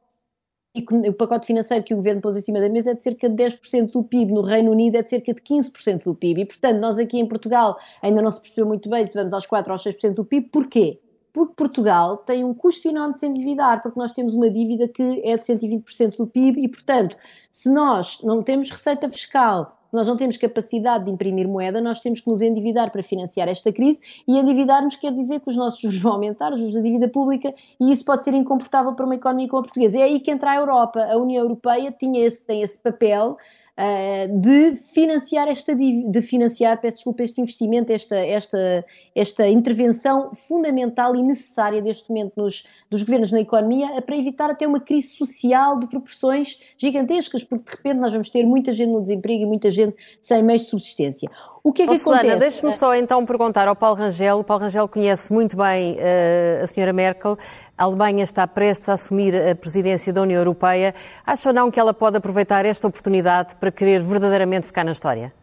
o 0.76 1.12
pacote 1.12 1.46
financeiro 1.46 1.84
que 1.84 1.92
o 1.92 1.96
governo 1.96 2.20
pôs 2.20 2.36
em 2.36 2.40
cima 2.40 2.60
da 2.60 2.68
mesa 2.68 2.92
é 2.92 2.94
de 2.94 3.02
cerca 3.02 3.28
de 3.28 3.34
10% 3.34 3.90
do 3.90 4.04
PIB, 4.04 4.32
no 4.32 4.42
Reino 4.42 4.70
Unido 4.70 4.96
é 4.96 5.02
de 5.02 5.10
cerca 5.10 5.34
de 5.34 5.40
15% 5.40 6.04
do 6.04 6.14
PIB. 6.14 6.42
E, 6.42 6.46
portanto, 6.46 6.78
nós 6.78 6.98
aqui 6.98 7.18
em 7.18 7.26
Portugal 7.26 7.76
ainda 8.00 8.22
não 8.22 8.30
se 8.30 8.40
percebeu 8.40 8.66
muito 8.66 8.88
bem 8.88 9.04
se 9.04 9.14
vamos 9.14 9.32
aos 9.32 9.46
4% 9.46 9.66
ou 9.66 9.72
aos 9.72 9.84
6% 9.84 10.14
do 10.14 10.24
PIB. 10.24 10.48
Porquê? 10.48 11.00
Porque 11.32 11.54
Portugal 11.56 12.18
tem 12.18 12.44
um 12.44 12.54
custo 12.54 12.88
enorme 12.88 13.14
de 13.14 13.20
se 13.20 13.26
endividar, 13.26 13.82
porque 13.82 13.98
nós 13.98 14.12
temos 14.12 14.34
uma 14.34 14.48
dívida 14.48 14.86
que 14.86 15.22
é 15.24 15.36
de 15.36 15.44
120% 15.44 16.16
do 16.16 16.26
PIB 16.26 16.62
e, 16.62 16.68
portanto, 16.68 17.16
se 17.50 17.72
nós 17.72 18.20
não 18.22 18.42
temos 18.42 18.70
receita 18.70 19.08
fiscal 19.08 19.79
nós 19.92 20.06
não 20.06 20.16
temos 20.16 20.36
capacidade 20.36 21.04
de 21.04 21.10
imprimir 21.10 21.48
moeda, 21.48 21.80
nós 21.80 22.00
temos 22.00 22.20
que 22.20 22.28
nos 22.28 22.40
endividar 22.40 22.90
para 22.90 23.02
financiar 23.02 23.48
esta 23.48 23.72
crise 23.72 24.00
e 24.26 24.38
endividar-nos 24.38 24.96
quer 24.96 25.12
dizer 25.12 25.40
que 25.40 25.50
os 25.50 25.56
nossos 25.56 25.80
juros 25.80 25.98
vão 25.98 26.12
aumentar, 26.12 26.52
os 26.52 26.60
juros 26.60 26.74
da 26.74 26.80
dívida 26.80 27.08
pública, 27.08 27.54
e 27.78 27.92
isso 27.92 28.04
pode 28.04 28.24
ser 28.24 28.34
incomportável 28.34 28.94
para 28.94 29.04
uma 29.04 29.14
economia 29.14 29.48
como 29.48 29.60
a 29.60 29.64
portuguesa. 29.64 29.98
É 29.98 30.02
aí 30.02 30.20
que 30.20 30.30
entra 30.30 30.52
a 30.52 30.56
Europa. 30.56 31.00
A 31.00 31.16
União 31.16 31.42
Europeia 31.42 31.92
tinha 31.92 32.24
esse, 32.24 32.46
tem 32.46 32.62
esse 32.62 32.78
papel 32.78 33.36
uh, 33.78 34.40
de 34.40 34.76
financiar 34.76 35.48
esta 35.48 35.74
de 35.74 36.22
financiar, 36.22 36.80
peço 36.80 36.96
desculpa, 36.96 37.22
este 37.22 37.40
investimento, 37.40 37.92
esta, 37.92 38.16
esta, 38.16 38.84
esta 39.14 39.48
intervenção 39.48 40.34
fundamental 40.34 41.14
e 41.16 41.22
necessária 41.22 41.82
deste 41.82 42.08
momento 42.08 42.32
nos, 42.36 42.64
dos 42.90 43.02
governos 43.02 43.32
na 43.32 43.40
economia 43.40 44.00
para 44.02 44.16
evitar 44.16 44.50
até 44.50 44.66
uma 44.66 44.80
crise 44.80 45.08
social 45.08 45.78
de 45.78 45.86
proporções 45.86 46.60
gigantescas, 46.76 47.44
porque 47.44 47.70
de 47.70 47.76
repente 47.76 48.00
nós 48.00 48.12
vamos 48.12 48.30
ter 48.30 48.44
muita 48.44 48.72
gente 48.72 48.90
no 48.90 49.02
desemprego 49.02 49.42
e 49.42 49.46
muita 49.46 49.70
gente 49.70 49.96
sem 50.20 50.42
meios 50.42 50.62
de 50.62 50.68
subsistência. 50.68 51.30
O 51.62 51.72
que 51.72 51.82
é 51.82 51.86
que 51.86 51.92
oh, 51.92 52.12
acontece? 52.12 52.36
deixe-me 52.38 52.72
só 52.72 52.94
então 52.94 53.24
perguntar 53.26 53.68
ao 53.68 53.76
Paulo 53.76 53.98
Rangel. 53.98 54.38
O 54.38 54.44
Paulo 54.44 54.64
Rangel 54.64 54.88
conhece 54.88 55.30
muito 55.32 55.56
bem 55.56 55.92
uh, 55.94 56.64
a 56.64 56.66
senhora 56.66 56.92
Merkel. 56.92 57.36
A 57.76 57.84
Alemanha 57.84 58.24
está 58.24 58.46
prestes 58.46 58.88
a 58.88 58.94
assumir 58.94 59.34
a 59.36 59.54
presidência 59.54 60.10
da 60.12 60.22
União 60.22 60.38
Europeia. 60.38 60.94
Acha 61.24 61.50
ou 61.50 61.54
não 61.54 61.70
que 61.70 61.78
ela 61.78 61.92
pode 61.92 62.16
aproveitar 62.16 62.64
esta 62.64 62.88
oportunidade 62.88 63.56
para 63.56 63.70
querer 63.70 64.02
verdadeiramente 64.02 64.66
ficar 64.66 64.84
na 64.84 64.92
história? 64.92 65.34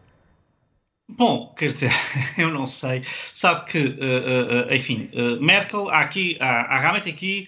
Bom, 1.08 1.54
quer 1.56 1.68
dizer, 1.68 1.92
eu 2.36 2.50
não 2.50 2.66
sei. 2.66 3.04
Sabe 3.32 3.66
que, 3.66 3.78
uh, 3.78 4.70
uh, 4.70 4.74
enfim, 4.74 5.10
Merkel, 5.40 5.88
há, 5.90 6.02
aqui, 6.02 6.36
há, 6.40 6.76
há 6.76 6.80
realmente 6.80 7.10
aqui, 7.10 7.48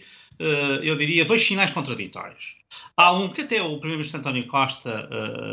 eu 0.81 0.95
diria, 0.95 1.25
dois 1.25 1.45
sinais 1.45 1.71
contraditórios. 1.71 2.55
Há 2.95 3.11
um 3.11 3.29
que 3.29 3.41
até 3.41 3.61
o 3.61 3.77
Primeiro-Ministro 3.79 4.19
António 4.19 4.47
Costa, 4.47 5.09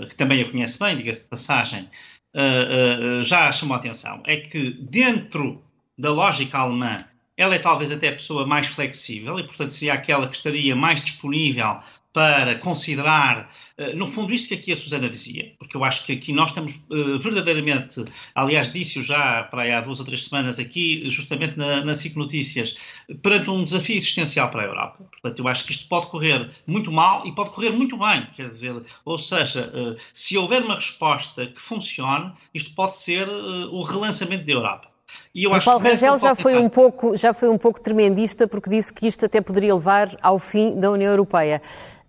que 0.09 0.15
também 0.15 0.43
a 0.43 0.51
conhece 0.51 0.79
bem, 0.79 0.97
diga-se 0.97 1.23
de 1.23 1.29
passagem, 1.29 1.89
uh, 2.37 3.21
uh, 3.21 3.25
já 3.25 3.51
chamou 3.51 3.75
a 3.75 3.79
atenção 3.79 4.23
é 4.27 4.37
que 4.37 4.71
dentro 4.71 5.63
da 5.99 6.13
lógica 6.13 6.59
alemã 6.59 7.05
ela 7.37 7.55
é 7.55 7.59
talvez 7.59 7.93
até 7.93 8.09
a 8.09 8.13
pessoa 8.13 8.47
mais 8.47 8.67
flexível 8.67 9.39
e, 9.39 9.45
portanto, 9.45 9.71
seria 9.71 9.95
aquela 9.95 10.27
que 10.29 10.37
estaria 10.37 10.75
mais 10.75 11.03
disponível 11.03 11.79
para 12.17 12.59
considerar, 12.61 13.51
no 13.95 14.07
fundo, 14.07 14.33
isto 14.33 14.49
que 14.49 14.55
aqui 14.55 14.73
a 14.73 14.77
Susana 14.77 15.07
dizia, 15.07 15.53
porque 15.59 15.77
eu 15.77 15.85
acho 15.85 16.03
que 16.07 16.15
aqui 16.15 16.33
nós 16.33 16.49
estamos 16.49 16.81
verdadeiramente, 17.21 18.07
aliás, 18.35 18.73
disse-o 18.73 19.03
já 19.03 19.43
para 19.43 19.65
aí 19.65 19.73
há 19.73 19.83
duas 19.83 20.01
ou 20.01 20.07
três 20.07 20.25
semanas 20.25 20.59
aqui, 20.59 21.07
justamente 21.11 21.59
na, 21.59 21.85
na 21.85 21.93
SIC 21.93 22.17
Notícias, 22.17 22.75
perante 23.21 23.51
um 23.51 23.63
desafio 23.63 23.97
existencial 23.97 24.49
para 24.49 24.63
a 24.63 24.65
Europa. 24.65 25.05
Portanto, 25.13 25.41
eu 25.41 25.47
acho 25.47 25.67
que 25.67 25.73
isto 25.73 25.87
pode 25.91 26.07
correr 26.07 26.49
muito 26.67 26.91
mal 26.91 27.27
e 27.27 27.35
pode 27.35 27.51
correr 27.51 27.69
muito 27.69 27.99
bem, 27.99 28.27
quer 28.35 28.49
dizer, 28.49 28.83
ou 29.05 29.19
seja, 29.19 29.99
se 30.11 30.39
houver 30.39 30.63
uma 30.63 30.77
resposta 30.77 31.47
que 31.47 31.61
funcione, 31.61 32.33
isto 32.55 32.75
pode 32.75 32.97
ser 32.97 33.29
o 33.29 33.83
relançamento 33.83 34.47
da 34.47 34.53
Europa. 34.53 34.97
E 35.35 35.45
eu 35.45 35.51
o 35.51 35.65
Paulo 35.65 35.83
Rangel 35.83 36.19
já 36.19 36.35
foi, 36.35 36.57
um 36.57 36.69
pouco, 36.69 37.17
já 37.17 37.33
foi 37.33 37.49
um 37.49 37.59
pouco 37.59 37.81
tremendista 37.81 38.49
porque 38.49 38.71
disse 38.71 38.93
que 38.93 39.07
isto 39.07 39.25
até 39.25 39.41
poderia 39.41 39.75
levar 39.75 40.17
ao 40.23 40.39
fim 40.39 40.79
da 40.79 40.91
União 40.91 41.11
Europeia. 41.11 41.63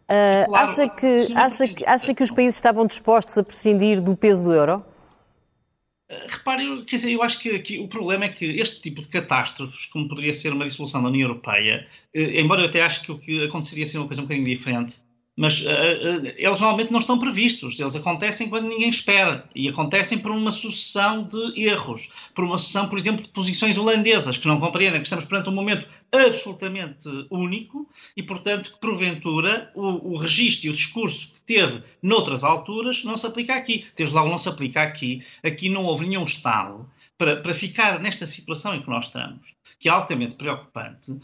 Uh, 0.09 0.45
claro, 0.45 0.55
acha, 0.55 0.89
que, 0.89 1.33
acha, 1.35 1.67
que, 1.67 1.85
acha, 1.85 2.13
que, 2.13 2.23
os 2.23 2.31
países 2.31 2.55
estavam 2.55 2.85
dispostos 2.85 3.37
a 3.37 3.43
prescindir 3.43 4.01
do 4.01 4.15
peso 4.15 4.45
do 4.45 4.53
euro? 4.53 4.85
Uh, 6.09 6.15
repare, 6.29 6.85
quer 6.85 6.95
dizer, 6.95 7.11
eu 7.11 7.21
acho 7.21 7.39
que 7.39 7.49
aqui 7.49 7.77
o 7.77 7.89
problema 7.89 8.23
é 8.23 8.29
que 8.29 8.45
este 8.57 8.79
tipo 8.79 9.01
de 9.01 9.09
catástrofes, 9.09 9.85
como 9.87 10.07
poderia 10.07 10.31
ser 10.31 10.53
uma 10.53 10.65
dissolução 10.65 11.03
da 11.03 11.09
União 11.09 11.27
Europeia, 11.27 11.85
uh, 12.15 12.19
embora 12.19 12.61
eu 12.61 12.67
até 12.67 12.81
acho 12.81 13.01
que 13.03 13.11
o 13.11 13.19
que 13.19 13.43
aconteceria 13.43 13.85
seria 13.85 13.99
uma 13.99 14.07
coisa 14.07 14.21
um 14.21 14.25
bocadinho 14.25 14.47
diferente, 14.47 15.01
mas 15.37 15.61
uh, 15.61 15.65
uh, 15.65 16.27
eles 16.35 16.59
normalmente 16.59 16.91
não 16.91 16.97
estão 16.97 17.19
previstos, 17.19 17.79
eles 17.79 17.95
acontecem 17.95 18.49
quando 18.49 18.67
ninguém 18.67 18.89
espera 18.89 19.47
e 19.53 19.69
acontecem 19.69 20.17
por 20.17 20.31
uma 20.31 20.51
sucessão 20.51 21.23
de 21.23 21.61
erros, 21.61 22.09
por 22.33 22.43
uma 22.43 22.57
sucessão, 22.57 22.89
por 22.89 22.97
exemplo, 22.97 23.21
de 23.21 23.29
posições 23.29 23.77
holandesas 23.77 24.37
que 24.37 24.47
não 24.47 24.59
compreendem 24.59 24.99
que 24.99 25.05
estamos 25.05 25.25
perante 25.25 25.49
um 25.49 25.53
momento 25.53 25.87
absolutamente 26.11 27.07
único 27.29 27.87
e, 28.15 28.23
portanto, 28.23 28.71
que 28.71 28.79
porventura 28.79 29.71
o, 29.75 30.13
o 30.13 30.17
registro 30.17 30.67
e 30.67 30.69
o 30.71 30.73
discurso 30.73 31.31
que 31.31 31.41
teve 31.41 31.83
noutras 32.01 32.43
alturas 32.43 33.03
não 33.03 33.15
se 33.15 33.27
aplica 33.27 33.53
aqui. 33.53 33.85
Desde 33.95 34.15
logo 34.15 34.29
não 34.29 34.39
se 34.39 34.49
aplica 34.49 34.81
aqui. 34.81 35.23
Aqui 35.43 35.69
não 35.69 35.83
houve 35.83 36.07
nenhum 36.07 36.23
Estado 36.23 36.89
para, 37.17 37.37
para 37.37 37.53
ficar 37.53 37.99
nesta 37.99 38.25
situação 38.25 38.73
em 38.73 38.81
que 38.81 38.89
nós 38.89 39.05
estamos 39.05 39.56
que 39.79 39.87
é 39.87 39.91
altamente 39.91 40.35
preocupante, 40.35 41.19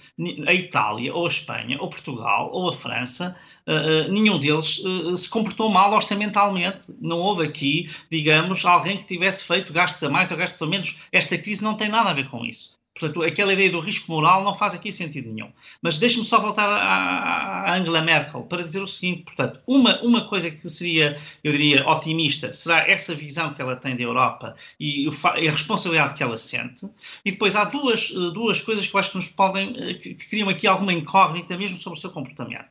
a 0.48 0.54
Itália, 0.54 1.14
ou 1.14 1.26
a 1.26 1.28
Espanha, 1.28 1.78
ou 1.80 1.90
Portugal, 1.90 2.50
ou 2.52 2.70
a 2.70 2.74
França, 2.74 3.36
uh, 3.68 3.72
uh, 3.72 4.12
nenhum 4.12 4.40
deles 4.40 4.80
uh, 4.80 5.18
se 5.18 5.30
comportou 5.30 5.70
mal 5.70 5.92
orçamentalmente. 5.94 6.94
Não 7.02 7.18
houve 7.18 7.44
aqui, 7.44 7.90
digamos, 8.12 8.64
alguém 8.66 8.98
que 8.98 9.06
tivesse 9.06 9.44
feito 9.46 9.74
gastos 9.74 10.04
a 10.04 10.10
mais 10.10 10.32
ou 10.32 10.38
gastos 10.38 10.62
a 10.62 10.68
menos. 10.68 11.02
Esta 11.12 11.38
crise 11.38 11.64
não 11.64 11.76
tem 11.76 11.90
nada 11.90 12.12
a 12.12 12.14
ver 12.14 12.30
com 12.30 12.46
isso. 12.46 12.74
Portanto, 12.94 13.24
aquela 13.24 13.54
ideia 13.54 13.72
do 13.72 13.80
risco 13.80 14.12
moral 14.12 14.44
não 14.44 14.54
faz 14.54 14.76
aqui 14.76 14.92
sentido 14.92 15.34
nenhum. 15.34 15.52
Mas 15.82 15.98
deixe-me 15.98 16.24
só 16.24 16.40
voltar 16.40 16.70
à 16.70 17.76
Angela 17.76 18.02
Merkel 18.02 18.44
para 18.44 18.64
dizer 18.64 18.82
o 18.82 18.88
seguinte: 18.88 19.24
portanto, 19.24 19.60
uma, 19.66 20.00
uma 20.04 20.28
coisa 20.28 20.52
que 20.52 20.60
seria, 20.70 21.20
eu 21.44 21.52
diria, 21.52 21.88
otimista 21.90 22.54
será 22.54 22.88
essa 22.88 23.16
visão 23.16 23.54
que 23.54 23.62
ela 23.62 23.76
tem 23.76 23.96
da 23.96 24.04
Europa 24.04 24.56
e 24.80 25.10
a 25.26 25.52
responsabilidade 25.52 26.14
que 26.14 26.22
ela 26.22 26.38
sente. 26.38 26.88
E 27.26 27.32
depois 27.32 27.56
há 27.56 27.66
duas, 27.66 28.12
duas 28.12 28.62
coisas 28.62 28.86
que 28.86 28.96
eu 28.96 29.00
acho 29.00 29.12
que 29.12 29.18
nos 29.18 29.30
podem, 29.30 29.74
que, 29.98 30.14
que 30.14 30.30
criam 30.30 30.50
aqui 30.50 30.68
alguma 30.68 30.94
incógnita 30.94 31.58
mesmo 31.58 31.80
sobre 31.80 31.98
o 31.98 32.02
seu 32.02 32.12
comportamento. 32.12 32.68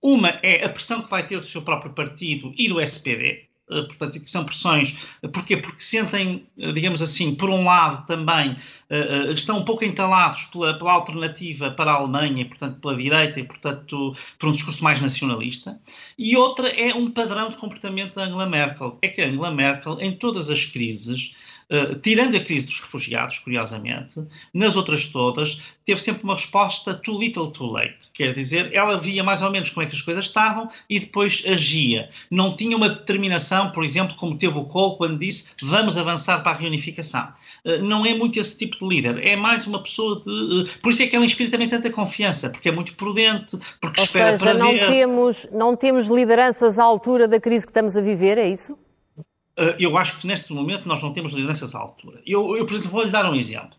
Uma 0.00 0.28
é 0.42 0.64
a 0.64 0.68
pressão 0.68 1.02
que 1.02 1.10
vai 1.10 1.26
ter 1.26 1.40
do 1.40 1.46
seu 1.46 1.60
próprio 1.60 1.92
partido 1.92 2.54
e 2.56 2.68
do 2.68 2.80
SPD, 2.80 3.47
eh, 3.70 3.82
portanto, 3.82 4.20
que 4.20 4.30
são 4.30 4.44
pressões, 4.44 4.96
eh, 5.22 5.28
porquê? 5.28 5.56
Porque 5.56 5.80
sentem, 5.80 6.46
eh, 6.58 6.72
digamos 6.72 7.02
assim, 7.02 7.34
por 7.34 7.50
um 7.50 7.64
lado 7.64 8.06
também, 8.06 8.56
estão 9.34 9.58
um 9.58 9.64
pouco 9.64 9.84
entalados 9.84 10.46
pela, 10.46 10.78
pela 10.78 10.92
alternativa 10.92 11.70
para 11.70 11.92
a 11.92 11.96
Alemanha, 11.96 12.46
portanto, 12.46 12.80
pela 12.80 12.96
direita 12.96 13.38
e, 13.38 13.44
portanto, 13.44 14.14
por 14.38 14.48
um 14.48 14.52
discurso 14.52 14.82
mais 14.82 14.98
nacionalista, 14.98 15.78
e 16.18 16.34
outra 16.38 16.68
é 16.68 16.94
um 16.94 17.10
padrão 17.10 17.50
de 17.50 17.58
comportamento 17.58 18.14
da 18.14 18.24
Angela 18.24 18.46
Merkel. 18.46 18.98
É 19.02 19.08
que 19.08 19.20
a 19.20 19.26
Angela 19.26 19.50
Merkel, 19.50 20.00
em 20.00 20.12
todas 20.12 20.48
as 20.48 20.64
crises, 20.64 21.34
Uh, 21.70 21.94
tirando 21.96 22.34
a 22.34 22.40
crise 22.40 22.64
dos 22.64 22.80
refugiados, 22.80 23.38
curiosamente, 23.40 24.24
nas 24.54 24.74
outras 24.74 25.06
todas, 25.06 25.60
teve 25.84 26.00
sempre 26.00 26.24
uma 26.24 26.34
resposta 26.34 26.94
too 26.94 27.18
little 27.18 27.50
too 27.50 27.66
late. 27.66 28.08
Quer 28.14 28.32
dizer, 28.32 28.72
ela 28.72 28.98
via 28.98 29.22
mais 29.22 29.42
ou 29.42 29.50
menos 29.50 29.68
como 29.68 29.84
é 29.84 29.88
que 29.88 29.94
as 29.94 30.00
coisas 30.00 30.24
estavam 30.24 30.70
e 30.88 30.98
depois 30.98 31.44
agia. 31.46 32.08
Não 32.30 32.56
tinha 32.56 32.76
uma 32.76 32.88
determinação, 32.88 33.70
por 33.70 33.84
exemplo, 33.84 34.16
como 34.16 34.38
teve 34.38 34.56
o 34.58 34.64
Kohl 34.64 34.96
quando 34.96 35.18
disse 35.18 35.50
vamos 35.62 35.98
avançar 35.98 36.42
para 36.42 36.52
a 36.52 36.54
reunificação. 36.54 37.28
Uh, 37.64 37.82
não 37.82 38.06
é 38.06 38.14
muito 38.14 38.40
esse 38.40 38.56
tipo 38.56 38.76
de 38.78 38.86
líder. 38.86 39.26
É 39.26 39.36
mais 39.36 39.66
uma 39.66 39.82
pessoa 39.82 40.22
de. 40.22 40.30
Uh, 40.30 40.78
por 40.82 40.90
isso 40.90 41.02
é 41.02 41.06
que 41.06 41.16
ela 41.16 41.24
inspira 41.24 41.50
também 41.50 41.68
tanta 41.68 41.90
confiança, 41.90 42.48
porque 42.48 42.70
é 42.70 42.72
muito 42.72 42.94
prudente, 42.94 43.58
porque 43.80 44.00
ou 44.00 44.04
espera 44.06 44.38
seja, 44.38 44.50
para 44.50 44.58
não 44.58 44.72
ver. 44.72 44.86
Temos, 44.86 45.46
não 45.52 45.76
temos 45.76 46.08
lideranças 46.08 46.78
à 46.78 46.84
altura 46.84 47.28
da 47.28 47.38
crise 47.38 47.66
que 47.66 47.70
estamos 47.70 47.94
a 47.94 48.00
viver, 48.00 48.38
é 48.38 48.48
isso? 48.48 48.78
Eh, 49.58 49.76
eu 49.80 49.98
acho 49.98 50.18
que 50.20 50.26
neste 50.26 50.52
momento 50.52 50.86
nós 50.86 51.02
não 51.02 51.12
temos 51.12 51.32
lideranças 51.32 51.74
à 51.74 51.80
altura. 51.80 52.22
Eu, 52.24 52.56
eu 52.56 52.64
por 52.64 52.74
exemplo, 52.74 52.90
vou-lhe 52.90 53.10
dar 53.10 53.28
um 53.30 53.34
exemplo. 53.34 53.76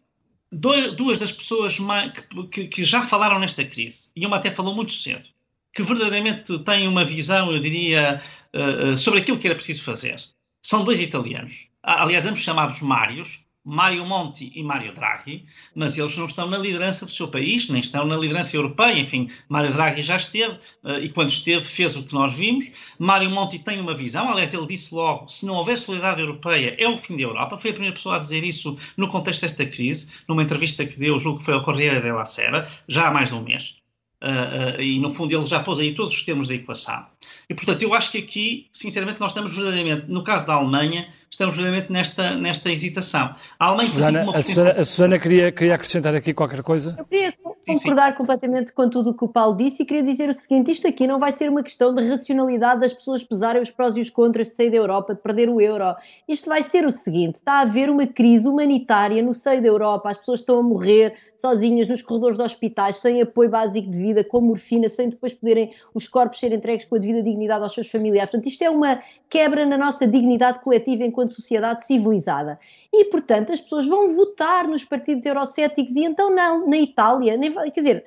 duas 0.51 1.19
das 1.19 1.31
pessoas 1.31 1.79
mais, 1.79 2.11
que, 2.51 2.67
que, 2.67 2.83
já 2.83 3.03
falaram 3.05 3.39
nesta 3.39 3.63
crise, 3.63 4.09
e 4.15 4.25
uma 4.25 4.37
até 4.37 4.51
falou 4.51 4.75
muito 4.75 4.91
cedo, 4.91 5.27
que 5.73 5.83
verdadeiramente 5.83 6.59
têm 6.59 6.87
uma 6.87 7.05
visão, 7.05 7.51
eu 7.53 7.59
diria, 7.59 8.21
uh, 8.53 8.97
sobre 8.97 9.21
aquilo 9.21 9.37
que 9.39 9.47
era 9.47 9.55
preciso 9.55 9.83
fazer, 9.83 10.21
são 10.61 10.83
dois 10.83 11.01
italianos. 11.01 11.67
Aliás, 11.81 12.25
ambos 12.25 12.41
chamados 12.41 12.81
Mários, 12.81 13.45
Mário 13.63 14.05
Monti 14.05 14.51
e 14.55 14.63
Mário 14.63 14.93
Draghi, 14.93 15.45
mas 15.75 15.97
eles 15.97 16.17
não 16.17 16.25
estão 16.25 16.49
na 16.49 16.57
liderança 16.57 17.05
do 17.05 17.11
seu 17.11 17.27
país, 17.27 17.67
nem 17.69 17.81
estão 17.81 18.05
na 18.05 18.17
liderança 18.17 18.55
europeia. 18.55 18.97
Enfim, 18.99 19.29
Mário 19.47 19.71
Draghi 19.71 20.01
já 20.01 20.17
esteve 20.17 20.53
uh, 20.83 20.99
e, 21.01 21.09
quando 21.09 21.29
esteve, 21.29 21.63
fez 21.63 21.95
o 21.95 22.03
que 22.03 22.13
nós 22.13 22.33
vimos. 22.33 22.71
Mário 22.97 23.29
Monti 23.29 23.59
tem 23.59 23.79
uma 23.79 23.93
visão, 23.93 24.29
aliás, 24.29 24.53
ele 24.53 24.67
disse 24.67 24.93
logo: 24.95 25.27
se 25.27 25.45
não 25.45 25.55
houver 25.55 25.77
solidariedade 25.77 26.21
europeia, 26.21 26.75
é 26.79 26.87
o 26.87 26.97
fim 26.97 27.15
da 27.15 27.23
Europa. 27.23 27.57
Foi 27.57 27.71
a 27.71 27.73
primeira 27.73 27.95
pessoa 27.95 28.15
a 28.15 28.19
dizer 28.19 28.43
isso 28.43 28.77
no 28.95 29.07
contexto 29.09 29.41
desta 29.41 29.65
crise, 29.65 30.11
numa 30.27 30.43
entrevista 30.43 30.85
que 30.85 30.97
deu, 30.97 31.19
julgo 31.19 31.39
que 31.39 31.45
foi 31.45 31.53
ao 31.53 31.63
Corriere 31.63 32.01
della 32.01 32.25
Sera, 32.25 32.67
já 32.87 33.07
há 33.07 33.11
mais 33.11 33.29
de 33.29 33.35
um 33.35 33.43
mês. 33.43 33.75
Uh, 34.21 34.77
uh, 34.77 34.81
e 34.81 34.99
no 34.99 35.13
fundo 35.13 35.33
ele 35.33 35.45
já 35.45 35.61
pôs 35.61 35.79
aí 35.79 35.93
todos 35.93 36.13
os 36.13 36.23
termos 36.23 36.47
da 36.47 36.53
equação. 36.53 37.05
E 37.49 37.53
portanto 37.53 37.81
eu 37.83 37.93
acho 37.93 38.11
que 38.11 38.17
aqui, 38.17 38.67
sinceramente, 38.71 39.19
nós 39.19 39.31
estamos 39.31 39.53
verdadeiramente, 39.53 40.11
no 40.11 40.23
caso 40.23 40.45
da 40.45 40.55
Alemanha, 40.55 41.07
estamos 41.29 41.55
verdadeiramente 41.55 41.91
nesta, 41.91 42.35
nesta 42.35 42.71
hesitação. 42.71 43.33
A 43.59 43.65
Alemanha, 43.65 43.89
Susana, 43.89 44.21
a, 44.21 44.43
Susana, 44.43 44.71
a 44.71 44.85
Susana 44.85 45.19
queria, 45.19 45.51
queria 45.51 45.75
acrescentar 45.75 46.15
aqui 46.15 46.33
qualquer 46.33 46.61
coisa? 46.63 46.95
Eu 46.97 47.05
queria 47.05 47.33
concordar 47.65 48.11
sim. 48.11 48.17
completamente 48.17 48.73
com 48.73 48.89
tudo 48.89 49.11
o 49.11 49.13
que 49.13 49.23
o 49.23 49.27
Paulo 49.27 49.55
disse 49.55 49.83
e 49.83 49.85
queria 49.85 50.03
dizer 50.03 50.29
o 50.29 50.33
seguinte: 50.33 50.71
isto 50.71 50.87
aqui 50.87 51.05
não 51.05 51.19
vai 51.19 51.31
ser 51.31 51.49
uma 51.49 51.63
questão 51.63 51.93
de 51.93 52.07
racionalidade 52.07 52.81
das 52.81 52.93
pessoas 52.93 53.23
pesarem 53.23 53.61
os 53.61 53.69
prós 53.69 53.95
e 53.95 54.01
os 54.01 54.09
contras 54.09 54.49
de 54.49 54.55
sair 54.55 54.71
da 54.71 54.77
Europa, 54.77 55.13
de 55.13 55.21
perder 55.21 55.49
o 55.49 55.61
euro. 55.61 55.95
Isto 56.27 56.49
vai 56.49 56.63
ser 56.63 56.85
o 56.85 56.91
seguinte: 56.91 57.35
está 57.35 57.53
a 57.53 57.61
haver 57.61 57.89
uma 57.89 58.07
crise 58.07 58.47
humanitária 58.47 59.21
no 59.21 59.33
seio 59.33 59.61
da 59.61 59.67
Europa, 59.67 60.09
as 60.09 60.17
pessoas 60.17 60.39
estão 60.39 60.57
a 60.57 60.63
morrer 60.63 61.13
sozinhas 61.37 61.87
nos 61.87 62.01
corredores 62.01 62.37
de 62.37 62.43
hospitais, 62.43 62.97
sem 62.97 63.21
apoio 63.21 63.49
básico 63.49 63.89
de 63.89 63.97
vida, 63.97 64.23
com 64.23 64.41
morfina, 64.41 64.89
sem 64.89 65.09
depois 65.09 65.33
poderem 65.33 65.73
os 65.93 66.07
corpos 66.07 66.39
serem 66.39 66.57
entregues 66.57 66.85
com 66.85 66.95
a 66.95 66.99
devida 66.99 67.23
dignidade 67.23 67.63
aos 67.63 67.73
seus 67.73 67.89
familiares. 67.89 68.29
Portanto, 68.29 68.49
isto 68.49 68.61
é 68.63 68.69
uma 68.69 69.01
quebra 69.29 69.65
na 69.65 69.77
nossa 69.77 70.07
dignidade 70.07 70.59
coletiva 70.59 71.03
enquanto 71.03 71.18
sociedade 71.27 71.85
civilizada. 71.85 72.59
E, 72.91 73.05
portanto, 73.05 73.51
as 73.51 73.59
pessoas 73.59 73.85
vão 73.85 74.15
votar 74.15 74.67
nos 74.67 74.83
partidos 74.83 75.25
eurocéticos 75.25 75.95
e 75.95 76.03
então 76.03 76.33
não, 76.33 76.67
na 76.67 76.77
Itália, 76.77 77.35
nem, 77.37 77.51
quer 77.51 77.81
dizer, 77.81 78.05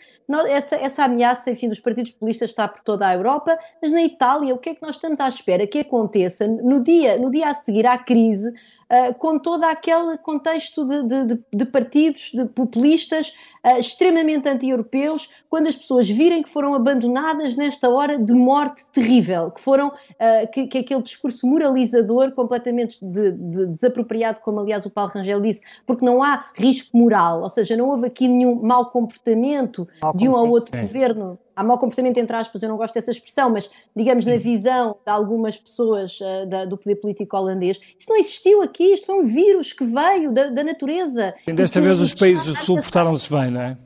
essa, 0.49 0.77
essa 0.77 1.05
ameaça, 1.05 1.51
enfim, 1.51 1.69
dos 1.69 1.81
partidos 1.81 2.13
populistas 2.13 2.51
está 2.51 2.67
por 2.67 2.81
toda 2.83 3.07
a 3.07 3.15
Europa, 3.15 3.59
mas 3.81 3.93
na 3.93 4.03
Itália 4.03 4.55
o 4.55 4.59
que 4.59 4.71
é 4.71 4.75
que 4.75 4.83
nós 4.83 4.97
estamos 4.97 5.21
à 5.21 5.29
espera 5.29 5.67
que 5.67 5.81
aconteça 5.81 6.47
no 6.47 6.83
dia, 6.83 7.19
no 7.19 7.31
dia 7.31 7.49
a 7.49 7.55
seguir 7.55 7.87
à 7.87 7.99
crise, 7.99 8.49
uh, 8.51 9.15
com 9.19 9.39
todo 9.39 9.65
aquele 9.65 10.17
contexto 10.19 10.85
de, 10.85 11.03
de, 11.03 11.45
de 11.53 11.65
partidos 11.67 12.31
de 12.33 12.45
populistas 12.47 13.33
uh, 13.65 13.79
extremamente 13.79 14.49
anti-europeus, 14.49 15.29
quando 15.49 15.69
as 15.69 15.77
pessoas 15.77 16.09
virem 16.09 16.43
que 16.43 16.49
foram 16.49 16.75
abandonadas 16.75 17.55
nesta 17.55 17.89
hora 17.89 18.19
de 18.19 18.33
morte 18.33 18.85
terrível, 18.93 19.51
que 19.51 19.61
foram 19.61 19.89
uh, 19.89 20.51
que, 20.53 20.67
que, 20.67 20.79
aquele 20.79 21.03
discurso 21.03 21.47
moralizador 21.47 22.33
completamente 22.33 22.99
de, 23.03 23.33
de, 23.33 23.67
desapropriado, 23.67 24.41
como 24.41 24.61
aliás 24.61 24.87
o 24.87 24.91
Paulo 24.91 25.13
Rangel 25.15 25.41
disse, 25.41 25.63
porque 25.87 26.05
não 26.05 26.23
há 26.23 26.47
risco 26.55 26.97
moral, 26.97 27.43
ou 27.43 27.49
seja, 27.49 27.77
não 27.77 27.89
houve 27.89 28.07
aqui 28.07 28.29
nenhum 28.29 28.63
mau 28.63 28.87
comportamento 28.87 29.87
mau 30.01 30.15
de 30.15 30.29
um 30.29 30.33
ou 30.33 30.49
outro 30.49 30.79
governo. 30.81 31.39
Há 31.55 31.63
mau 31.63 31.79
comportamento 31.79 32.17
entre 32.17 32.35
aspas, 32.35 32.63
eu 32.63 32.69
não 32.71 32.79
gosto 32.79 32.95
dessa 32.95 33.11
expressão, 33.11 33.51
mas 33.51 33.71
digamos 33.95 34.25
na 34.25 34.39
visão 34.39 34.97
de 35.05 35.13
algumas 35.13 35.59
pessoas 35.59 36.19
uh, 36.19 36.47
da, 36.49 36.65
do 36.65 36.79
poder 36.79 36.97
político 36.97 37.37
holandês, 37.37 37.79
isso 37.99 38.09
não 38.09 38.17
existiu 38.17 38.63
aqui, 38.63 38.95
isto 38.95 39.07
foi 39.07 39.17
um 39.17 39.25
vírus 39.25 39.71
que 39.73 39.85
veio 39.85 40.33
da, 40.33 40.49
da 40.49 40.65
natureza. 40.65 41.35
Sim, 41.45 41.55
desta 41.55 41.79
vez 41.81 42.01
os 42.01 42.15
países 42.15 42.47
do 42.47 42.55
Sul 42.57 42.77
portaram-se 42.77 43.31
bem, 43.31 43.51
não 43.53 43.61
é? 43.61 43.79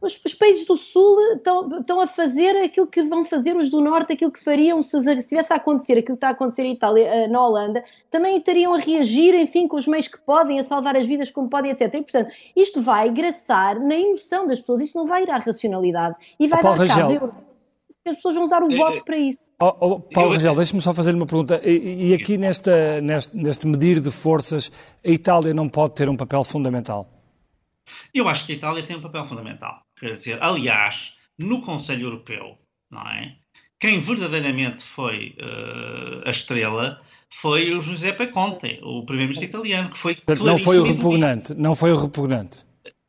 Os, 0.00 0.20
os, 0.24 0.34
países 0.34 0.66
do 0.66 0.76
Sul 0.76 1.16
estão, 1.34 1.78
estão, 1.78 2.00
a 2.00 2.08
fazer 2.08 2.56
aquilo 2.56 2.88
que 2.88 3.04
vão 3.04 3.24
fazer 3.24 3.56
os 3.56 3.70
do 3.70 3.80
Norte, 3.80 4.12
aquilo 4.12 4.32
que 4.32 4.42
fariam 4.42 4.82
se, 4.82 5.00
se 5.00 5.28
tivesse 5.28 5.52
a 5.52 5.56
acontecer 5.56 5.92
aquilo 5.92 6.06
que 6.06 6.12
está 6.14 6.28
a 6.28 6.32
acontecer 6.32 6.64
em 6.64 6.72
Itália, 6.72 7.06
eh, 7.06 7.28
na 7.28 7.40
Holanda, 7.40 7.84
também 8.10 8.36
estariam 8.36 8.74
a 8.74 8.78
reagir, 8.78 9.32
enfim, 9.36 9.68
com 9.68 9.76
os 9.76 9.86
meios 9.86 10.08
que 10.08 10.18
podem, 10.18 10.58
a 10.58 10.64
salvar 10.64 10.96
as 10.96 11.06
vidas 11.06 11.30
como 11.30 11.48
podem, 11.48 11.70
etc. 11.70 11.94
E, 11.94 12.02
portanto, 12.02 12.32
isto 12.56 12.82
vai 12.82 13.10
graçar 13.10 13.78
na 13.78 13.94
emoção 13.94 14.44
das 14.44 14.58
pessoas, 14.58 14.80
isto 14.80 14.98
não 14.98 15.06
vai 15.06 15.22
ir 15.22 15.30
à 15.30 15.38
racionalidade 15.38 16.16
e 16.40 16.48
vai 16.48 16.60
dar 16.60 16.76
cabo 16.84 17.32
as 18.04 18.16
pessoas 18.16 18.34
vão 18.34 18.44
usar 18.44 18.62
o 18.62 18.72
é, 18.72 18.76
voto 18.76 19.04
para 19.04 19.16
isso. 19.16 19.52
Oh, 19.60 19.72
oh, 19.80 20.00
Paulo 20.00 20.32
Rangel, 20.32 20.56
deixe-me 20.56 20.82
só 20.82 20.92
fazer 20.92 21.14
uma 21.14 21.24
pergunta. 21.26 21.60
E, 21.62 22.10
e 22.10 22.14
aqui 22.14 22.36
nesta, 22.36 23.00
neste, 23.00 23.36
neste 23.36 23.66
medir 23.66 24.00
de 24.00 24.10
forças, 24.10 24.72
a 25.04 25.08
Itália 25.08 25.54
não 25.54 25.68
pode 25.68 25.94
ter 25.94 26.08
um 26.08 26.16
papel 26.16 26.42
fundamental? 26.42 27.06
Eu 28.14 28.28
acho 28.28 28.46
que 28.46 28.52
a 28.52 28.54
Itália 28.56 28.82
tem 28.82 28.96
um 28.96 29.00
papel 29.00 29.26
fundamental. 29.26 29.82
Quer 29.98 30.14
dizer, 30.14 30.42
aliás, 30.42 31.14
no 31.38 31.60
Conselho 31.60 32.06
Europeu, 32.06 32.58
não 32.90 33.02
é? 33.02 33.36
Quem 33.78 33.98
verdadeiramente 33.98 34.84
foi 34.84 35.34
uh, 35.40 36.28
a 36.28 36.30
estrela 36.30 37.00
foi 37.28 37.74
o 37.74 37.80
Giuseppe 37.80 38.28
Conte, 38.28 38.78
o 38.82 39.04
primeiro-ministro 39.04 39.44
italiano, 39.44 39.90
que 39.90 39.98
foi 39.98 40.16
Não 40.40 40.58
foi 40.58 40.78
o 40.78 40.84
repugnante, 40.84 41.54
não 41.54 41.74
foi 41.74 41.90
o 41.90 41.96
repugnante. 41.96 42.60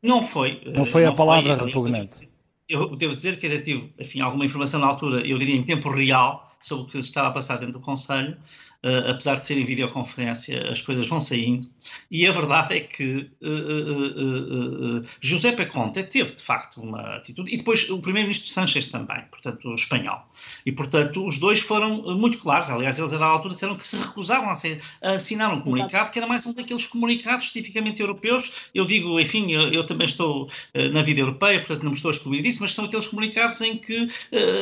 Não 0.02 0.26
foi. 0.26 0.60
Não 0.66 0.84
foi 0.84 1.04
a 1.04 1.12
palavra 1.12 1.56
foi, 1.56 1.66
repugnante. 1.66 2.28
Eu 2.68 2.96
devo 2.96 3.12
dizer 3.12 3.38
que 3.38 3.48
tive, 3.60 3.94
enfim, 3.98 4.20
alguma 4.20 4.44
informação 4.44 4.80
na 4.80 4.86
altura, 4.86 5.26
eu 5.26 5.38
diria 5.38 5.54
em 5.54 5.62
tempo 5.62 5.90
real, 5.90 6.52
sobre 6.60 6.84
o 6.84 6.86
que 6.86 6.98
estava 6.98 7.28
a 7.28 7.30
passar 7.30 7.58
dentro 7.58 7.74
do 7.74 7.80
Conselho, 7.80 8.36
uh, 8.84 9.10
apesar 9.10 9.38
de 9.38 9.46
ser 9.46 9.58
em 9.58 9.64
videoconferência, 9.64 10.70
as 10.70 10.82
coisas 10.82 11.08
vão 11.08 11.20
saindo. 11.20 11.68
E 12.10 12.26
a 12.26 12.32
verdade 12.32 12.76
é 12.76 12.80
que 12.80 13.30
uh, 13.42 15.00
uh, 15.00 15.72
Conte 15.72 16.02
teve, 16.04 16.34
de 16.34 16.42
facto, 16.42 16.80
uma 16.80 17.16
atitude. 17.16 17.52
E 17.52 17.56
depois 17.56 17.88
o 17.88 17.98
primeiro-ministro 18.00 18.48
Sánchez 18.48 18.88
também, 18.88 19.22
portanto, 19.30 19.74
espanhol. 19.74 20.28
E, 20.64 20.72
portanto, 20.72 21.26
os 21.26 21.38
dois 21.38 21.60
foram 21.60 22.16
muito 22.16 22.38
claros. 22.38 22.68
Aliás, 22.68 22.98
eles, 22.98 23.10
dada 23.10 23.24
altura, 23.24 23.54
disseram 23.54 23.76
que 23.76 23.86
se 23.86 23.96
recusavam 23.96 24.50
a, 24.50 24.54
ser, 24.54 24.80
a 25.02 25.12
assinar 25.12 25.52
um 25.52 25.60
comunicado, 25.60 26.10
que 26.10 26.18
era 26.18 26.26
mais 26.26 26.44
um 26.46 26.52
daqueles 26.52 26.86
comunicados 26.86 27.50
tipicamente 27.50 28.00
europeus. 28.02 28.70
Eu 28.74 28.84
digo, 28.84 29.18
enfim, 29.18 29.50
eu, 29.52 29.72
eu 29.72 29.86
também 29.86 30.06
estou 30.06 30.50
na 30.92 31.02
vida 31.02 31.20
europeia, 31.20 31.58
portanto, 31.58 31.82
não 31.82 31.90
me 31.90 31.96
estou 31.96 32.10
a 32.10 32.14
excluir 32.14 32.42
disso, 32.42 32.58
mas 32.60 32.74
são 32.74 32.84
aqueles 32.84 33.06
comunicados 33.06 33.60
em 33.60 33.78
que, 33.78 34.08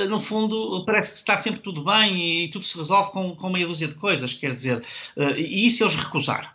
no 0.08 0.20
fundo, 0.20 0.84
parece 0.84 1.12
que 1.12 1.18
está 1.18 1.36
sempre 1.36 1.60
tudo 1.60 1.84
bem 1.84 2.44
e 2.44 2.48
tudo 2.48 2.64
se 2.64 2.76
resolve 2.76 3.10
com, 3.10 3.34
com 3.34 3.50
meia 3.50 3.66
dúzia 3.66 3.88
de 3.88 3.94
coisas, 3.94 4.11
quer 4.38 4.54
dizer, 4.54 4.78
uh, 5.16 5.30
e 5.36 5.66
isso 5.66 5.82
eles 5.82 5.96
recusaram. 5.96 6.48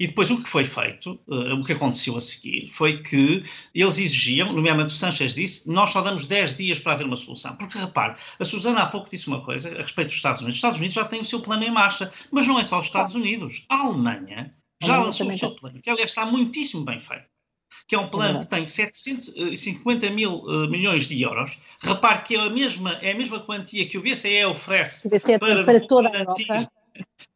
E 0.00 0.06
depois 0.06 0.30
o 0.30 0.40
que 0.40 0.48
foi 0.48 0.64
feito, 0.64 1.18
uh, 1.26 1.54
o 1.54 1.64
que 1.64 1.72
aconteceu 1.72 2.16
a 2.16 2.20
seguir, 2.20 2.68
foi 2.68 3.02
que 3.02 3.42
eles 3.74 3.98
exigiam, 3.98 4.52
nomeadamente 4.52 4.92
o 4.92 4.96
Sanchez 4.96 5.34
disse, 5.34 5.68
nós 5.68 5.90
só 5.90 6.00
damos 6.00 6.26
10 6.26 6.56
dias 6.56 6.78
para 6.78 6.92
haver 6.92 7.06
uma 7.06 7.16
solução. 7.16 7.56
Porque, 7.56 7.78
repare, 7.78 8.16
a 8.38 8.44
Susana 8.44 8.82
há 8.82 8.86
pouco 8.86 9.10
disse 9.10 9.26
uma 9.26 9.42
coisa 9.42 9.70
a 9.70 9.82
respeito 9.82 10.08
dos 10.08 10.16
Estados 10.16 10.40
Unidos. 10.40 10.54
Os 10.54 10.58
Estados 10.58 10.78
Unidos 10.78 10.94
já 10.94 11.04
têm 11.04 11.20
o 11.20 11.24
seu 11.24 11.40
plano 11.40 11.64
em 11.64 11.70
marcha, 11.70 12.10
mas 12.30 12.46
não 12.46 12.58
é 12.58 12.64
só 12.64 12.78
os 12.78 12.86
Estados 12.86 13.14
Unidos. 13.14 13.64
A 13.68 13.76
Alemanha 13.76 14.54
já 14.82 15.02
lançou 15.02 15.28
o 15.28 15.36
seu 15.36 15.54
plano, 15.56 15.80
que 15.82 15.90
aliás 15.90 16.10
está 16.10 16.24
muitíssimo 16.24 16.84
bem 16.84 16.98
feito 16.98 17.26
que 17.88 17.94
é 17.94 17.98
um 17.98 18.08
plano 18.08 18.40
que 18.40 18.46
tem 18.46 18.66
750 18.68 20.10
mil 20.10 20.40
uh, 20.40 20.68
milhões 20.68 21.08
de 21.08 21.22
euros. 21.22 21.58
Repare 21.80 22.22
que 22.22 22.36
é 22.36 22.40
a 22.40 22.50
mesma, 22.50 22.92
é 23.00 23.12
a 23.12 23.14
mesma 23.14 23.40
quantia 23.40 23.88
que 23.88 23.96
o 23.96 24.02
BCE 24.02 24.44
oferece 24.44 25.08
BCE 25.08 25.38
para, 25.38 25.64
para 25.64 25.80
toda 25.80 26.10
a 26.10 26.18
Europa. 26.18 26.70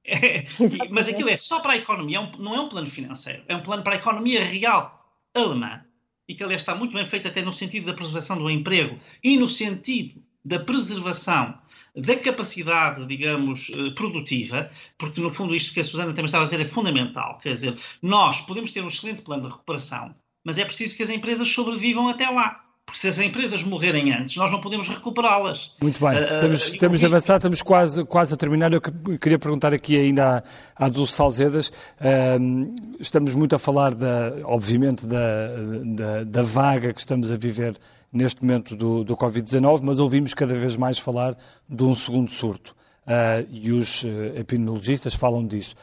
É, 0.04 0.44
mas 0.90 1.08
aquilo 1.08 1.28
é 1.28 1.36
só 1.36 1.60
para 1.60 1.74
a 1.74 1.76
economia, 1.76 2.18
é 2.18 2.36
não 2.38 2.54
é 2.54 2.60
um 2.60 2.68
plano 2.68 2.88
financeiro, 2.88 3.44
é 3.46 3.54
um 3.54 3.62
plano 3.62 3.82
para 3.82 3.94
a 3.94 3.98
economia 3.98 4.44
real 4.44 5.16
alemã. 5.32 5.84
E 6.28 6.34
que, 6.34 6.42
aliás, 6.42 6.62
está 6.62 6.74
muito 6.74 6.94
bem 6.94 7.06
feito 7.06 7.28
até 7.28 7.42
no 7.42 7.54
sentido 7.54 7.86
da 7.86 7.94
preservação 7.94 8.38
do 8.38 8.50
emprego 8.50 8.98
e 9.22 9.36
no 9.36 9.48
sentido 9.48 10.22
da 10.44 10.58
preservação 10.58 11.58
da 11.94 12.16
capacidade, 12.16 13.06
digamos, 13.06 13.70
eh, 13.70 13.90
produtiva, 13.90 14.70
porque 14.98 15.20
no 15.20 15.30
fundo 15.30 15.54
isto 15.54 15.74
que 15.74 15.80
a 15.80 15.84
Susana 15.84 16.10
também 16.10 16.24
estava 16.24 16.44
a 16.44 16.46
dizer 16.46 16.60
é 16.60 16.64
fundamental. 16.64 17.38
Quer 17.38 17.52
dizer, 17.52 17.78
nós 18.00 18.40
podemos 18.40 18.72
ter 18.72 18.82
um 18.82 18.88
excelente 18.88 19.22
plano 19.22 19.42
de 19.42 19.48
recuperação, 19.48 20.14
mas 20.44 20.58
é 20.58 20.64
preciso 20.64 20.96
que 20.96 21.02
as 21.02 21.10
empresas 21.10 21.46
sobrevivam 21.48 22.08
até 22.08 22.28
lá. 22.28 22.64
Porque 22.92 22.98
se 22.98 23.08
as 23.08 23.18
empresas 23.18 23.64
morrerem 23.64 24.12
antes, 24.12 24.36
nós 24.36 24.52
não 24.52 24.60
podemos 24.60 24.86
recuperá-las. 24.86 25.70
Muito 25.80 25.98
bem, 25.98 26.10
uh, 26.10 26.40
temos, 26.42 26.68
uh, 26.68 26.78
temos 26.78 27.00
de 27.00 27.06
avançar, 27.06 27.36
estamos 27.36 27.62
quase, 27.62 28.04
quase 28.04 28.34
a 28.34 28.36
terminar. 28.36 28.70
Eu 28.70 28.82
queria 29.18 29.38
perguntar 29.38 29.72
aqui 29.72 29.96
ainda 29.96 30.44
à, 30.76 30.84
à 30.84 30.88
Dulce 30.90 31.14
Salzedas. 31.14 31.68
Uh, 31.68 32.74
estamos 33.00 33.34
muito 33.34 33.54
a 33.54 33.58
falar, 33.58 33.94
da, 33.94 34.34
obviamente, 34.44 35.06
da, 35.06 35.48
da, 35.84 36.24
da, 36.24 36.42
vaga 36.42 36.92
que 36.92 37.00
estamos 37.00 37.32
a 37.32 37.36
viver 37.36 37.78
neste 38.12 38.44
momento 38.44 38.76
do, 38.76 39.02
do 39.04 39.16
Covid-19, 39.16 39.80
mas 39.82 39.98
ouvimos 39.98 40.34
cada 40.34 40.52
vez 40.52 40.76
mais 40.76 40.98
falar 40.98 41.34
de 41.66 41.84
um 41.84 41.94
segundo 41.94 42.30
surto. 42.30 42.76
Uh, 43.06 43.48
e 43.50 43.72
os 43.72 44.02
uh, 44.02 44.08
epidemiologistas 44.36 45.14
falam 45.14 45.46
disso. 45.46 45.74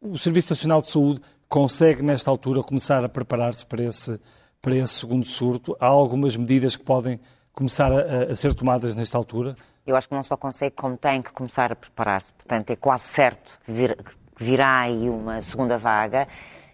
o 0.00 0.16
Serviço 0.16 0.52
Nacional 0.52 0.80
de 0.80 0.88
Saúde 0.88 1.20
consegue, 1.48 2.00
nesta 2.00 2.30
altura, 2.30 2.62
começar 2.62 3.02
a 3.02 3.08
preparar-se 3.08 3.66
para 3.66 3.82
esse, 3.82 4.20
para 4.66 4.74
esse 4.74 4.94
segundo 4.94 5.24
surto? 5.24 5.76
Há 5.78 5.86
algumas 5.86 6.36
medidas 6.36 6.74
que 6.74 6.82
podem 6.82 7.20
começar 7.54 7.92
a, 7.92 8.32
a 8.32 8.34
ser 8.34 8.52
tomadas 8.52 8.96
nesta 8.96 9.16
altura? 9.16 9.54
Eu 9.86 9.94
acho 9.94 10.08
que 10.08 10.14
não 10.16 10.24
só 10.24 10.36
consegue, 10.36 10.74
como 10.74 10.96
tem 10.96 11.22
que 11.22 11.30
começar 11.30 11.70
a 11.70 11.76
preparar-se. 11.76 12.32
Portanto, 12.32 12.70
é 12.70 12.74
quase 12.74 13.04
certo 13.04 13.48
que, 13.64 13.70
vir, 13.70 13.96
que 14.34 14.42
virá 14.42 14.80
aí 14.80 15.08
uma 15.08 15.40
segunda 15.40 15.78
vaga. 15.78 16.26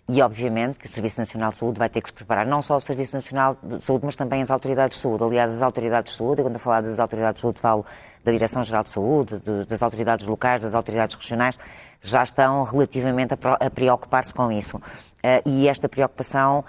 E, 0.08 0.22
obviamente, 0.22 0.78
que 0.78 0.86
o 0.86 0.88
Serviço 0.88 1.20
Nacional 1.20 1.50
de 1.50 1.58
Saúde 1.58 1.78
vai 1.78 1.90
ter 1.90 2.00
que 2.00 2.08
se 2.08 2.14
preparar, 2.14 2.46
não 2.46 2.62
só 2.62 2.78
o 2.78 2.80
Serviço 2.80 3.14
Nacional 3.14 3.58
de 3.62 3.84
Saúde, 3.84 4.06
mas 4.06 4.16
também 4.16 4.40
as 4.40 4.50
autoridades 4.50 4.96
de 4.96 5.02
saúde. 5.02 5.24
Aliás, 5.24 5.54
as 5.54 5.60
autoridades 5.60 6.12
de 6.12 6.16
saúde, 6.16 6.40
e 6.40 6.44
quando 6.44 6.54
eu 6.54 6.60
falar 6.60 6.80
das 6.80 6.98
autoridades 6.98 7.34
de 7.34 7.42
saúde, 7.42 7.60
falo 7.60 7.84
da 8.24 8.32
Direção-Geral 8.32 8.84
de 8.84 8.90
Saúde, 8.90 9.42
de, 9.42 9.66
das 9.66 9.82
autoridades 9.82 10.26
locais, 10.26 10.62
das 10.62 10.74
autoridades 10.74 11.14
regionais, 11.14 11.58
já 12.00 12.22
estão 12.22 12.62
relativamente 12.62 13.34
a, 13.34 13.66
a 13.66 13.70
preocupar-se 13.70 14.32
com 14.32 14.50
isso. 14.50 14.78
Uh, 14.78 15.46
e 15.46 15.68
esta 15.68 15.90
preocupação 15.90 16.64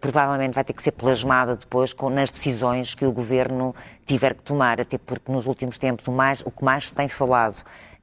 provavelmente 0.00 0.54
vai 0.54 0.64
ter 0.64 0.72
que 0.72 0.82
ser 0.82 0.92
plasmada 0.92 1.56
depois 1.56 1.92
com, 1.92 2.10
nas 2.10 2.30
decisões 2.30 2.94
que 2.94 3.04
o 3.04 3.12
Governo 3.12 3.74
tiver 4.06 4.34
que 4.34 4.42
tomar, 4.42 4.80
até 4.80 4.98
porque 4.98 5.30
nos 5.30 5.46
últimos 5.46 5.78
tempos 5.78 6.06
o, 6.08 6.12
mais, 6.12 6.40
o 6.40 6.50
que 6.50 6.64
mais 6.64 6.88
se 6.88 6.94
tem 6.94 7.08
falado 7.08 7.56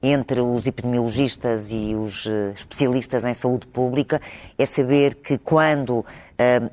entre 0.03 0.41
os 0.41 0.67
epidemiologistas 0.67 1.71
e 1.71 1.95
os 1.95 2.25
uh, 2.25 2.51
especialistas 2.53 3.23
em 3.23 3.33
saúde 3.33 3.65
pública 3.67 4.21
é 4.57 4.65
saber 4.65 5.15
que 5.15 5.37
quando 5.37 6.05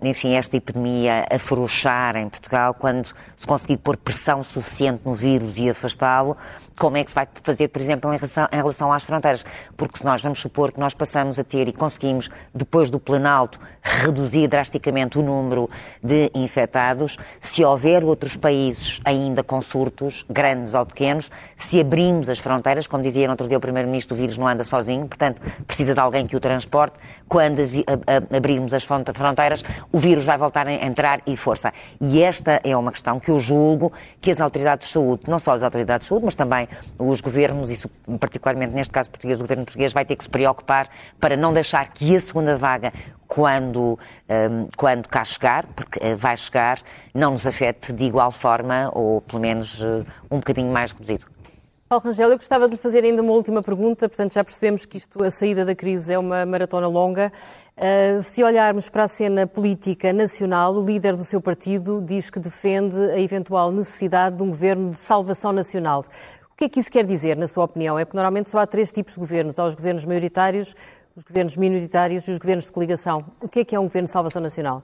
enfim, 0.03 0.35
esta 0.35 0.57
epidemia 0.57 1.27
afrouxar 1.31 2.17
em 2.17 2.29
Portugal, 2.29 2.75
quando 2.75 3.09
se 3.37 3.47
conseguir 3.47 3.77
pôr 3.77 3.97
pressão 3.97 4.43
suficiente 4.43 5.03
no 5.05 5.15
vírus 5.15 5.59
e 5.59 5.69
afastá-lo, 5.69 6.37
como 6.79 6.97
é 6.97 7.05
que 7.05 7.11
se 7.11 7.15
vai 7.15 7.29
fazer, 7.43 7.69
por 7.69 7.83
exemplo, 7.83 8.13
em 8.13 8.17
relação, 8.17 8.49
em 8.51 8.57
relação 8.57 8.93
às 8.93 9.03
fronteiras? 9.03 9.45
Porque 9.77 9.99
se 9.99 10.05
nós 10.05 10.23
vamos 10.23 10.41
supor 10.41 10.73
que 10.73 10.81
nós 10.81 10.95
passamos 10.95 11.39
a 11.39 11.45
ter 11.45 11.69
e 11.69 11.73
conseguimos, 11.73 12.31
depois 12.55 12.91
do 12.91 12.99
Planalto, 12.99 13.61
reduzir 13.83 14.49
drasticamente 14.49 15.19
o 15.19 15.23
número 15.23 15.69
de 16.03 16.31
infectados, 16.35 17.19
se 17.39 17.63
houver 17.63 18.03
outros 18.03 18.35
países 18.37 19.01
ainda 19.05 19.43
com 19.43 19.61
surtos, 19.61 20.25
grandes 20.31 20.73
ou 20.73 20.87
pequenos, 20.87 21.31
se 21.57 21.79
abrimos 21.79 22.31
as 22.31 22.39
fronteiras, 22.39 22.87
como 22.87 23.03
dizia 23.03 23.27
no 23.27 23.33
outro 23.33 23.47
dia 23.47 23.59
o 23.59 23.61
Primeiro-Ministro, 23.61 24.15
o 24.15 24.19
vírus 24.19 24.39
não 24.39 24.49
anda 24.49 24.65
sozinho, 24.65 25.07
portanto, 25.07 25.43
precisa 25.67 25.93
de 25.93 26.01
alguém 26.01 26.27
que 26.27 26.35
o 26.35 26.41
transporte, 26.41 26.99
quando 27.29 27.61
abrirmos 28.35 28.73
as 28.73 28.85
fronteiras, 28.85 29.50
o 29.93 29.99
vírus 29.99 30.25
vai 30.25 30.39
voltar 30.39 30.67
a 30.67 30.73
entrar 30.73 31.21
e 31.27 31.37
força. 31.37 31.73
E 32.01 32.23
esta 32.23 32.61
é 32.65 32.77
uma 32.77 32.93
questão 32.93 33.19
que 33.19 33.31
eu 33.31 33.41
julgo 33.41 33.93
que 34.21 34.31
as 34.31 34.41
autoridades 34.41 34.87
de 34.87 34.93
saúde, 34.93 35.23
não 35.29 35.39
só 35.39 35.53
as 35.53 35.63
autoridades 35.63 36.07
de 36.07 36.09
saúde, 36.09 36.25
mas 36.27 36.35
também 36.35 36.69
os 36.99 37.21
governos, 37.21 37.71
isso 37.71 37.89
particularmente 38.19 38.75
neste 38.75 38.93
caso 38.93 39.11
português, 39.11 39.41
o 39.41 39.43
governo 39.43 39.65
português 39.65 39.93
vai 39.93 40.05
ter 40.05 40.17
que 40.17 40.25
se 40.25 40.31
preocupar 40.31 40.89
para 41.19 41.37
não 41.37 41.53
deixar 41.53 41.89
que 41.89 42.15
a 42.15 42.21
segunda 42.21 42.57
vaga, 42.57 42.93
quando, 43.27 43.99
um, 44.29 44.69
quando 44.77 45.09
cá 45.09 45.25
chegar, 45.25 45.65
porque 45.67 46.01
eh, 46.03 46.17
vai 46.17 46.37
chegar, 46.37 46.81
não 47.15 47.31
nos 47.31 47.47
afete 47.47 47.93
de 47.93 48.05
igual 48.05 48.33
forma 48.33 48.91
ou 48.93 49.21
pelo 49.21 49.41
menos 49.41 49.81
uh, 49.81 50.05
um 50.31 50.39
bocadinho 50.39 50.73
mais 50.73 50.91
reduzido. 50.91 51.27
Paulo 51.91 52.05
Rangel, 52.05 52.31
eu 52.31 52.37
gostava 52.37 52.69
de 52.69 52.77
lhe 52.77 52.81
fazer 52.81 53.03
ainda 53.03 53.21
uma 53.21 53.33
última 53.33 53.65
pergunta. 53.65 54.09
Portanto, 54.09 54.33
já 54.33 54.45
percebemos 54.45 54.87
que 54.87 54.97
isto, 54.97 55.25
a 55.25 55.31
saída 55.31 55.65
da 55.65 55.75
crise 55.75 56.15
é 56.15 56.19
uma 56.19 56.47
maratona 56.47 56.87
longa. 56.87 57.33
Uh, 57.77 58.23
se 58.23 58.45
olharmos 58.45 58.89
para 58.89 59.03
a 59.03 59.09
cena 59.09 59.45
política 59.45 60.13
nacional, 60.13 60.73
o 60.73 60.85
líder 60.85 61.17
do 61.17 61.25
seu 61.25 61.41
partido 61.41 62.01
diz 62.01 62.31
que 62.31 62.39
defende 62.39 62.97
a 62.97 63.19
eventual 63.19 63.73
necessidade 63.73 64.37
de 64.37 64.43
um 64.45 64.51
governo 64.51 64.91
de 64.91 64.97
salvação 64.97 65.51
nacional 65.51 66.05
que 66.61 66.67
é 66.67 66.69
que 66.69 66.79
isso 66.79 66.93
quer 66.93 67.07
dizer, 67.07 67.39
na 67.39 67.47
sua 67.47 67.65
opinião? 67.65 67.99
É 67.99 68.05
porque 68.05 68.19
normalmente 68.19 68.51
só 68.51 68.59
há 68.59 68.67
três 68.67 68.93
tipos 68.93 69.15
de 69.15 69.21
governos. 69.21 69.59
Há 69.59 69.65
os 69.65 69.75
governos 69.75 70.05
maioritários, 70.05 70.77
os 71.17 71.25
governos 71.25 71.57
minoritários 71.57 72.29
e 72.29 72.33
os 72.33 72.39
governos 72.39 72.67
de 72.67 72.73
coligação. 72.73 73.25
O 73.43 73.49
que 73.49 73.61
é 73.61 73.65
que 73.65 73.75
é 73.75 73.81
um 73.81 73.85
governo 73.85 74.05
de 74.05 74.13
salvação 74.13 74.43
nacional? 74.43 74.83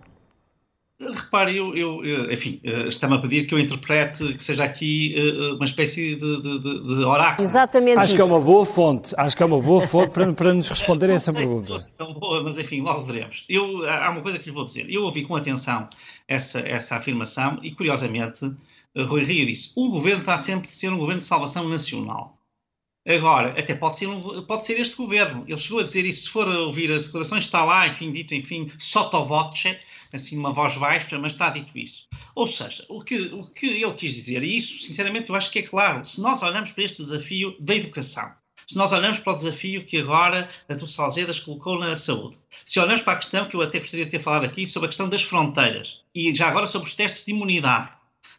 Repare, 0.98 1.54
eu, 1.54 1.76
eu, 1.76 2.32
enfim, 2.32 2.58
eh, 2.64 2.88
está-me 2.88 3.16
a 3.16 3.18
pedir 3.18 3.46
que 3.46 3.52
eu 3.52 3.58
interprete 3.58 4.32
que 4.32 4.42
seja 4.42 4.64
aqui 4.64 5.14
eh, 5.14 5.52
uma 5.52 5.66
espécie 5.66 6.14
de, 6.14 6.40
de, 6.40 6.58
de 6.60 7.04
oráculo. 7.04 7.46
Exatamente. 7.46 7.98
Acho 7.98 8.04
isso. 8.06 8.14
que 8.16 8.22
é 8.22 8.24
uma 8.24 8.40
boa 8.40 8.64
fonte, 8.64 9.14
acho 9.18 9.36
que 9.36 9.42
é 9.42 9.46
uma 9.46 9.60
boa 9.60 9.82
fonte 9.82 10.10
para, 10.14 10.32
para 10.32 10.54
nos 10.54 10.68
responder 10.68 11.10
essa 11.10 11.34
pergunta. 11.34 11.76
É 11.98 12.04
boa, 12.14 12.42
mas 12.42 12.58
enfim, 12.58 12.80
logo 12.80 13.02
veremos. 13.02 13.44
Eu, 13.46 13.86
há 13.86 14.08
uma 14.08 14.22
coisa 14.22 14.38
que 14.38 14.46
lhe 14.46 14.54
vou 14.54 14.64
dizer. 14.64 14.86
Eu 14.88 15.02
ouvi 15.02 15.22
com 15.26 15.36
atenção 15.36 15.86
essa, 16.26 16.60
essa 16.60 16.96
afirmação 16.96 17.58
e, 17.62 17.72
curiosamente, 17.72 18.50
Rui 18.96 19.22
Rio 19.22 19.44
disse: 19.44 19.72
o 19.76 19.90
governo 19.90 20.20
está 20.20 20.38
sempre 20.38 20.66
a 20.66 20.70
ser 20.70 20.88
um 20.88 20.96
governo 20.96 21.20
de 21.20 21.26
salvação 21.26 21.68
nacional. 21.68 22.35
Agora, 23.06 23.50
até 23.58 23.72
pode 23.74 24.00
ser, 24.00 24.08
pode 24.48 24.66
ser 24.66 24.80
este 24.80 24.96
governo. 24.96 25.44
Ele 25.46 25.58
chegou 25.58 25.78
a 25.78 25.84
dizer 25.84 26.04
isso, 26.04 26.24
se 26.24 26.30
for 26.30 26.48
ouvir 26.48 26.90
as 26.90 27.06
declarações, 27.06 27.44
está 27.44 27.64
lá, 27.64 27.86
enfim, 27.86 28.10
dito, 28.10 28.34
enfim, 28.34 28.70
sottovoce, 28.80 29.78
assim, 30.12 30.36
uma 30.36 30.52
voz 30.52 30.76
baixa, 30.76 31.16
mas 31.16 31.32
está 31.32 31.50
dito 31.50 31.78
isso. 31.78 32.08
Ou 32.34 32.48
seja, 32.48 32.84
o 32.88 33.02
que, 33.02 33.16
o 33.32 33.46
que 33.46 33.66
ele 33.66 33.94
quis 33.94 34.14
dizer, 34.14 34.42
e 34.42 34.56
isso, 34.56 34.82
sinceramente, 34.82 35.30
eu 35.30 35.36
acho 35.36 35.52
que 35.52 35.60
é 35.60 35.62
claro, 35.62 36.04
se 36.04 36.20
nós 36.20 36.42
olhamos 36.42 36.72
para 36.72 36.82
este 36.82 36.98
desafio 36.98 37.56
da 37.60 37.76
educação, 37.76 38.32
se 38.66 38.76
nós 38.76 38.92
olhamos 38.92 39.20
para 39.20 39.32
o 39.32 39.36
desafio 39.36 39.86
que 39.86 39.98
agora 39.98 40.50
a 40.68 40.74
do 40.74 40.88
Salzedas 40.88 41.38
colocou 41.38 41.78
na 41.78 41.94
saúde, 41.94 42.36
se 42.64 42.80
olhamos 42.80 43.02
para 43.02 43.12
a 43.12 43.16
questão 43.16 43.48
que 43.48 43.54
eu 43.54 43.62
até 43.62 43.78
gostaria 43.78 44.04
de 44.04 44.10
ter 44.10 44.18
falado 44.18 44.44
aqui, 44.44 44.66
sobre 44.66 44.86
a 44.86 44.88
questão 44.88 45.08
das 45.08 45.22
fronteiras, 45.22 46.00
e 46.12 46.34
já 46.34 46.48
agora 46.48 46.66
sobre 46.66 46.88
os 46.88 46.94
testes 46.94 47.24
de 47.24 47.30
imunidade, 47.30 47.92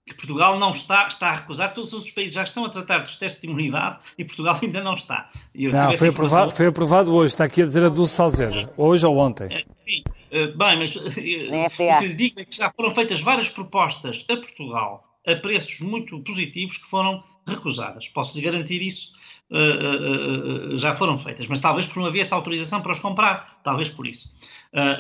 que 0.08 0.16
Portugal 0.16 0.58
não 0.58 0.72
está, 0.72 1.08
está 1.08 1.30
a 1.30 1.36
recusar, 1.36 1.74
todos 1.74 1.90
os 1.90 1.96
outros 1.96 2.12
países 2.14 2.34
já 2.34 2.44
estão 2.44 2.64
a 2.64 2.70
tratar 2.70 3.00
dos 3.00 3.18
testes 3.18 3.42
de 3.42 3.48
imunidade 3.48 4.00
e 4.18 4.24
Portugal 4.24 4.58
ainda 4.64 4.82
não 4.82 4.94
está. 4.94 5.30
não, 5.54 5.98
foi 5.98 6.08
aprovado, 6.08 6.52
foi 6.52 6.68
aprovado 6.68 7.14
hoje, 7.14 7.34
está 7.34 7.44
aqui 7.44 7.62
a 7.62 7.66
dizer 7.66 7.84
a 7.84 7.90
Dulce 7.90 8.16
Salzeda, 8.16 8.74
hoje 8.78 9.06
ou 9.06 9.18
ontem. 9.18 9.48
É, 9.52 9.66
sim, 9.86 10.04
eh, 10.32 10.48
bem, 10.48 10.78
mas 10.78 10.96
eh, 10.96 11.68
o 11.68 12.00
que 12.00 12.08
lhe 12.08 12.14
digo 12.14 12.40
é 12.40 12.46
que 12.46 12.56
já 12.56 12.72
foram 12.72 12.92
feitas 12.92 13.20
várias 13.20 13.50
propostas 13.50 14.26
a 14.30 14.38
Portugal 14.38 15.04
a 15.28 15.36
preços 15.36 15.82
muito 15.82 16.18
positivos 16.22 16.78
que 16.78 16.88
foram 16.88 17.22
recusadas. 17.46 18.08
Posso 18.08 18.36
lhe 18.38 18.42
garantir 18.42 18.82
isso 18.82 19.12
uh, 19.52 20.74
uh, 20.74 20.78
já 20.78 20.94
foram 20.94 21.18
feitas, 21.18 21.48
mas 21.48 21.60
talvez 21.60 21.86
por 21.86 22.00
não 22.00 22.08
haver 22.08 22.22
essa 22.22 22.36
autorização 22.36 22.82
para 22.82 22.92
os 22.92 23.00
comprar, 23.00 23.60
talvez 23.64 23.90
por 23.90 24.08
isso. 24.08 24.34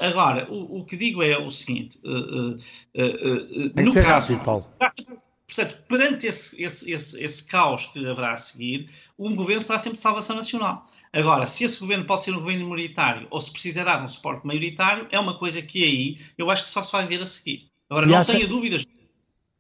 agora, 0.01 0.47
o, 0.49 0.79
o, 0.79 0.85
que 0.85 0.95
digo 0.95 1.21
é 1.23 1.37
o 1.37 1.51
seguinte: 1.51 1.99
Tem 3.75 3.85
que 3.85 3.91
ser 3.91 4.05
caso, 4.05 4.27
rápido, 4.27 4.43
Paulo. 4.43 4.67
Portanto, 5.47 5.77
perante 5.87 6.27
esse, 6.27 6.61
esse, 6.61 6.91
esse, 6.91 7.23
esse 7.23 7.47
caos 7.47 7.85
que 7.87 8.05
haverá 8.05 8.33
a 8.33 8.37
seguir, 8.37 8.89
um 9.17 9.33
governo 9.33 9.61
será 9.61 9.79
sempre 9.79 9.95
de 9.95 10.01
salvação 10.01 10.35
nacional. 10.35 10.85
Agora, 11.13 11.47
se 11.47 11.63
esse 11.63 11.79
governo 11.79 12.03
pode 12.03 12.25
ser 12.25 12.31
um 12.31 12.39
governo 12.39 12.65
minoritário 12.65 13.27
ou 13.29 13.39
se 13.39 13.49
precisará 13.49 13.97
de 13.97 14.03
um 14.03 14.09
suporte 14.09 14.45
maioritário, 14.45 15.07
é 15.09 15.17
uma 15.17 15.37
coisa 15.37 15.61
que 15.61 15.83
aí 15.83 16.19
eu 16.37 16.51
acho 16.51 16.65
que 16.65 16.69
só 16.69 16.83
se 16.83 16.91
vai 16.91 17.07
ver 17.07 17.21
a 17.21 17.25
seguir. 17.25 17.71
Agora, 17.89 18.05
e 18.05 18.09
não 18.09 18.17
acha... 18.17 18.33
tenha 18.33 18.47
dúvidas 18.47 18.85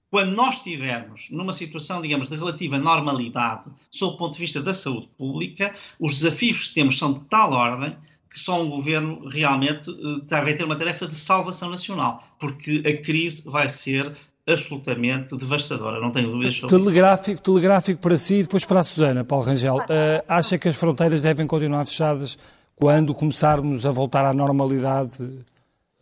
quando 0.09 0.35
nós 0.35 0.55
estivermos 0.55 1.27
numa 1.29 1.53
situação, 1.53 2.01
digamos, 2.01 2.29
de 2.29 2.35
relativa 2.35 2.77
normalidade, 2.77 3.69
sob 3.91 4.15
o 4.15 4.17
ponto 4.17 4.33
de 4.33 4.39
vista 4.39 4.61
da 4.61 4.73
saúde 4.73 5.09
pública, 5.17 5.73
os 5.99 6.19
desafios 6.19 6.67
que 6.67 6.75
temos 6.75 6.97
são 6.97 7.13
de 7.13 7.21
tal 7.21 7.51
ordem 7.51 7.95
que 8.29 8.39
só 8.39 8.61
um 8.61 8.69
governo 8.69 9.27
realmente 9.27 9.89
vai 10.29 10.53
ter 10.53 10.63
uma 10.63 10.75
tarefa 10.75 11.07
de 11.07 11.15
salvação 11.15 11.69
nacional, 11.69 12.23
porque 12.39 12.83
a 12.85 13.01
crise 13.01 13.49
vai 13.49 13.67
ser 13.69 14.15
absolutamente 14.45 15.35
devastadora, 15.35 15.99
não 15.99 16.11
tenho 16.11 16.31
dúvidas 16.31 16.55
sobre 16.55 16.77
telegráfico, 16.77 17.31
isso. 17.31 17.43
Telegráfico 17.43 18.01
para 18.01 18.17
si 18.17 18.35
e 18.35 18.43
depois 18.43 18.63
para 18.63 18.79
a 18.79 18.83
Susana, 18.83 19.23
Paulo 19.23 19.45
Rangel. 19.45 19.77
Uh, 19.77 20.23
acha 20.27 20.57
que 20.57 20.67
as 20.67 20.77
fronteiras 20.77 21.21
devem 21.21 21.45
continuar 21.45 21.85
fechadas 21.85 22.37
quando 22.75 23.13
começarmos 23.13 23.85
a 23.85 23.91
voltar 23.91 24.25
à 24.25 24.33
normalidade 24.33 25.17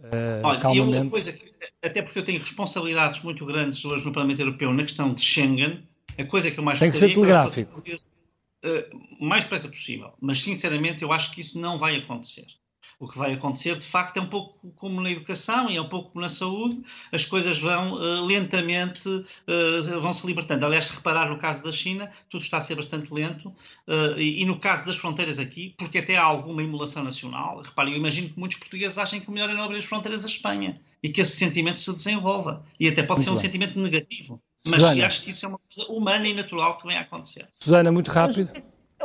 uh, 0.06 0.42
Olha, 0.44 0.60
calmamente? 0.60 1.06
Eu, 1.06 1.10
coisa 1.10 1.34
que 1.34 1.56
até 1.82 2.02
porque 2.02 2.20
eu 2.20 2.26
tenho 2.26 2.40
responsabilidades 2.40 3.22
muito 3.22 3.46
grandes 3.46 3.84
hoje 3.86 4.04
no 4.06 4.12
Parlamento 4.12 4.40
Europeu 4.40 4.74
na 4.74 4.84
questão 4.84 5.14
de 5.14 5.22
Schengen, 5.22 5.88
a 6.18 6.26
coisa 6.26 6.50
que 6.50 6.60
eu 6.60 6.64
mais 6.64 6.80
Tem 6.80 6.92
que 6.92 6.98
ser 6.98 7.14
telegráfico. 7.14 7.80
Uh, 7.80 9.24
mais 9.24 9.44
depressa 9.44 9.68
possível. 9.68 10.14
Mas, 10.20 10.40
sinceramente, 10.40 11.04
eu 11.04 11.14
acho 11.14 11.32
que 11.32 11.42
isso 11.42 11.60
não 11.60 11.78
vai 11.78 11.96
acontecer. 11.96 12.48
O 13.00 13.08
que 13.08 13.18
vai 13.18 13.34
acontecer, 13.34 13.78
de 13.78 13.86
facto, 13.86 14.18
é 14.18 14.22
um 14.22 14.28
pouco 14.28 14.72
como 14.76 15.02
na 15.02 15.12
educação 15.12 15.70
e 15.70 15.78
é 15.78 15.82
um 15.82 15.90
pouco 15.90 16.12
como 16.12 16.22
na 16.22 16.30
saúde, 16.30 16.82
as 17.12 17.26
coisas 17.26 17.60
vão 17.60 17.94
uh, 17.94 18.26
lentamente, 18.26 19.08
uh, 19.10 20.02
vão 20.02 20.14
se 20.14 20.26
libertando. 20.26 20.66
Aliás, 20.66 20.86
se 20.86 20.96
reparar 20.96 21.30
no 21.30 21.38
caso 21.38 21.64
da 21.64 21.72
China, 21.72 22.10
tudo 22.30 22.42
está 22.42 22.58
a 22.58 22.62
ser 22.62 22.76
bastante 22.76 23.14
lento, 23.14 23.50
uh, 23.50 24.18
e, 24.18 24.42
e, 24.42 24.46
no 24.46 24.60
caso 24.60 24.86
das 24.86 24.98
fronteiras 24.98 25.40
aqui, 25.40 25.76
porque 25.78 25.98
até 25.98 26.16
há 26.16 26.24
alguma 26.24 26.64
emulação 26.64 27.04
nacional, 27.04 27.62
reparem, 27.62 27.94
eu 27.94 28.00
imagino 28.00 28.30
que 28.30 28.40
muitos 28.40 28.58
portugueses 28.58 28.98
achem 28.98 29.20
que 29.20 29.28
o 29.28 29.32
melhor 29.32 29.50
é 29.50 29.54
não 29.54 29.64
abrir 29.64 29.78
as 29.78 29.86
fronteiras 29.86 30.24
à 30.24 30.28
Espanha 30.28 30.80
e 31.04 31.10
que 31.10 31.22
esse 31.22 31.36
sentimento 31.36 31.80
se 31.80 31.92
desenvolva. 31.92 32.64
E 32.80 32.88
até 32.88 33.04
pode 33.04 33.20
muito 33.20 33.24
ser 33.24 33.30
um 33.30 33.34
bem. 33.34 33.42
sentimento 33.42 33.80
negativo. 33.80 34.42
Mas 34.66 34.82
Susana. 34.82 35.06
acho 35.06 35.22
que 35.22 35.30
isso 35.30 35.46
é 35.46 35.50
uma 35.50 35.60
coisa 35.60 35.92
humana 35.92 36.28
e 36.28 36.34
natural 36.34 36.78
que 36.78 36.88
vem 36.88 36.98
a 36.98 37.02
acontecer. 37.02 37.48
Susana, 37.60 37.92
muito 37.92 38.10
rápido. 38.10 38.52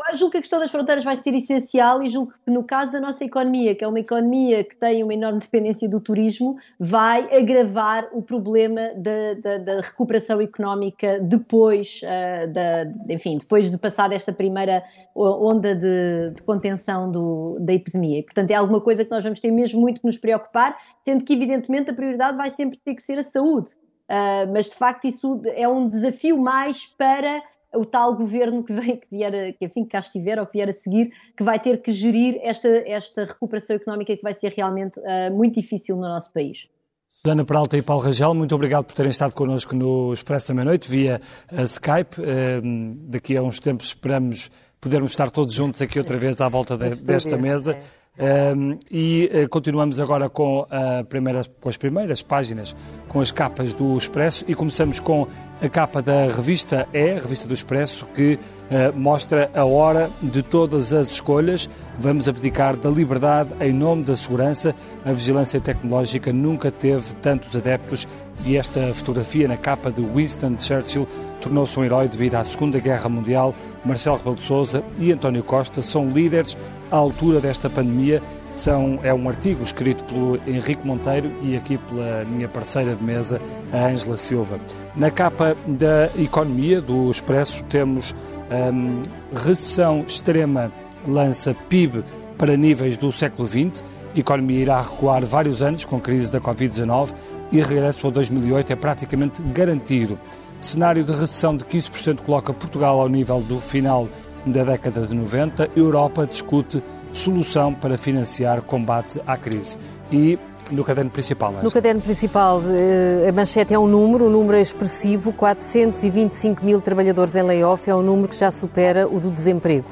Eu 0.08 0.16
julgo 0.16 0.32
que 0.32 0.38
a 0.38 0.40
questão 0.40 0.58
das 0.58 0.70
fronteiras 0.70 1.04
vai 1.04 1.16
ser 1.16 1.34
essencial 1.34 2.02
e 2.02 2.08
julgo 2.08 2.32
que 2.44 2.50
no 2.50 2.64
caso 2.64 2.92
da 2.92 3.00
nossa 3.00 3.24
economia, 3.24 3.74
que 3.74 3.84
é 3.84 3.88
uma 3.88 4.00
economia 4.00 4.64
que 4.64 4.76
tem 4.76 5.02
uma 5.02 5.14
enorme 5.14 5.40
dependência 5.40 5.88
do 5.88 6.00
turismo, 6.00 6.56
vai 6.78 7.28
agravar 7.36 8.08
o 8.12 8.22
problema 8.22 8.90
da, 8.96 9.34
da, 9.40 9.58
da 9.58 9.80
recuperação 9.80 10.40
económica 10.40 11.18
depois, 11.20 12.00
uh, 12.02 12.52
da, 12.52 13.12
enfim, 13.12 13.38
depois 13.38 13.70
de 13.70 13.78
passar 13.78 14.12
esta 14.12 14.32
primeira 14.32 14.82
onda 15.14 15.74
de, 15.74 16.30
de 16.34 16.42
contenção 16.42 17.10
do, 17.10 17.58
da 17.60 17.72
epidemia. 17.72 18.18
E, 18.18 18.22
portanto, 18.22 18.50
é 18.50 18.54
alguma 18.54 18.80
coisa 18.80 19.04
que 19.04 19.10
nós 19.10 19.22
vamos 19.22 19.40
ter 19.40 19.50
mesmo 19.50 19.80
muito 19.80 20.00
que 20.00 20.06
nos 20.06 20.18
preocupar, 20.18 20.76
sendo 21.04 21.24
que, 21.24 21.32
evidentemente, 21.32 21.90
a 21.90 21.94
prioridade 21.94 22.36
vai 22.36 22.50
sempre 22.50 22.78
ter 22.78 22.94
que 22.94 23.02
ser 23.02 23.18
a 23.18 23.22
saúde. 23.22 23.72
Uh, 24.10 24.50
mas, 24.52 24.66
de 24.66 24.74
facto, 24.74 25.06
isso 25.06 25.40
é 25.54 25.68
um 25.68 25.88
desafio 25.88 26.36
mais 26.38 26.86
para 26.86 27.42
o 27.74 27.84
tal 27.84 28.14
governo 28.14 28.64
que 28.64 28.72
vem, 28.72 28.96
que 28.96 29.06
vier, 29.10 29.34
a, 29.34 29.52
que, 29.52 29.64
enfim, 29.64 29.84
que 29.84 29.90
cá 29.90 30.00
estiver 30.00 30.38
ou 30.38 30.46
que 30.46 30.52
vier 30.54 30.68
a 30.68 30.72
seguir, 30.72 31.12
que 31.36 31.42
vai 31.42 31.58
ter 31.58 31.80
que 31.80 31.92
gerir 31.92 32.38
esta, 32.42 32.68
esta 32.68 33.24
recuperação 33.24 33.76
económica 33.76 34.16
que 34.16 34.22
vai 34.22 34.34
ser 34.34 34.52
realmente 34.52 34.98
uh, 35.00 35.34
muito 35.34 35.60
difícil 35.60 35.96
no 35.96 36.02
nosso 36.02 36.32
país. 36.32 36.68
Susana 37.10 37.44
Peralta 37.44 37.76
e 37.76 37.82
Paulo 37.82 38.02
Rangel, 38.02 38.34
muito 38.34 38.54
obrigado 38.54 38.86
por 38.86 38.94
terem 38.94 39.10
estado 39.10 39.34
connosco 39.34 39.76
no 39.76 40.10
Expresso 40.12 40.48
da 40.48 40.54
Meia-Noite 40.54 40.90
via 40.90 41.20
uh, 41.52 41.62
Skype. 41.62 42.18
Uh, 42.18 42.96
daqui 43.08 43.36
a 43.36 43.42
uns 43.42 43.60
tempos 43.60 43.88
esperamos 43.88 44.50
podermos 44.80 45.10
estar 45.10 45.30
todos 45.30 45.54
juntos 45.54 45.82
aqui 45.82 45.98
outra 45.98 46.16
vez 46.16 46.40
à 46.40 46.48
volta 46.48 46.76
de, 46.76 46.94
desta 47.02 47.36
mesa. 47.36 47.76
Um, 48.18 48.76
e 48.90 49.30
uh, 49.32 49.48
continuamos 49.48 49.98
agora 49.98 50.28
com, 50.28 50.66
primeira, 51.08 51.42
com, 51.60 51.68
as 51.68 51.76
primeiras 51.78 52.22
páginas, 52.22 52.76
com 53.08 53.20
as 53.20 53.30
capas 53.30 53.72
do 53.72 53.96
Expresso 53.96 54.44
e 54.46 54.54
começamos 54.54 55.00
com 55.00 55.26
a 55.62 55.68
capa 55.68 56.02
da 56.02 56.26
revista 56.26 56.86
É, 56.92 57.16
a 57.16 57.20
revista 57.20 57.46
do 57.46 57.54
Expresso, 57.54 58.06
que 58.12 58.34
uh, 58.34 58.98
mostra 58.98 59.50
a 59.54 59.64
hora 59.64 60.10
de 60.20 60.42
todas 60.42 60.92
as 60.92 61.12
escolhas. 61.12 61.70
Vamos 61.98 62.28
abdicar 62.28 62.76
da 62.76 62.90
liberdade 62.90 63.54
em 63.60 63.72
nome 63.72 64.02
da 64.02 64.16
segurança. 64.16 64.74
A 65.04 65.12
vigilância 65.12 65.60
tecnológica 65.60 66.32
nunca 66.32 66.70
teve 66.70 67.14
tantos 67.22 67.56
adeptos 67.56 68.06
e 68.44 68.56
esta 68.56 68.92
fotografia 68.94 69.46
na 69.46 69.56
capa 69.56 69.90
de 69.90 70.02
Winston 70.02 70.56
Churchill 70.58 71.06
tornou-se 71.40 71.78
um 71.78 71.84
herói 71.84 72.08
devido 72.08 72.34
à 72.34 72.44
Segunda 72.44 72.78
Guerra 72.78 73.08
Mundial. 73.08 73.54
Marcelo 73.84 74.16
Rebelo 74.16 74.36
de 74.36 74.42
Sousa 74.42 74.82
e 74.98 75.12
António 75.12 75.42
Costa 75.42 75.82
são 75.82 76.08
líderes 76.08 76.56
à 76.90 76.96
altura 76.96 77.40
desta 77.40 77.68
pandemia. 77.68 78.22
São, 78.54 78.98
é 79.02 79.14
um 79.14 79.28
artigo 79.28 79.62
escrito 79.62 80.02
pelo 80.04 80.38
Henrique 80.46 80.86
Monteiro 80.86 81.30
e 81.42 81.56
aqui 81.56 81.78
pela 81.78 82.24
minha 82.24 82.48
parceira 82.48 82.94
de 82.94 83.02
mesa, 83.02 83.40
a 83.72 83.86
Ângela 83.86 84.16
Silva. 84.16 84.58
Na 84.96 85.10
capa 85.10 85.56
da 85.66 86.10
Economia 86.18 86.80
do 86.80 87.10
Expresso 87.10 87.62
temos 87.64 88.14
um, 88.50 88.98
recessão 89.32 90.04
extrema 90.06 90.72
lança 91.06 91.54
PIB 91.68 92.04
para 92.36 92.56
níveis 92.56 92.96
do 92.96 93.12
século 93.12 93.46
XX. 93.46 93.84
Economia 94.16 94.60
irá 94.60 94.80
recuar 94.80 95.24
vários 95.24 95.62
anos 95.62 95.84
com 95.84 95.96
a 95.96 96.00
crise 96.00 96.32
da 96.32 96.40
Covid-19 96.40 97.14
e 97.52 97.60
regresso 97.60 98.06
a 98.06 98.10
2008 98.10 98.72
é 98.72 98.76
praticamente 98.76 99.42
garantido. 99.42 100.18
Cenário 100.58 101.02
de 101.02 101.10
recessão 101.10 101.56
de 101.56 101.64
15% 101.64 102.20
coloca 102.20 102.52
Portugal 102.52 103.00
ao 103.00 103.08
nível 103.08 103.40
do 103.40 103.60
final 103.60 104.08
da 104.44 104.64
década 104.64 105.06
de 105.06 105.14
90. 105.14 105.70
Europa 105.74 106.26
discute 106.26 106.82
solução 107.12 107.74
para 107.74 107.98
financiar 107.98 108.62
combate 108.62 109.20
à 109.26 109.36
crise. 109.36 109.78
E 110.12 110.38
no 110.70 110.84
caderno 110.84 111.10
principal, 111.10 111.52
No 111.62 111.70
caderno 111.70 112.00
principal, 112.00 112.62
eh, 112.68 113.28
a 113.28 113.32
manchete 113.32 113.74
é 113.74 113.78
um 113.78 113.88
número, 113.88 114.26
um 114.26 114.30
número 114.30 114.56
expressivo, 114.56 115.32
425 115.32 116.64
mil 116.64 116.80
trabalhadores 116.80 117.34
em 117.34 117.42
layoff, 117.42 117.90
é 117.90 117.94
um 117.94 118.02
número 118.02 118.28
que 118.28 118.36
já 118.36 118.50
supera 118.52 119.08
o 119.08 119.18
do 119.18 119.30
desemprego. 119.30 119.86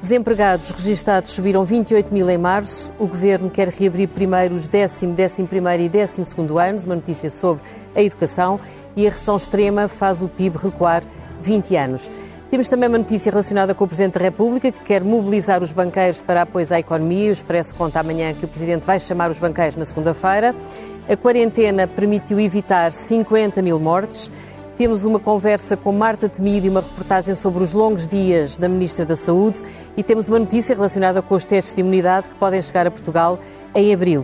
Desempregados 0.00 0.70
registados 0.70 1.32
subiram 1.32 1.62
28 1.62 2.12
mil 2.12 2.30
em 2.30 2.38
março. 2.38 2.90
O 2.98 3.06
Governo 3.06 3.50
quer 3.50 3.68
reabrir 3.68 4.08
primeiro 4.08 4.54
os 4.54 4.66
10, 4.66 5.04
11 5.04 5.42
e 5.82 5.88
12 5.90 6.58
anos, 6.58 6.84
uma 6.86 6.94
notícia 6.94 7.28
sobre 7.28 7.62
a 7.94 8.00
educação. 8.00 8.58
E 8.96 9.06
a 9.06 9.10
recessão 9.10 9.36
extrema 9.36 9.88
faz 9.88 10.22
o 10.22 10.28
PIB 10.28 10.56
recuar 10.56 11.02
20 11.42 11.76
anos. 11.76 12.10
Temos 12.50 12.70
também 12.70 12.88
uma 12.88 12.96
notícia 12.96 13.30
relacionada 13.30 13.74
com 13.74 13.84
o 13.84 13.86
Presidente 13.86 14.14
da 14.14 14.20
República, 14.20 14.72
que 14.72 14.82
quer 14.84 15.04
mobilizar 15.04 15.62
os 15.62 15.70
banqueiros 15.70 16.22
para 16.22 16.42
apoio 16.42 16.66
à 16.70 16.80
economia. 16.80 17.28
O 17.28 17.32
Expresso 17.32 17.74
conta 17.74 18.00
amanhã 18.00 18.32
que 18.32 18.46
o 18.46 18.48
Presidente 18.48 18.86
vai 18.86 18.98
chamar 18.98 19.30
os 19.30 19.38
banqueiros 19.38 19.76
na 19.76 19.84
segunda-feira. 19.84 20.56
A 21.08 21.16
quarentena 21.16 21.86
permitiu 21.86 22.40
evitar 22.40 22.94
50 22.94 23.60
mil 23.60 23.78
mortes. 23.78 24.30
Temos 24.80 25.04
uma 25.04 25.20
conversa 25.20 25.76
com 25.76 25.92
Marta 25.92 26.26
Temido 26.26 26.66
e 26.66 26.70
uma 26.70 26.80
reportagem 26.80 27.34
sobre 27.34 27.62
os 27.62 27.74
longos 27.74 28.08
dias 28.08 28.56
da 28.56 28.66
Ministra 28.66 29.04
da 29.04 29.14
Saúde 29.14 29.60
e 29.94 30.02
temos 30.02 30.26
uma 30.26 30.38
notícia 30.38 30.74
relacionada 30.74 31.20
com 31.20 31.34
os 31.34 31.44
testes 31.44 31.74
de 31.74 31.82
imunidade 31.82 32.28
que 32.28 32.34
podem 32.36 32.62
chegar 32.62 32.86
a 32.86 32.90
Portugal 32.90 33.38
em 33.74 33.92
abril. 33.92 34.22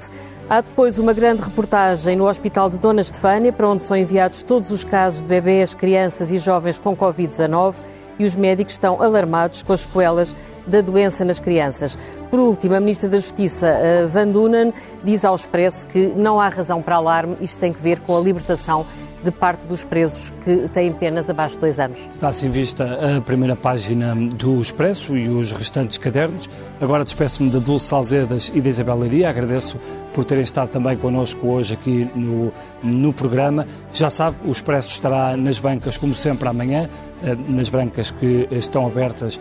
Há 0.49 0.63
depois 0.63 0.99
uma 0.99 1.13
grande 1.13 1.43
reportagem 1.43 2.17
no 2.17 2.27
Hospital 2.27 2.71
de 2.71 2.79
Dona 2.79 3.03
Estefânia, 3.03 3.53
para 3.53 3.69
onde 3.69 3.83
são 3.83 3.95
enviados 3.95 4.43
todos 4.43 4.71
os 4.71 4.83
casos 4.83 5.21
de 5.21 5.29
bebês, 5.29 5.75
crianças 5.75 6.33
e 6.33 6.39
jovens 6.39 6.79
com 6.79 6.97
Covid-19 6.97 7.75
e 8.19 8.25
os 8.25 8.35
médicos 8.35 8.73
estão 8.73 9.03
alarmados 9.03 9.63
com 9.63 9.75
as 9.75 9.83
sequelas 9.83 10.35
da 10.67 10.81
doença 10.81 11.23
nas 11.23 11.39
crianças. 11.39 11.99
Por 12.31 12.41
último, 12.41 12.75
a 12.75 12.81
Ministra 12.81 13.11
da 13.11 13.19
Justiça, 13.19 13.77
Van 14.09 14.29
Dunen, 14.29 14.73
diz 15.05 15.23
ao 15.23 15.35
Expresso 15.35 15.87
que 15.87 16.15
não 16.17 16.41
há 16.41 16.49
razão 16.49 16.81
para 16.81 16.97
alarme, 16.97 17.37
isto 17.43 17.59
tem 17.59 17.75
que 17.75 17.83
ver 17.83 18.01
com 18.01 18.17
a 18.17 18.21
libertação 18.23 18.87
de 19.23 19.31
parte 19.31 19.67
dos 19.67 19.85
presos 19.85 20.33
que 20.45 20.69
têm 20.69 20.93
penas 20.93 21.29
abaixo 21.29 21.57
de 21.57 21.61
dois 21.63 21.79
anos. 21.79 22.09
Está 22.13 22.29
assim 22.29 22.51
vista 22.51 23.17
a 23.17 23.21
primeira 23.21 23.57
página 23.57 24.15
do 24.15 24.61
Expresso 24.61 25.17
e 25.17 25.29
os 25.29 25.53
restantes 25.53 25.99
cadernos. 25.99 26.49
Agora 26.81 27.05
despeço-me 27.05 27.51
da 27.51 27.59
Dulce 27.59 27.87
Salzedas 27.87 28.53
e 28.55 28.61
da 28.61 28.69
Isabel 28.69 28.99
Leiria. 28.99 29.31
Agradeço 29.31 29.79
por 30.13 30.25
terem 30.25 30.43
estado 30.43 30.69
também 30.69 30.97
connosco 30.97 31.47
hoje 31.47 31.75
aqui 31.75 32.11
no, 32.15 32.53
no 32.83 33.13
programa. 33.13 33.67
Já 33.93 34.11
sabe, 34.11 34.37
o 34.45 34.51
Expresso 34.51 34.89
estará 34.89 35.37
nas 35.37 35.59
bancas, 35.59 35.97
como 35.97 36.15
sempre, 36.15 36.49
amanhã. 36.49 36.89
Nas 37.49 37.69
brancas 37.69 38.11
que 38.11 38.47
estão 38.51 38.87
abertas 38.87 39.41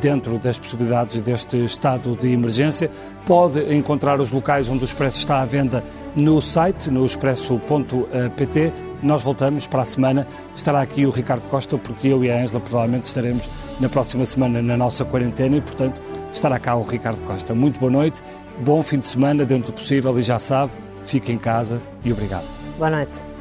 dentro 0.00 0.38
das 0.38 0.58
possibilidades 0.58 1.20
deste 1.20 1.62
estado 1.64 2.16
de 2.16 2.32
emergência. 2.32 2.90
Pode 3.24 3.72
encontrar 3.74 4.20
os 4.20 4.32
locais 4.32 4.68
onde 4.68 4.82
o 4.82 4.84
Expresso 4.84 5.18
está 5.18 5.40
à 5.40 5.44
venda 5.44 5.84
no 6.16 6.40
site, 6.40 6.90
no 6.90 7.04
expresso.pt. 7.04 8.72
Nós 9.02 9.22
voltamos 9.22 9.66
para 9.66 9.82
a 9.82 9.84
semana. 9.84 10.26
Estará 10.54 10.80
aqui 10.80 11.06
o 11.06 11.10
Ricardo 11.10 11.46
Costa, 11.46 11.78
porque 11.78 12.08
eu 12.08 12.24
e 12.24 12.30
a 12.30 12.42
Ângela 12.42 12.60
provavelmente 12.60 13.04
estaremos 13.04 13.48
na 13.80 13.88
próxima 13.88 14.26
semana 14.26 14.60
na 14.60 14.76
nossa 14.76 15.04
quarentena 15.04 15.56
e, 15.56 15.60
portanto, 15.60 16.00
estará 16.32 16.58
cá 16.58 16.74
o 16.76 16.82
Ricardo 16.82 17.20
Costa. 17.22 17.54
Muito 17.54 17.78
boa 17.80 17.90
noite, 17.90 18.22
bom 18.64 18.82
fim 18.82 18.98
de 18.98 19.06
semana, 19.06 19.44
dentro 19.44 19.72
do 19.72 19.76
possível, 19.76 20.18
e 20.18 20.22
já 20.22 20.38
sabe, 20.38 20.72
fique 21.04 21.32
em 21.32 21.38
casa 21.38 21.80
e 22.04 22.12
obrigado. 22.12 22.44
Boa 22.78 22.90
noite. 22.90 23.31